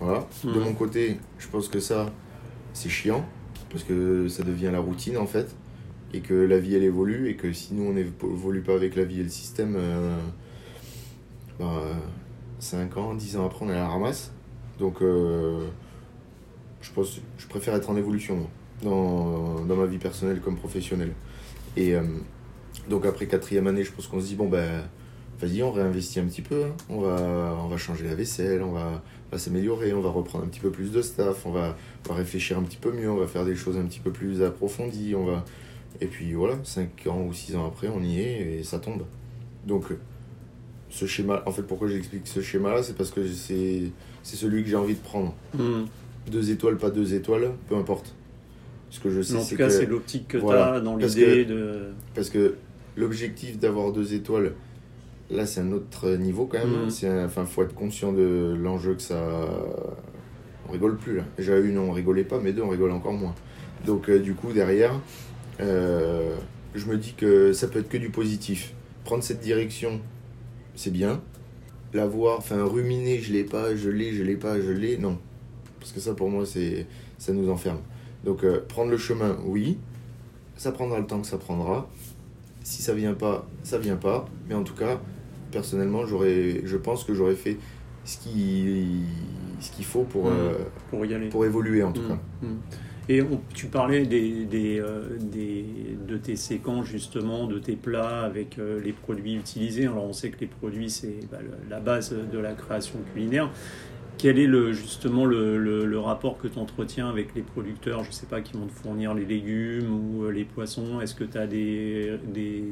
Voilà. 0.00 0.26
De 0.44 0.50
Mm. 0.50 0.64
mon 0.64 0.72
côté, 0.74 1.18
je 1.38 1.46
pense 1.46 1.68
que 1.68 1.78
ça, 1.78 2.10
c'est 2.74 2.88
chiant, 2.88 3.24
parce 3.70 3.84
que 3.84 4.26
ça 4.28 4.42
devient 4.42 4.70
la 4.72 4.80
routine 4.80 5.16
en 5.16 5.26
fait. 5.26 5.54
et 6.14 6.20
que 6.20 6.34
la 6.34 6.58
vie 6.58 6.74
elle 6.74 6.82
évolue 6.84 7.30
et 7.30 7.36
que 7.36 7.54
si 7.54 7.72
nous 7.72 7.84
on 7.84 7.94
n'évolue 7.94 8.60
pas 8.60 8.74
avec 8.74 8.96
la 8.96 9.04
vie 9.04 9.20
et 9.20 9.22
le 9.22 9.30
système, 9.30 9.76
euh, 9.78 10.14
bah, 11.58 11.80
5 12.58 12.96
ans, 12.98 13.14
10 13.14 13.38
ans 13.38 13.46
après 13.46 13.64
on 13.64 13.70
est 13.70 13.72
à 13.72 13.76
la 13.78 13.88
ramasse. 13.88 14.30
Donc 14.78 15.02
euh, 15.02 15.66
je, 16.80 16.90
pense, 16.92 17.20
je 17.38 17.46
préfère 17.46 17.74
être 17.74 17.90
en 17.90 17.96
évolution 17.96 18.48
dans, 18.82 19.64
dans, 19.64 19.76
ma 19.76 19.86
vie 19.86 19.98
personnelle 19.98 20.40
comme 20.40 20.56
professionnelle. 20.56 21.12
Et 21.76 21.94
euh, 21.94 22.02
donc 22.88 23.06
après 23.06 23.26
quatrième 23.26 23.66
année, 23.66 23.84
je 23.84 23.92
pense 23.92 24.06
qu'on 24.06 24.20
se 24.20 24.26
dit 24.26 24.34
bon 24.34 24.48
ben 24.48 24.82
vas-y 25.40 25.62
on 25.62 25.72
réinvestit 25.72 26.20
un 26.20 26.26
petit 26.26 26.42
peu, 26.42 26.64
hein. 26.64 26.74
on, 26.88 27.00
va, 27.00 27.56
on 27.64 27.68
va 27.68 27.76
changer 27.76 28.04
la 28.04 28.14
vaisselle, 28.14 28.62
on 28.62 28.72
va, 28.72 29.02
va 29.30 29.38
s'améliorer, 29.38 29.92
on 29.92 30.00
va 30.00 30.10
reprendre 30.10 30.44
un 30.44 30.48
petit 30.48 30.60
peu 30.60 30.70
plus 30.70 30.92
de 30.92 31.02
staff, 31.02 31.46
on 31.46 31.50
va, 31.50 31.76
on 32.06 32.10
va 32.10 32.14
réfléchir 32.14 32.58
un 32.58 32.62
petit 32.62 32.76
peu 32.76 32.92
mieux, 32.92 33.10
on 33.10 33.16
va 33.16 33.26
faire 33.26 33.44
des 33.44 33.56
choses 33.56 33.76
un 33.76 33.84
petit 33.84 34.00
peu 34.00 34.12
plus 34.12 34.42
approfondies, 34.42 35.14
on 35.16 35.24
va 35.24 35.44
et 36.00 36.06
puis 36.06 36.32
voilà, 36.32 36.56
5 36.64 37.06
ans 37.06 37.22
ou 37.22 37.32
6 37.32 37.56
ans 37.56 37.66
après, 37.66 37.88
on 37.88 38.02
y 38.02 38.20
est 38.20 38.58
et 38.58 38.64
ça 38.64 38.78
tombe. 38.78 39.04
Donc, 39.66 39.92
ce 40.92 41.06
schéma, 41.06 41.42
en 41.46 41.50
fait, 41.52 41.62
pourquoi 41.62 41.88
j'explique 41.88 42.26
ce 42.26 42.42
schéma-là, 42.42 42.82
c'est 42.82 42.94
parce 42.94 43.10
que 43.10 43.26
c'est 43.26 43.90
celui 44.22 44.62
que 44.62 44.68
j'ai 44.68 44.76
envie 44.76 44.94
de 44.94 45.00
prendre. 45.00 45.34
Hmm. 45.54 45.84
Deux 46.30 46.50
étoiles, 46.50 46.76
pas 46.76 46.90
deux 46.90 47.14
étoiles, 47.14 47.52
peu 47.68 47.76
importe. 47.76 48.14
Ce 48.90 49.00
que 49.00 49.08
je 49.10 49.22
sais, 49.22 49.36
en 49.36 49.44
tout 49.44 49.56
cas, 49.56 49.70
c'est 49.70 49.86
l'optique 49.86 50.28
que 50.28 50.38
tu 50.38 50.52
as 50.52 50.80
dans 50.80 50.96
l'idée 50.96 51.46
de. 51.46 51.92
Parce 52.14 52.28
que 52.28 52.56
l'objectif 52.96 53.58
d'avoir 53.58 53.90
deux 53.92 54.12
étoiles, 54.12 54.52
là, 55.30 55.46
c'est 55.46 55.60
un 55.60 55.72
autre 55.72 56.10
niveau 56.10 56.44
quand 56.44 56.58
même. 56.58 56.88
Il 56.90 57.08
Enfin, 57.24 57.46
faut 57.46 57.62
être 57.62 57.74
conscient 57.74 58.12
de 58.12 58.54
l'enjeu 58.62 58.94
que 58.94 59.02
ça. 59.02 59.48
On 60.68 60.72
rigole 60.72 60.98
plus 60.98 61.16
là. 61.16 61.24
Déjà 61.38 61.58
une, 61.58 61.78
on 61.78 61.90
rigolait 61.90 62.24
pas, 62.24 62.38
mais 62.38 62.52
deux, 62.52 62.62
on 62.62 62.68
rigole 62.68 62.90
encore 62.92 63.14
moins. 63.14 63.34
Donc, 63.86 64.10
euh, 64.10 64.18
du 64.20 64.34
coup, 64.34 64.52
derrière, 64.52 64.94
euh, 65.60 66.36
je 66.74 66.86
me 66.86 66.98
dis 66.98 67.14
que 67.14 67.52
ça 67.54 67.66
peut 67.68 67.78
être 67.78 67.88
que 67.88 67.96
du 67.96 68.10
positif. 68.10 68.74
Prendre 69.04 69.24
cette 69.24 69.40
direction, 69.40 70.00
c'est 70.74 70.92
bien. 70.92 71.20
L'avoir, 71.92 72.38
enfin 72.38 72.64
ruminer, 72.64 73.20
je 73.20 73.32
l'ai 73.32 73.44
pas, 73.44 73.76
je 73.76 73.90
l'ai, 73.90 74.12
je 74.14 74.22
l'ai 74.22 74.36
pas, 74.36 74.60
je 74.60 74.70
l'ai, 74.70 74.96
non. 74.96 75.18
Parce 75.78 75.92
que 75.92 76.00
ça 76.00 76.14
pour 76.14 76.30
moi, 76.30 76.46
c'est 76.46 76.86
ça 77.18 77.32
nous 77.32 77.50
enferme. 77.50 77.80
Donc 78.24 78.44
euh, 78.44 78.64
prendre 78.66 78.90
le 78.90 78.98
chemin, 78.98 79.36
oui. 79.44 79.78
Ça 80.56 80.72
prendra 80.72 80.98
le 80.98 81.06
temps 81.06 81.20
que 81.20 81.26
ça 81.26 81.38
prendra. 81.38 81.88
Si 82.62 82.82
ça 82.82 82.94
vient 82.94 83.14
pas, 83.14 83.46
ça 83.62 83.78
vient 83.78 83.96
pas. 83.96 84.26
Mais 84.48 84.54
en 84.54 84.62
tout 84.62 84.74
cas, 84.74 85.00
personnellement, 85.50 86.06
j'aurais, 86.06 86.62
je 86.64 86.76
pense 86.76 87.04
que 87.04 87.14
j'aurais 87.14 87.34
fait 87.34 87.58
ce 88.04 88.18
qu'il 88.18 89.04
ce 89.60 89.70
qu'il 89.70 89.84
faut 89.84 90.02
pour, 90.02 90.24
mmh. 90.24 90.32
euh, 90.32 90.58
pour, 90.90 91.06
y 91.06 91.14
aller. 91.14 91.28
pour 91.28 91.44
évoluer 91.44 91.82
en 91.82 91.92
tout 91.92 92.02
mmh. 92.02 92.08
cas. 92.08 92.18
Mmh. 92.42 92.46
Et 93.12 93.22
tu 93.52 93.66
parlais 93.66 94.06
des, 94.06 94.46
des, 94.46 94.80
euh, 94.80 95.18
des, 95.20 95.66
de 96.08 96.16
tes 96.16 96.34
séquences, 96.34 96.86
justement, 96.86 97.46
de 97.46 97.58
tes 97.58 97.76
plats 97.76 98.22
avec 98.22 98.58
euh, 98.58 98.80
les 98.82 98.92
produits 98.92 99.34
utilisés. 99.34 99.84
Alors, 99.84 100.04
on 100.04 100.14
sait 100.14 100.30
que 100.30 100.40
les 100.40 100.46
produits, 100.46 100.88
c'est 100.88 101.18
bah, 101.30 101.36
la 101.68 101.78
base 101.78 102.14
de 102.14 102.38
la 102.38 102.54
création 102.54 102.98
culinaire. 103.12 103.50
Quel 104.16 104.38
est 104.38 104.46
le, 104.46 104.72
justement 104.72 105.26
le, 105.26 105.58
le, 105.58 105.98
rapport 105.98 106.38
que 106.38 106.48
tu 106.48 106.58
entretiens 106.58 107.10
avec 107.10 107.34
les 107.34 107.42
producteurs, 107.42 108.02
je 108.02 108.08
ne 108.08 108.14
sais 108.14 108.24
pas, 108.24 108.40
qui 108.40 108.54
vont 108.54 108.66
te 108.66 108.72
fournir 108.72 109.12
les 109.12 109.26
légumes 109.26 109.92
ou 109.92 110.24
euh, 110.24 110.30
les 110.30 110.44
poissons 110.44 111.02
Est-ce 111.02 111.14
que 111.14 111.24
tu 111.24 111.36
as 111.36 111.46
des, 111.46 112.18
des, 112.32 112.64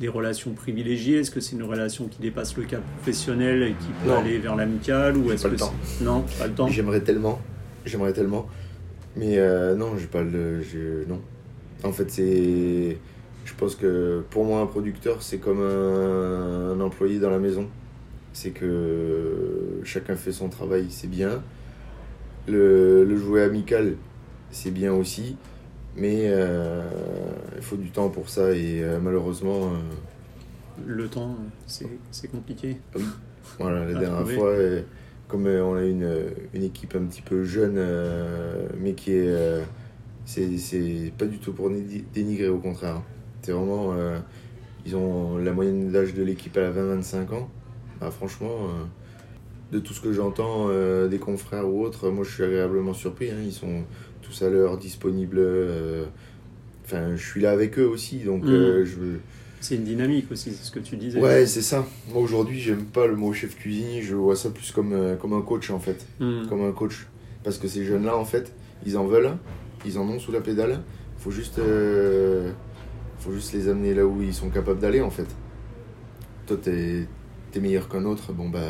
des, 0.00 0.08
relations 0.08 0.52
privilégiées? 0.52 1.18
Est-ce 1.18 1.30
que 1.30 1.38
c'est 1.38 1.54
une 1.54 1.62
relation 1.62 2.08
qui 2.08 2.20
dépasse 2.20 2.56
le 2.56 2.64
cadre 2.64 2.82
professionnel 2.96 3.62
et 3.62 3.70
qui 3.70 3.88
peut 4.04 4.14
aller 4.14 4.38
vers 4.38 4.56
l'amical 4.56 5.16
ou 5.16 5.30
est-ce 5.30 5.44
que 5.44 5.52
le 5.52 5.56
temps. 5.58 5.74
Non, 6.00 6.24
pas 6.40 6.48
le 6.48 6.54
temps. 6.54 6.66
J'aimerais 6.66 7.02
tellement. 7.02 7.40
J'aimerais 7.84 8.12
tellement. 8.12 8.48
Mais 9.16 9.38
euh, 9.38 9.74
non, 9.74 9.96
j'ai 9.96 10.06
pas 10.06 10.22
le. 10.22 10.62
Non. 11.08 11.20
En 11.82 11.92
fait, 11.92 12.10
c'est. 12.10 12.98
Je 13.44 13.54
pense 13.54 13.74
que 13.74 14.22
pour 14.30 14.44
moi, 14.44 14.60
un 14.60 14.66
producteur, 14.66 15.22
c'est 15.22 15.38
comme 15.38 15.60
un, 15.60 16.78
employé 16.80 17.18
dans 17.18 17.30
la 17.30 17.38
maison. 17.38 17.68
C'est 18.32 18.50
que 18.50 19.80
chacun 19.82 20.14
fait 20.14 20.32
son 20.32 20.48
travail, 20.48 20.86
c'est 20.90 21.10
bien. 21.10 21.42
Le, 22.46 23.04
le, 23.04 23.16
jouet 23.16 23.42
amical, 23.42 23.96
c'est 24.50 24.70
bien 24.70 24.92
aussi. 24.92 25.36
Mais 25.96 26.26
euh, 26.26 26.88
il 27.56 27.62
faut 27.62 27.76
du 27.76 27.90
temps 27.90 28.08
pour 28.08 28.28
ça 28.28 28.52
et 28.52 28.82
euh, 28.82 29.00
malheureusement. 29.00 29.72
Le 30.86 31.08
temps, 31.08 31.36
c'est 31.66 32.28
compliqué. 32.30 32.76
Oui. 32.94 33.04
Voilà, 33.58 33.84
la 33.84 33.98
dernière 33.98 34.28
fois 34.28 34.54
comme 35.30 35.46
euh, 35.46 35.64
on 35.64 35.76
a 35.76 35.84
une, 35.84 36.12
une, 36.52 36.62
équipe 36.62 36.94
un 36.96 37.04
petit 37.04 37.22
peu 37.22 37.44
jeune, 37.44 37.76
euh, 37.76 38.66
mais 38.78 38.94
qui 38.94 39.12
est. 39.12 39.28
Euh, 39.28 39.62
c'est 40.24 41.12
pas 41.16 41.26
du 41.26 41.38
tout 41.38 41.52
pour 41.52 41.70
dénigrer, 42.12 42.48
au 42.48 42.58
contraire. 42.58 43.02
C'est 43.42 43.52
vraiment. 43.52 43.94
ils 44.86 44.94
ont 44.94 45.38
la 45.38 45.52
moyenne 45.52 45.90
d'âge 45.90 46.14
de 46.14 46.22
l'équipe 46.22 46.56
à 46.56 46.70
20-25 46.70 47.34
ans. 47.34 47.48
Bah, 48.00 48.10
franchement, 48.12 48.68
de 49.72 49.80
tout 49.80 49.92
ce 49.92 50.00
que 50.00 50.12
j'entends 50.12 50.68
des 51.08 51.18
confrères 51.18 51.68
ou 51.68 51.82
autres, 51.82 52.10
moi 52.10 52.22
je 52.22 52.30
suis 52.32 52.44
agréablement 52.44 52.92
surpris. 52.92 53.30
Hein. 53.30 53.38
ils 53.42 53.52
sont 53.52 53.82
tous 54.22 54.42
à 54.42 54.50
l'heure 54.50 54.78
disponibles. 54.78 55.44
Enfin, 56.84 57.16
je 57.16 57.26
suis 57.26 57.40
là 57.40 57.50
avec 57.50 57.76
eux 57.80 57.88
aussi, 57.88 58.18
donc 58.18 58.44
mmh. 58.44 58.84
je 58.84 59.18
c'est 59.60 59.74
une 59.74 59.84
dynamique 59.84 60.30
aussi, 60.32 60.50
c'est 60.52 60.64
ce 60.64 60.70
que 60.70 60.78
tu 60.78 60.96
disais. 60.96 61.20
Ouais, 61.20 61.46
c'est 61.46 61.62
ça. 61.62 61.86
Moi 62.12 62.22
aujourd'hui, 62.22 62.58
j'aime 62.58 62.84
pas 62.84 63.06
le 63.06 63.14
mot 63.14 63.32
chef 63.32 63.56
cuisinier, 63.56 64.02
je 64.02 64.14
vois 64.14 64.36
ça 64.36 64.50
plus 64.50 64.72
comme, 64.72 64.92
euh, 64.92 65.16
comme 65.16 65.34
un 65.34 65.42
coach 65.42 65.70
en 65.70 65.78
fait. 65.78 66.06
Hmm. 66.18 66.46
Comme 66.48 66.64
un 66.64 66.72
coach. 66.72 67.06
Parce 67.44 67.58
que 67.58 67.68
ces 67.68 67.84
jeunes-là, 67.84 68.16
en 68.16 68.24
fait, 68.24 68.52
ils 68.86 68.96
en 68.96 69.06
veulent, 69.06 69.36
ils 69.84 69.98
en 69.98 70.08
ont 70.08 70.18
sous 70.18 70.32
la 70.32 70.40
pédale. 70.40 70.80
Faut 71.18 71.30
juste, 71.30 71.58
euh, 71.58 72.52
faut 73.18 73.32
juste 73.32 73.52
les 73.52 73.68
amener 73.68 73.94
là 73.94 74.06
où 74.06 74.22
ils 74.22 74.34
sont 74.34 74.48
capables 74.48 74.80
d'aller 74.80 75.02
en 75.02 75.10
fait. 75.10 75.26
Toi, 76.46 76.56
t'es 76.62 77.06
es 77.54 77.60
meilleur 77.60 77.88
qu'un 77.88 78.04
autre, 78.04 78.32
bon 78.32 78.48
bah, 78.48 78.60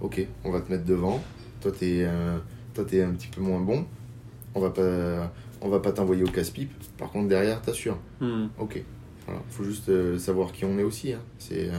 ok, 0.00 0.26
on 0.44 0.50
va 0.50 0.60
te 0.60 0.72
mettre 0.72 0.84
devant. 0.84 1.22
Toi, 1.60 1.72
t'es 1.72 2.06
toi, 2.74 2.84
es 2.92 3.02
un 3.02 3.10
petit 3.10 3.28
peu 3.28 3.40
moins 3.40 3.60
bon. 3.60 3.86
On 4.54 4.60
va 4.60 4.70
pas, 4.70 5.32
on 5.60 5.68
va 5.68 5.78
pas 5.80 5.92
t'envoyer 5.92 6.24
au 6.24 6.28
casse-pipe. 6.28 6.72
Par 6.96 7.10
contre, 7.10 7.28
derrière, 7.28 7.62
t'assures. 7.62 7.98
Hmm. 8.20 8.46
Ok. 8.58 8.82
Il 9.32 9.54
faut 9.54 9.64
juste 9.64 9.88
euh, 9.88 10.18
savoir 10.18 10.52
qui 10.52 10.64
on 10.64 10.78
est 10.78 10.82
aussi. 10.82 11.12
Hein. 11.12 11.20
C'est 11.38 11.70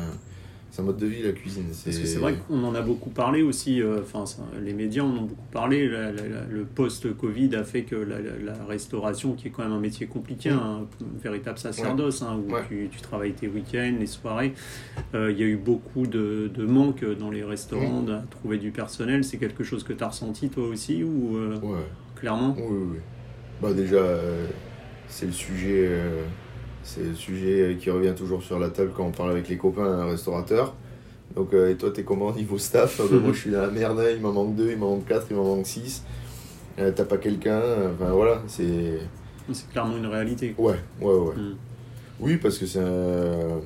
un 0.82 0.84
mode 0.84 0.98
de 0.98 1.08
vie 1.08 1.24
la 1.24 1.32
cuisine. 1.32 1.66
Parce 1.66 1.98
que 1.98 2.06
c'est 2.06 2.20
vrai 2.20 2.36
qu'on 2.48 2.64
en 2.64 2.76
a 2.76 2.82
beaucoup 2.82 3.10
parlé 3.10 3.42
aussi, 3.42 3.82
euh, 3.82 4.02
enfin 4.02 4.24
les 4.62 4.74
médias 4.74 5.04
en 5.04 5.10
ont 5.10 5.24
beaucoup 5.24 5.48
parlé, 5.52 5.88
le 5.88 6.64
post-Covid 6.64 7.56
a 7.56 7.64
fait 7.64 7.84
que 7.84 7.96
la, 7.96 8.54
restauration, 8.66 9.34
qui 9.34 9.48
est 9.48 9.52
quand 9.52 9.64
même 9.64 9.74
un 9.74 9.80
métier 9.80 10.06
compliqué, 10.06 10.50
un 10.52 10.86
véritable 11.22 11.58
sacerdoce, 11.58 12.22
hein, 12.22 12.40
où 12.48 12.54
tu, 12.70 13.02
travailles 13.02 13.34
tes 13.34 13.48
week-ends, 13.48 13.96
les 14.00 14.06
soirées, 14.06 14.54
euh, 15.16 15.32
il 15.32 15.40
y 15.40 15.44
a 15.44 15.48
eu 15.48 15.58
beaucoup 15.58 16.06
de, 16.06 16.52
de 16.54 16.66
manque 16.66 17.04
dans 17.04 17.32
les 17.32 17.44
restaurants 17.44 18.06
à 18.08 18.22
trouver 18.30 18.58
du 18.58 18.72
personnel. 18.72 19.24
C'est 19.24 19.38
quelque 19.38 19.64
chose 19.64 19.84
que 19.84 19.94
tu 19.94 20.04
as 20.04 20.10
ressenti 20.10 20.50
toi 20.50 20.68
aussi 20.68 21.04
ou 21.04 21.40
clairement? 22.16 22.56
Oui, 22.58 22.78
oui. 22.92 22.98
Bah, 23.62 23.74
déjà, 23.74 24.06
c'est 25.08 25.26
le 25.26 25.32
sujet 25.32 25.90
c'est 26.84 27.04
le 27.04 27.15
sujet 27.15 27.78
qui 27.80 27.89
revient 27.89 28.13
toujours 28.15 28.42
sur 28.42 28.60
la 28.60 28.70
table 28.70 28.92
quand 28.96 29.06
on 29.06 29.12
parle 29.12 29.32
avec 29.32 29.50
les 29.50 29.58
copains 29.58 29.86
un 29.86 30.06
restaurateur. 30.06 30.74
Donc, 31.36 31.54
euh, 31.54 31.72
et 31.72 31.76
toi, 31.76 31.92
t'es 31.92 32.04
comment 32.04 32.34
niveau 32.34 32.58
staff? 32.58 33.00
Moi, 33.12 33.34
je 33.34 33.39
suis 33.39 33.52
dans 33.52 33.62
la 33.62 33.70
merde, 33.70 34.04
il 34.15 34.22
m'en 34.22 34.32
manque 34.32 34.56
deux, 34.56 34.72
il 34.72 34.78
m'en 34.78 34.96
manque 34.96 35.06
quatre, 35.08 35.28
il 35.30 35.36
m'en 35.36 35.44
manque 35.44 35.68
six. 35.68 36.04
Euh, 36.80 36.92
t'as 36.96 37.06
pas 37.06 37.18
quelqu'un, 37.18 37.62
enfin 37.94 38.12
voilà, 38.12 38.42
c'est. 38.48 39.00
C'est 39.52 39.70
clairement 39.70 39.98
une 39.98 40.06
réalité. 40.06 40.56
Ouais, 40.58 40.76
ouais, 41.02 41.13
ouais. 41.13 41.36
Hmm. 41.36 41.56
Oui, 42.20 42.38
parce 42.38 42.58
que 42.58 42.65
c'est 42.65 42.80
un. 42.80 43.62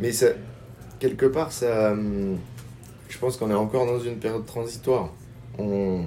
Mais 0.00 0.12
ça, 0.12 0.28
quelque 0.98 1.26
part, 1.26 1.52
ça. 1.52 1.92
Hum, 1.92 2.36
je 3.08 3.18
pense 3.18 3.36
qu'on 3.36 3.50
est 3.50 3.54
encore 3.54 3.86
dans 3.86 4.00
une 4.00 4.16
période 4.16 4.46
transitoire. 4.46 5.12
On... 5.58 6.02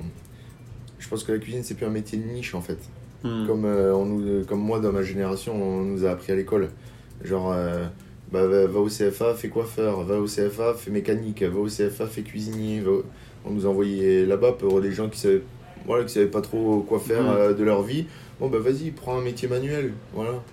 Je 0.97 1.07
pense 1.07 1.23
que 1.23 1.31
la 1.31 1.37
cuisine, 1.37 1.63
c'est 1.63 1.75
plus 1.75 1.85
un 1.85 1.91
métier 1.91 2.17
de 2.17 2.23
niche 2.25 2.55
en 2.55 2.61
fait. 2.61 2.79
Hmm. 3.25 3.47
Comme, 3.47 3.65
euh, 3.65 3.91
on 3.95 4.05
nous, 4.05 4.45
comme 4.45 4.59
moi, 4.59 4.79
dans 4.79 4.91
ma 4.91 5.01
génération, 5.01 5.55
on 5.55 5.81
nous 5.81 6.05
a 6.05 6.11
appris 6.11 6.31
à 6.31 6.35
l'école. 6.35 6.69
Genre, 7.23 7.51
euh, 7.51 7.87
bah, 8.31 8.45
va, 8.45 8.79
au 8.79 8.87
CFA, 8.87 9.33
fais 9.33 9.49
coiffeur, 9.49 10.03
va 10.03 10.19
au 10.19 10.25
CFA, 10.25 10.75
fais 10.75 10.91
mécanique, 10.91 11.41
va 11.41 11.59
au 11.59 11.65
CFA, 11.65 12.05
fais 12.05 12.21
cuisinier. 12.21 12.83
On 13.43 13.49
nous 13.49 13.65
envoyait 13.65 14.27
là-bas 14.27 14.51
pour 14.51 14.79
des 14.79 14.91
gens 14.91 15.09
qui 15.09 15.19
savaient, 15.19 15.41
voilà, 15.87 16.03
qui 16.03 16.13
savaient 16.13 16.27
pas 16.27 16.41
trop 16.41 16.81
quoi 16.87 16.99
faire 16.99 17.23
hmm. 17.23 17.35
euh, 17.35 17.53
de 17.55 17.63
leur 17.63 17.81
vie. 17.81 18.05
Bon, 18.39 18.47
bah 18.47 18.59
vas-y, 18.59 18.91
prends 18.91 19.17
un 19.17 19.23
métier 19.23 19.47
manuel. 19.47 19.93
Voilà. 20.13 20.43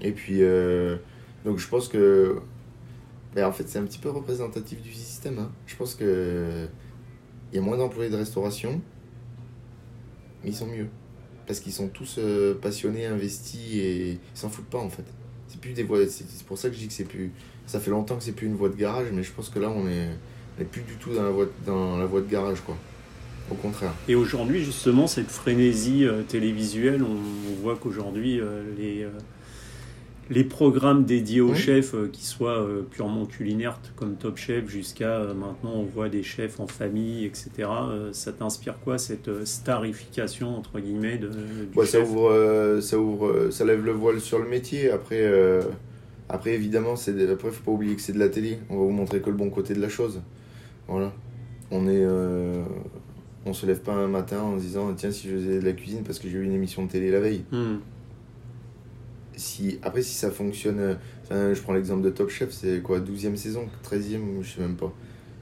Et 0.00 0.10
puis, 0.10 0.40
donc 1.44 1.58
je 1.58 1.68
pense 1.68 1.88
que. 1.88 2.38
Ben, 3.36 3.46
en 3.46 3.52
fait, 3.52 3.68
c'est 3.68 3.78
un 3.78 3.84
petit 3.84 3.98
peu 3.98 4.10
représentatif 4.10 4.82
du 4.82 4.92
système. 4.92 5.38
Hein. 5.38 5.50
Je 5.66 5.76
pense 5.76 5.94
que. 5.94 6.66
Il 7.52 7.56
y 7.56 7.58
a 7.58 7.62
moins 7.62 7.76
d'employés 7.76 8.10
de 8.10 8.16
restauration, 8.16 8.80
mais 10.42 10.50
ils 10.50 10.56
sont 10.56 10.66
mieux 10.66 10.88
parce 11.46 11.60
qu'ils 11.60 11.72
sont 11.72 11.88
tous 11.88 12.16
euh, 12.18 12.54
passionnés, 12.54 13.06
investis 13.06 13.74
et 13.74 14.10
ils 14.12 14.38
s'en 14.38 14.48
foutent 14.48 14.70
pas 14.70 14.78
en 14.78 14.90
fait. 14.90 15.04
C'est 15.48 15.60
plus 15.60 15.72
des 15.72 15.82
voies. 15.82 16.06
C'est 16.08 16.44
pour 16.46 16.58
ça 16.58 16.68
que 16.68 16.74
je 16.74 16.80
dis 16.80 16.88
que 16.88 16.92
c'est 16.92 17.04
plus. 17.04 17.32
Ça 17.66 17.80
fait 17.80 17.90
longtemps 17.90 18.16
que 18.16 18.22
c'est 18.22 18.32
plus 18.32 18.46
une 18.46 18.56
voie 18.56 18.68
de 18.68 18.76
garage, 18.76 19.08
mais 19.12 19.22
je 19.22 19.32
pense 19.32 19.48
que 19.48 19.58
là 19.58 19.70
on 19.70 19.88
est, 19.88 20.08
on 20.58 20.62
est 20.62 20.66
plus 20.66 20.82
du 20.82 20.94
tout 20.94 21.14
dans 21.14 21.22
la 21.22 21.30
voie, 21.30 21.46
dans 21.66 21.98
la 21.98 22.06
de 22.06 22.30
garage 22.30 22.60
quoi. 22.60 22.76
Au 23.50 23.54
contraire. 23.56 23.92
Et 24.08 24.14
aujourd'hui, 24.14 24.64
justement, 24.64 25.06
cette 25.06 25.30
frénésie 25.30 26.06
euh, 26.06 26.22
télévisuelle, 26.22 27.02
on, 27.02 27.62
voit 27.62 27.76
qu'aujourd'hui, 27.76 28.40
euh, 28.40 28.62
les, 28.78 29.06
les 30.30 30.44
programmes 30.44 31.04
dédiés 31.04 31.40
aux 31.40 31.50
Oui. 31.50 31.56
chefs, 31.56 31.94
euh, 31.94 32.08
qui 32.12 32.24
soient 32.24 32.58
euh, 32.62 32.82
purement 32.82 33.26
culinaires, 33.26 33.78
comme 33.96 34.14
Top 34.16 34.36
Chef, 34.38 34.68
jusqu'à 34.68 35.16
euh, 35.20 35.34
maintenant, 35.34 35.72
on 35.74 35.82
voit 35.84 36.08
des 36.08 36.22
chefs 36.22 36.60
en 36.60 36.66
famille, 36.66 37.24
etc. 37.24 37.50
ça 38.12 38.32
t'inspire 38.32 38.78
quoi, 38.82 38.98
cette 38.98 39.44
starification, 39.44 40.56
entre 40.56 40.80
guillemets, 40.80 41.18
de, 41.18 41.28
du 41.28 41.34
Ouais, 41.76 41.86
ça 41.86 41.98
chef? 41.98 42.08
ouvre, 42.08 42.78
ça 42.80 42.98
ouvre, 42.98 43.50
ça 43.50 43.64
lève 43.64 43.84
le 43.84 43.92
voile 43.92 44.20
sur 44.20 44.38
le 44.38 44.48
métier. 44.48 44.90
Après, 44.90 45.30
après 46.28 46.54
évidemment, 46.54 46.96
c'est 46.96 47.12
de- 47.12 47.30
après 47.32 47.50
faut 47.50 47.62
pas 47.64 47.72
oublier 47.72 47.94
que 47.94 48.00
c'est 48.02 48.12
de 48.14 48.18
la 48.18 48.28
télé. 48.28 48.58
On 48.70 48.78
va 48.78 48.84
vous 48.84 48.90
montrer 48.90 49.20
que 49.20 49.30
le 49.30 49.36
bon 49.36 49.50
côté 49.50 49.74
de 49.74 49.80
la 49.80 49.88
chose. 49.90 50.22
Voilà. 50.88 51.12
On 51.70 51.86
est, 51.88 52.04
on 53.46 53.52
se 53.52 53.66
lève 53.66 53.80
pas 53.80 53.92
un 53.92 54.08
matin 54.08 54.40
en 54.40 54.56
se 54.58 54.62
disant 54.64 54.92
tiens 54.94 55.10
si 55.10 55.28
je 55.28 55.34
faisais 55.36 55.58
de 55.60 55.64
la 55.64 55.72
cuisine 55.72 56.02
parce 56.02 56.18
que 56.18 56.28
j'ai 56.28 56.38
vu 56.38 56.44
une 56.44 56.52
émission 56.54 56.84
de 56.86 56.90
télé 56.90 57.10
la 57.10 57.20
veille. 57.20 57.44
Hmm. 57.52 57.76
Si 59.36 59.78
après 59.82 60.02
si 60.02 60.14
ça 60.14 60.30
fonctionne, 60.30 60.78
euh, 60.78 60.94
enfin, 61.24 61.52
je 61.54 61.60
prends 61.60 61.72
l'exemple 61.74 62.02
de 62.02 62.10
Top 62.10 62.30
Chef, 62.30 62.50
c'est 62.52 62.80
quoi 62.82 63.00
12e 63.00 63.36
saison, 63.36 63.66
13e, 63.82 64.42
je 64.42 64.54
sais 64.54 64.60
même 64.60 64.76
pas. 64.76 64.92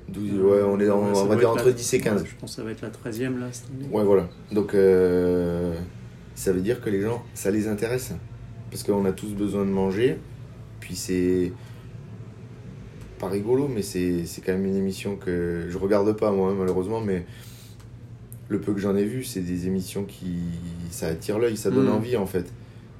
12, 0.09 0.33
ouais, 0.41 0.63
on 0.63 0.79
est 0.81 0.91
en- 0.91 1.09
Ouais, 1.09 1.15
ça 1.15 1.23
on 1.23 1.27
va 1.27 1.37
dire 1.37 1.51
entre 1.51 1.67
la- 1.67 1.73
10 1.73 1.95
et 1.95 2.01
15. 2.01 2.23
ouais, 2.23 2.29
je 2.29 2.35
pense 2.37 2.51
que 2.51 2.57
ça 2.57 2.63
va 2.65 2.71
être 2.73 2.83
la 2.83 2.91
13e 2.91 3.39
là 3.39 3.47
cette 3.53 3.67
année. 3.71 3.89
Ouais, 3.93 4.05
voilà. 4.05 4.29
Donc, 4.51 4.75
euh, 4.75 5.75
ça 6.35 6.53
veut 6.53 6.61
dire 6.61 6.81
que 6.81 6.91
les 6.91 7.01
gens, 7.03 7.23
ça 7.35 7.51
les 7.51 7.69
intéresse. 7.69 8.13
Parce 8.71 8.83
qu'on 8.83 9.05
a 9.05 9.13
tous 9.13 9.33
besoin 9.35 9.65
de 9.65 9.71
manger. 9.71 10.19
Puis 10.81 10.97
c'est 10.97 11.53
pas 13.19 13.29
rigolo, 13.29 13.69
mais 13.69 13.83
c'est 13.83 14.25
c'est 14.27 14.41
quand 14.41 14.53
même 14.53 14.67
une 14.67 14.77
émission 14.77 15.17
que 15.17 15.67
je 15.69 15.79
regarde 15.79 16.13
pas, 16.17 16.33
moi, 16.33 16.51
hein, 16.51 16.55
malheureusement. 16.59 17.01
Mais 17.01 17.25
le 18.49 18.61
peu 18.61 18.73
que 18.73 18.81
j'en 18.81 18.97
ai 18.97 19.05
vu, 19.05 19.23
c'est 19.25 19.41
des 19.41 19.67
émissions 19.67 20.05
qui. 20.05 20.37
Ça 20.91 21.07
attire 21.09 21.39
l'œil, 21.39 21.57
ça 21.57 21.71
donne 21.71 21.87
Mm. 21.87 21.93
envie, 21.93 22.17
en 22.17 22.27
fait. 22.27 22.47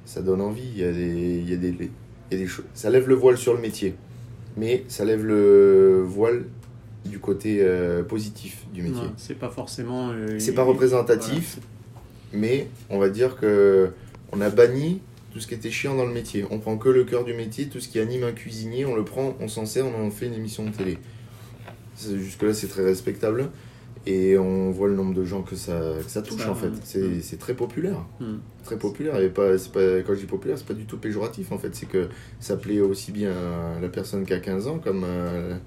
Ça 0.05 0.21
donne 0.21 0.41
envie. 0.41 0.67
Il 0.75 0.79
y 0.79 0.83
a 0.83 0.91
des. 0.91 1.39
Il 1.39 1.49
y 1.49 1.53
a 1.53 1.57
des, 1.57 1.69
il 1.69 1.89
y 2.31 2.35
a 2.35 2.37
des 2.37 2.47
choses. 2.47 2.65
Ça 2.73 2.89
lève 2.89 3.07
le 3.07 3.15
voile 3.15 3.37
sur 3.37 3.53
le 3.53 3.59
métier. 3.61 3.95
Mais 4.57 4.83
ça 4.87 5.03
lève 5.05 5.25
le 5.25 6.03
voile 6.05 6.45
du 7.05 7.19
côté 7.19 7.57
euh, 7.61 8.03
positif 8.03 8.65
du 8.73 8.81
métier. 8.83 9.03
C'est 9.17 9.37
pas 9.37 9.49
forcément. 9.49 10.11
euh, 10.11 10.37
C'est 10.39 10.53
pas 10.53 10.63
représentatif, 10.63 11.59
mais 12.31 12.67
on 12.89 12.97
va 12.99 13.09
dire 13.09 13.35
que 13.35 13.91
on 14.31 14.39
a 14.41 14.49
banni 14.49 15.01
tout 15.33 15.39
ce 15.39 15.47
qui 15.47 15.55
était 15.55 15.71
chiant 15.71 15.95
dans 15.95 16.05
le 16.05 16.13
métier. 16.13 16.45
On 16.51 16.59
prend 16.59 16.77
que 16.77 16.89
le 16.89 17.03
cœur 17.03 17.23
du 17.25 17.33
métier, 17.33 17.65
tout 17.67 17.79
ce 17.79 17.87
qui 17.89 17.99
anime 17.99 18.23
un 18.23 18.31
cuisinier, 18.31 18.85
on 18.85 18.95
le 18.95 19.03
prend, 19.03 19.35
on 19.39 19.47
s'en 19.47 19.65
sert, 19.65 19.85
on 19.87 20.05
en 20.07 20.11
fait 20.11 20.27
une 20.27 20.35
émission 20.35 20.63
de 20.65 20.69
télé. 20.69 20.97
Jusque-là, 21.99 22.53
c'est 22.53 22.67
très 22.67 22.83
respectable. 22.83 23.49
Et 24.05 24.37
on 24.37 24.69
voit 24.71 24.89
le 24.89 24.95
nombre 24.95 25.13
de 25.13 25.23
gens 25.23 25.43
que 25.43 25.55
ça, 25.55 25.93
que 26.03 26.09
ça 26.11 26.21
touche 26.21 26.41
Ça, 26.41 26.51
en 26.51 26.55
fait. 26.55 26.67
ouais. 26.67 27.19
C'est 27.21 27.39
très 27.39 27.53
populaire. 27.53 28.05
Hmm. 28.19 28.35
Très 28.65 28.77
populaire. 28.77 29.17
Et 29.21 29.29
pas, 29.29 29.51
pas, 29.71 30.01
quand 30.05 30.13
je 30.13 30.19
dis 30.19 30.25
populaire, 30.25 30.57
c'est 30.57 30.67
pas 30.67 30.73
du 30.73 30.85
tout 30.85 30.97
péjoratif 30.97 31.51
en 31.53 31.57
fait. 31.57 31.73
C'est 31.73 31.85
que 31.87 32.09
ça 32.41 32.57
plaît 32.57 32.81
aussi 32.81 33.11
bien 33.13 33.31
à 33.31 33.79
la 33.81 33.87
personne 33.87 34.25
qui 34.25 34.33
a 34.33 34.39
15 34.39 34.67
ans 34.67 34.79
comme 34.79 35.05
à, 35.05 35.57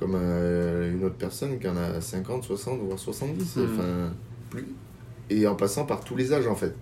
comme 0.00 0.16
à 0.16 0.86
une 0.88 1.04
autre 1.04 1.14
personne 1.14 1.58
qui 1.60 1.68
en 1.68 1.76
a 1.76 2.00
50, 2.00 2.42
60, 2.42 2.80
voire 2.80 2.98
70. 2.98 3.56
Mm. 3.56 3.60
Enfin, 3.62 4.12
plus. 4.50 4.66
Et 5.30 5.46
en 5.46 5.54
passant 5.54 5.84
par 5.86 6.02
tous 6.04 6.16
les 6.16 6.32
âges 6.32 6.48
en 6.48 6.56
fait. 6.56 6.74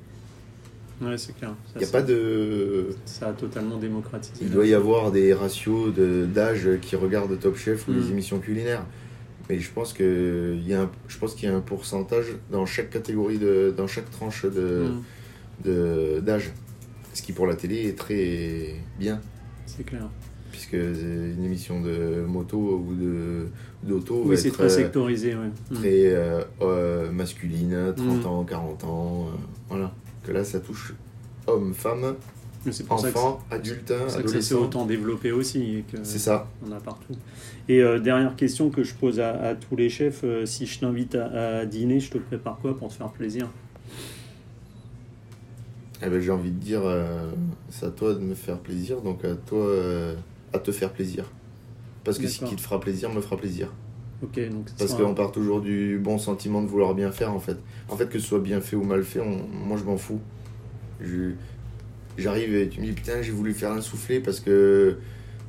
Ouais, 1.03 1.19
c'est 1.19 1.37
clair. 1.37 1.53
Il 1.75 1.79
n'y 1.81 1.85
a 1.85 1.89
pas 1.89 2.03
de. 2.03 2.89
Ça 3.05 3.29
a 3.29 3.33
totalement 3.33 3.77
démocratisé. 3.77 4.37
Il 4.41 4.51
doit 4.51 4.67
y 4.67 4.73
avoir 4.75 5.11
des 5.11 5.35
ratios 5.35 5.93
de- 5.93 6.25
d'âge 6.27 6.69
qui 6.81 6.97
regardent 6.97 7.39
Top 7.39 7.57
Chef 7.57 7.87
ou 7.89 7.93
les 7.93 8.11
émissions 8.11 8.39
culinaires. 8.39 8.85
Mais 9.51 9.59
je 9.59 9.71
pense 9.71 9.93
que 9.93 10.55
il 10.57 10.67
y 10.69 10.75
a 10.75 10.83
un, 10.83 10.91
je 11.09 11.19
pense 11.19 11.35
qu'il 11.35 11.49
y 11.49 11.53
a 11.53 11.55
un 11.57 11.61
pourcentage 11.61 12.27
dans 12.51 12.65
chaque 12.67 12.91
catégorie 12.91 13.39
de, 13.39 13.75
dans 13.77 13.87
chaque 13.87 14.11
tranche 14.11 14.45
de 14.47 14.89
Hmm, 14.89 15.03
de- 15.65 16.21
d'âge. 16.21 16.53
Ce 17.15 17.23
qui 17.23 17.33
pour 17.33 17.47
la 17.47 17.55
télé 17.57 17.89
est 17.89 17.99
très 17.99 18.77
bien. 18.99 19.21
C'est 19.67 19.85
clair. 19.85 20.09
Puisque 20.51 20.71
c'est 20.73 21.33
une 21.37 21.45
émission 21.45 21.81
de 21.81 22.25
moto 22.27 22.85
ou 22.87 22.95
de 22.95 23.47
d'auto 23.83 24.23
va 24.23 24.31
Oui, 24.31 24.39
c'est 24.39 24.49
être 24.49 24.55
très 24.55 24.65
euh, 24.65 24.69
sectorisé. 24.69 25.35
Ouais. 25.35 25.47
Hmm. 25.71 25.75
très 25.75 26.07
euh, 26.15 26.43
euh, 26.61 27.11
masculine, 27.11 27.93
30 27.97 28.23
Mm. 28.23 28.27
ans, 28.27 28.45
40 28.45 28.85
ans. 28.85 29.27
euh, 29.29 29.37
voilà. 29.69 29.93
Que 30.25 30.33
là, 30.33 30.45
ça 30.45 30.61
touche 30.61 30.95
hommes, 31.47 31.75
femmes, 31.75 32.01
Mais 32.03 32.42
C'est 32.71 32.87
pour 32.87 33.01
ça 33.01 33.11
que 33.11 33.19
enfants, 33.19 33.41
adultes, 33.51 33.89
c'est- 33.89 33.97
pour 33.99 34.11
ça 34.11 34.23
que 34.23 34.29
ça 34.29 34.41
s'est 34.41 34.55
adolescents. 34.55 34.61
autant 34.63 34.87
développé 34.87 35.33
aussi. 35.33 35.85
C'est 36.03 36.19
ça. 36.19 36.47
On 36.67 36.71
a 36.73 36.79
partout. 36.81 37.15
Et 37.69 37.83
euh, 37.83 37.99
dernière 37.99 38.37
question 38.37 38.71
que 38.71 38.85
je 38.85 38.95
pose 38.95 39.19
à, 39.21 39.31
à 39.41 39.55
tous 39.55 39.75
les 39.77 39.89
chefs, 39.89 40.23
euh, 40.25 40.47
si 40.47 40.67
je 40.67 40.79
t'invite 40.81 41.15
à, 41.17 41.59
à 41.61 41.67
dîner, 41.67 41.99
je 42.01 42.11
te 42.11 42.19
prépare 42.19 42.59
quoi 42.61 42.77
pour 42.77 42.89
te 42.89 42.95
faire 42.95 43.11
plaisir? 43.11 43.49
Eh 46.05 46.09
ben, 46.09 46.21
j'ai 46.21 46.31
envie 46.33 46.51
de 46.51 46.59
dire, 46.59 46.83
euh, 46.85 47.31
c'est 47.71 47.87
à 47.87 47.91
toi 47.91 48.15
de 48.15 48.19
me 48.21 48.35
faire 48.35 48.59
plaisir, 48.59 49.01
donc 49.03 49.25
à 49.25 49.35
toi 49.37 49.67
à 50.53 50.59
te 50.59 50.73
faire 50.73 50.93
plaisir. 50.93 51.31
Parce 52.05 52.19
que 52.19 52.27
ce 52.27 52.45
qui 52.45 52.57
te 52.57 52.61
fera 52.61 52.81
plaisir 52.81 53.11
me 53.13 53.21
fera 53.21 53.37
plaisir. 53.37 53.73
Donc 54.21 54.31
ce 54.67 54.75
Parce 54.79 54.95
qu'on 54.95 55.15
part 55.15 55.33
toujours 55.33 55.61
du 55.61 55.99
bon 55.99 56.17
sentiment 56.19 56.63
de 56.63 56.67
vouloir 56.69 56.95
bien 56.95 57.11
faire 57.13 57.33
en 57.33 57.41
fait. 57.41 57.57
En 57.89 57.97
fait, 57.97 58.09
que 58.09 58.19
ce 58.21 58.27
soit 58.27 58.39
bien 58.41 58.61
fait 58.61 58.77
ou 58.77 58.83
mal 58.85 59.03
fait, 59.03 59.21
on- 59.21 59.47
moi 59.67 59.77
je 59.77 59.85
m'en 59.85 59.97
fous. 59.97 60.21
Je- 61.01 61.33
J'arrive 62.19 62.55
et 62.55 62.69
tu 62.69 62.81
me 62.81 62.87
dis 62.87 62.93
putain, 62.93 63.23
j'ai 63.23 63.33
voulu 63.33 63.55
faire 63.55 63.73
un 63.73 63.81
soufflé 63.81 64.21
parce 64.21 64.41
que 64.41 64.97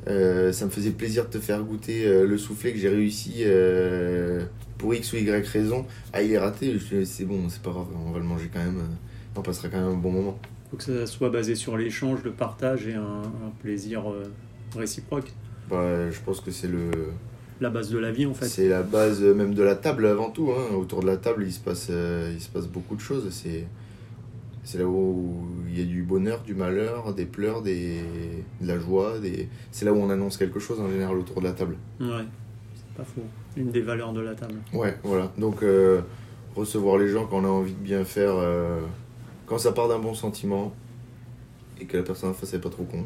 euh, 0.08 0.52
ça 0.52 0.66
me 0.66 0.70
faisait 0.72 0.92
plaisir 0.92 1.26
de 1.26 1.30
te 1.30 1.40
faire 1.40 1.62
goûter 1.64 2.06
euh, 2.06 2.26
le 2.26 2.38
soufflé 2.38 2.74
que 2.74 2.80
j'ai 2.80 2.90
réussi 2.90 3.36
euh, 3.42 4.44
pour 4.78 4.94
X 4.94 5.14
ou 5.14 5.18
Y 5.18 5.46
raison. 5.48 5.86
Ah, 6.14 6.22
il 6.22 6.32
est 6.32 6.38
raté, 6.40 6.78
c'est 7.06 7.26
bon, 7.26 7.50
c'est 7.50 7.62
pas 7.62 7.72
grave, 7.72 7.88
on 8.08 8.12
va 8.12 8.20
le 8.20 8.26
manger 8.26 8.50
quand 8.54 8.60
même. 8.64 8.82
On 9.36 9.42
passera 9.42 9.68
quand 9.70 9.78
même 9.78 9.88
un 9.92 9.98
bon 9.98 10.12
moment. 10.12 10.40
faut 10.72 10.78
que 10.78 10.84
ça 10.84 11.06
soit 11.08 11.30
basé 11.30 11.56
sur 11.56 11.76
l'échange, 11.78 12.20
le 12.24 12.32
partage 12.32 12.88
et 12.88 12.94
un, 12.94 13.02
un 13.02 13.52
plaisir 13.62 14.04
réciproque. 14.78 15.32
Bah, 15.70 16.10
je 16.12 16.20
pense 16.26 16.40
que 16.42 16.52
c'est 16.52 16.68
le. 16.68 16.92
La 17.62 17.70
base 17.70 17.90
de 17.90 17.98
la 17.98 18.12
vie 18.12 18.26
en 18.26 18.34
fait. 18.34 18.46
C'est 18.48 18.68
la 18.68 18.84
base 18.84 19.22
même 19.22 19.54
de 19.54 19.64
la 19.64 19.76
table 19.76 20.06
avant 20.06 20.30
tout. 20.30 20.52
hein. 20.52 20.76
Autour 20.76 21.02
de 21.02 21.08
la 21.08 21.18
table, 21.18 21.44
il 21.46 21.54
se 21.54 21.60
passe, 21.60 21.90
il 21.90 22.42
se 22.42 22.50
passe 22.50 22.68
beaucoup 22.68 22.96
de 22.96 23.02
choses. 23.02 23.28
C'est, 23.32 23.66
c'est 24.64 24.78
là 24.78 24.86
où 24.86 25.46
il 25.70 25.78
y 25.78 25.82
a 25.82 25.86
du 25.86 26.04
bonheur, 26.04 26.42
du 26.42 26.56
malheur, 26.56 27.14
des 27.14 27.26
pleurs, 27.26 27.62
des, 27.62 28.02
de 28.62 28.68
la 28.68 28.80
joie. 28.80 29.20
Des... 29.20 29.50
C'est 29.72 29.86
là 29.86 29.92
où 29.92 29.98
on 29.98 30.10
annonce 30.10 30.38
quelque 30.38 30.60
chose 30.60 30.80
en 30.80 30.90
général 30.90 31.18
autour 31.18 31.42
de 31.42 31.48
la 31.48 31.54
table. 31.54 31.76
Ouais, 32.00 32.26
c'est 32.76 32.96
pas 32.96 33.04
faux. 33.04 33.24
Une 33.58 33.72
des 33.72 33.82
valeurs 33.82 34.14
de 34.14 34.22
la 34.22 34.36
table. 34.36 34.56
Ouais, 34.74 34.98
voilà. 35.04 35.32
Donc 35.38 35.64
euh, 35.64 36.02
recevoir 36.56 36.98
les 36.98 37.10
gens 37.10 37.26
quand 37.26 37.40
on 37.40 37.46
a 37.46 37.50
envie 37.50 37.74
de 37.74 37.84
bien 37.84 38.06
faire, 38.06 38.36
euh, 38.36 38.80
quand 39.48 39.58
ça 39.58 39.74
part 39.74 39.90
d'un 39.90 40.00
bon 40.00 40.14
sentiment 40.14 40.74
et 41.82 41.86
que 41.86 41.98
la 41.98 42.04
personne 42.04 42.30
en 42.30 42.34
face 42.34 42.54
n'est 42.54 42.60
pas 42.60 42.70
trop 42.70 42.84
con. 42.84 43.04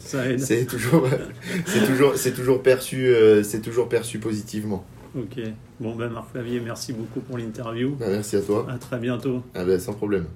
Ça 0.00 0.26
aide. 0.28 0.40
C'est 0.40 0.66
toujours, 0.66 1.06
c'est 1.66 1.86
toujours, 1.86 2.16
c'est 2.16 2.32
toujours 2.32 2.62
perçu, 2.62 3.06
euh, 3.06 3.44
c'est 3.44 3.60
toujours 3.60 3.88
perçu 3.88 4.18
positivement. 4.18 4.84
Ok. 5.16 5.40
Bon 5.80 5.94
ben 5.94 6.08
Marc 6.08 6.32
Favier, 6.32 6.60
merci 6.60 6.92
beaucoup 6.92 7.20
pour 7.20 7.38
l'interview. 7.38 7.94
Bah, 7.94 8.06
merci 8.08 8.36
à 8.36 8.42
toi. 8.42 8.66
À 8.68 8.76
très 8.76 8.98
bientôt. 8.98 9.42
Ah 9.54 9.64
ben, 9.64 9.78
sans 9.78 9.92
problème. 9.92 10.26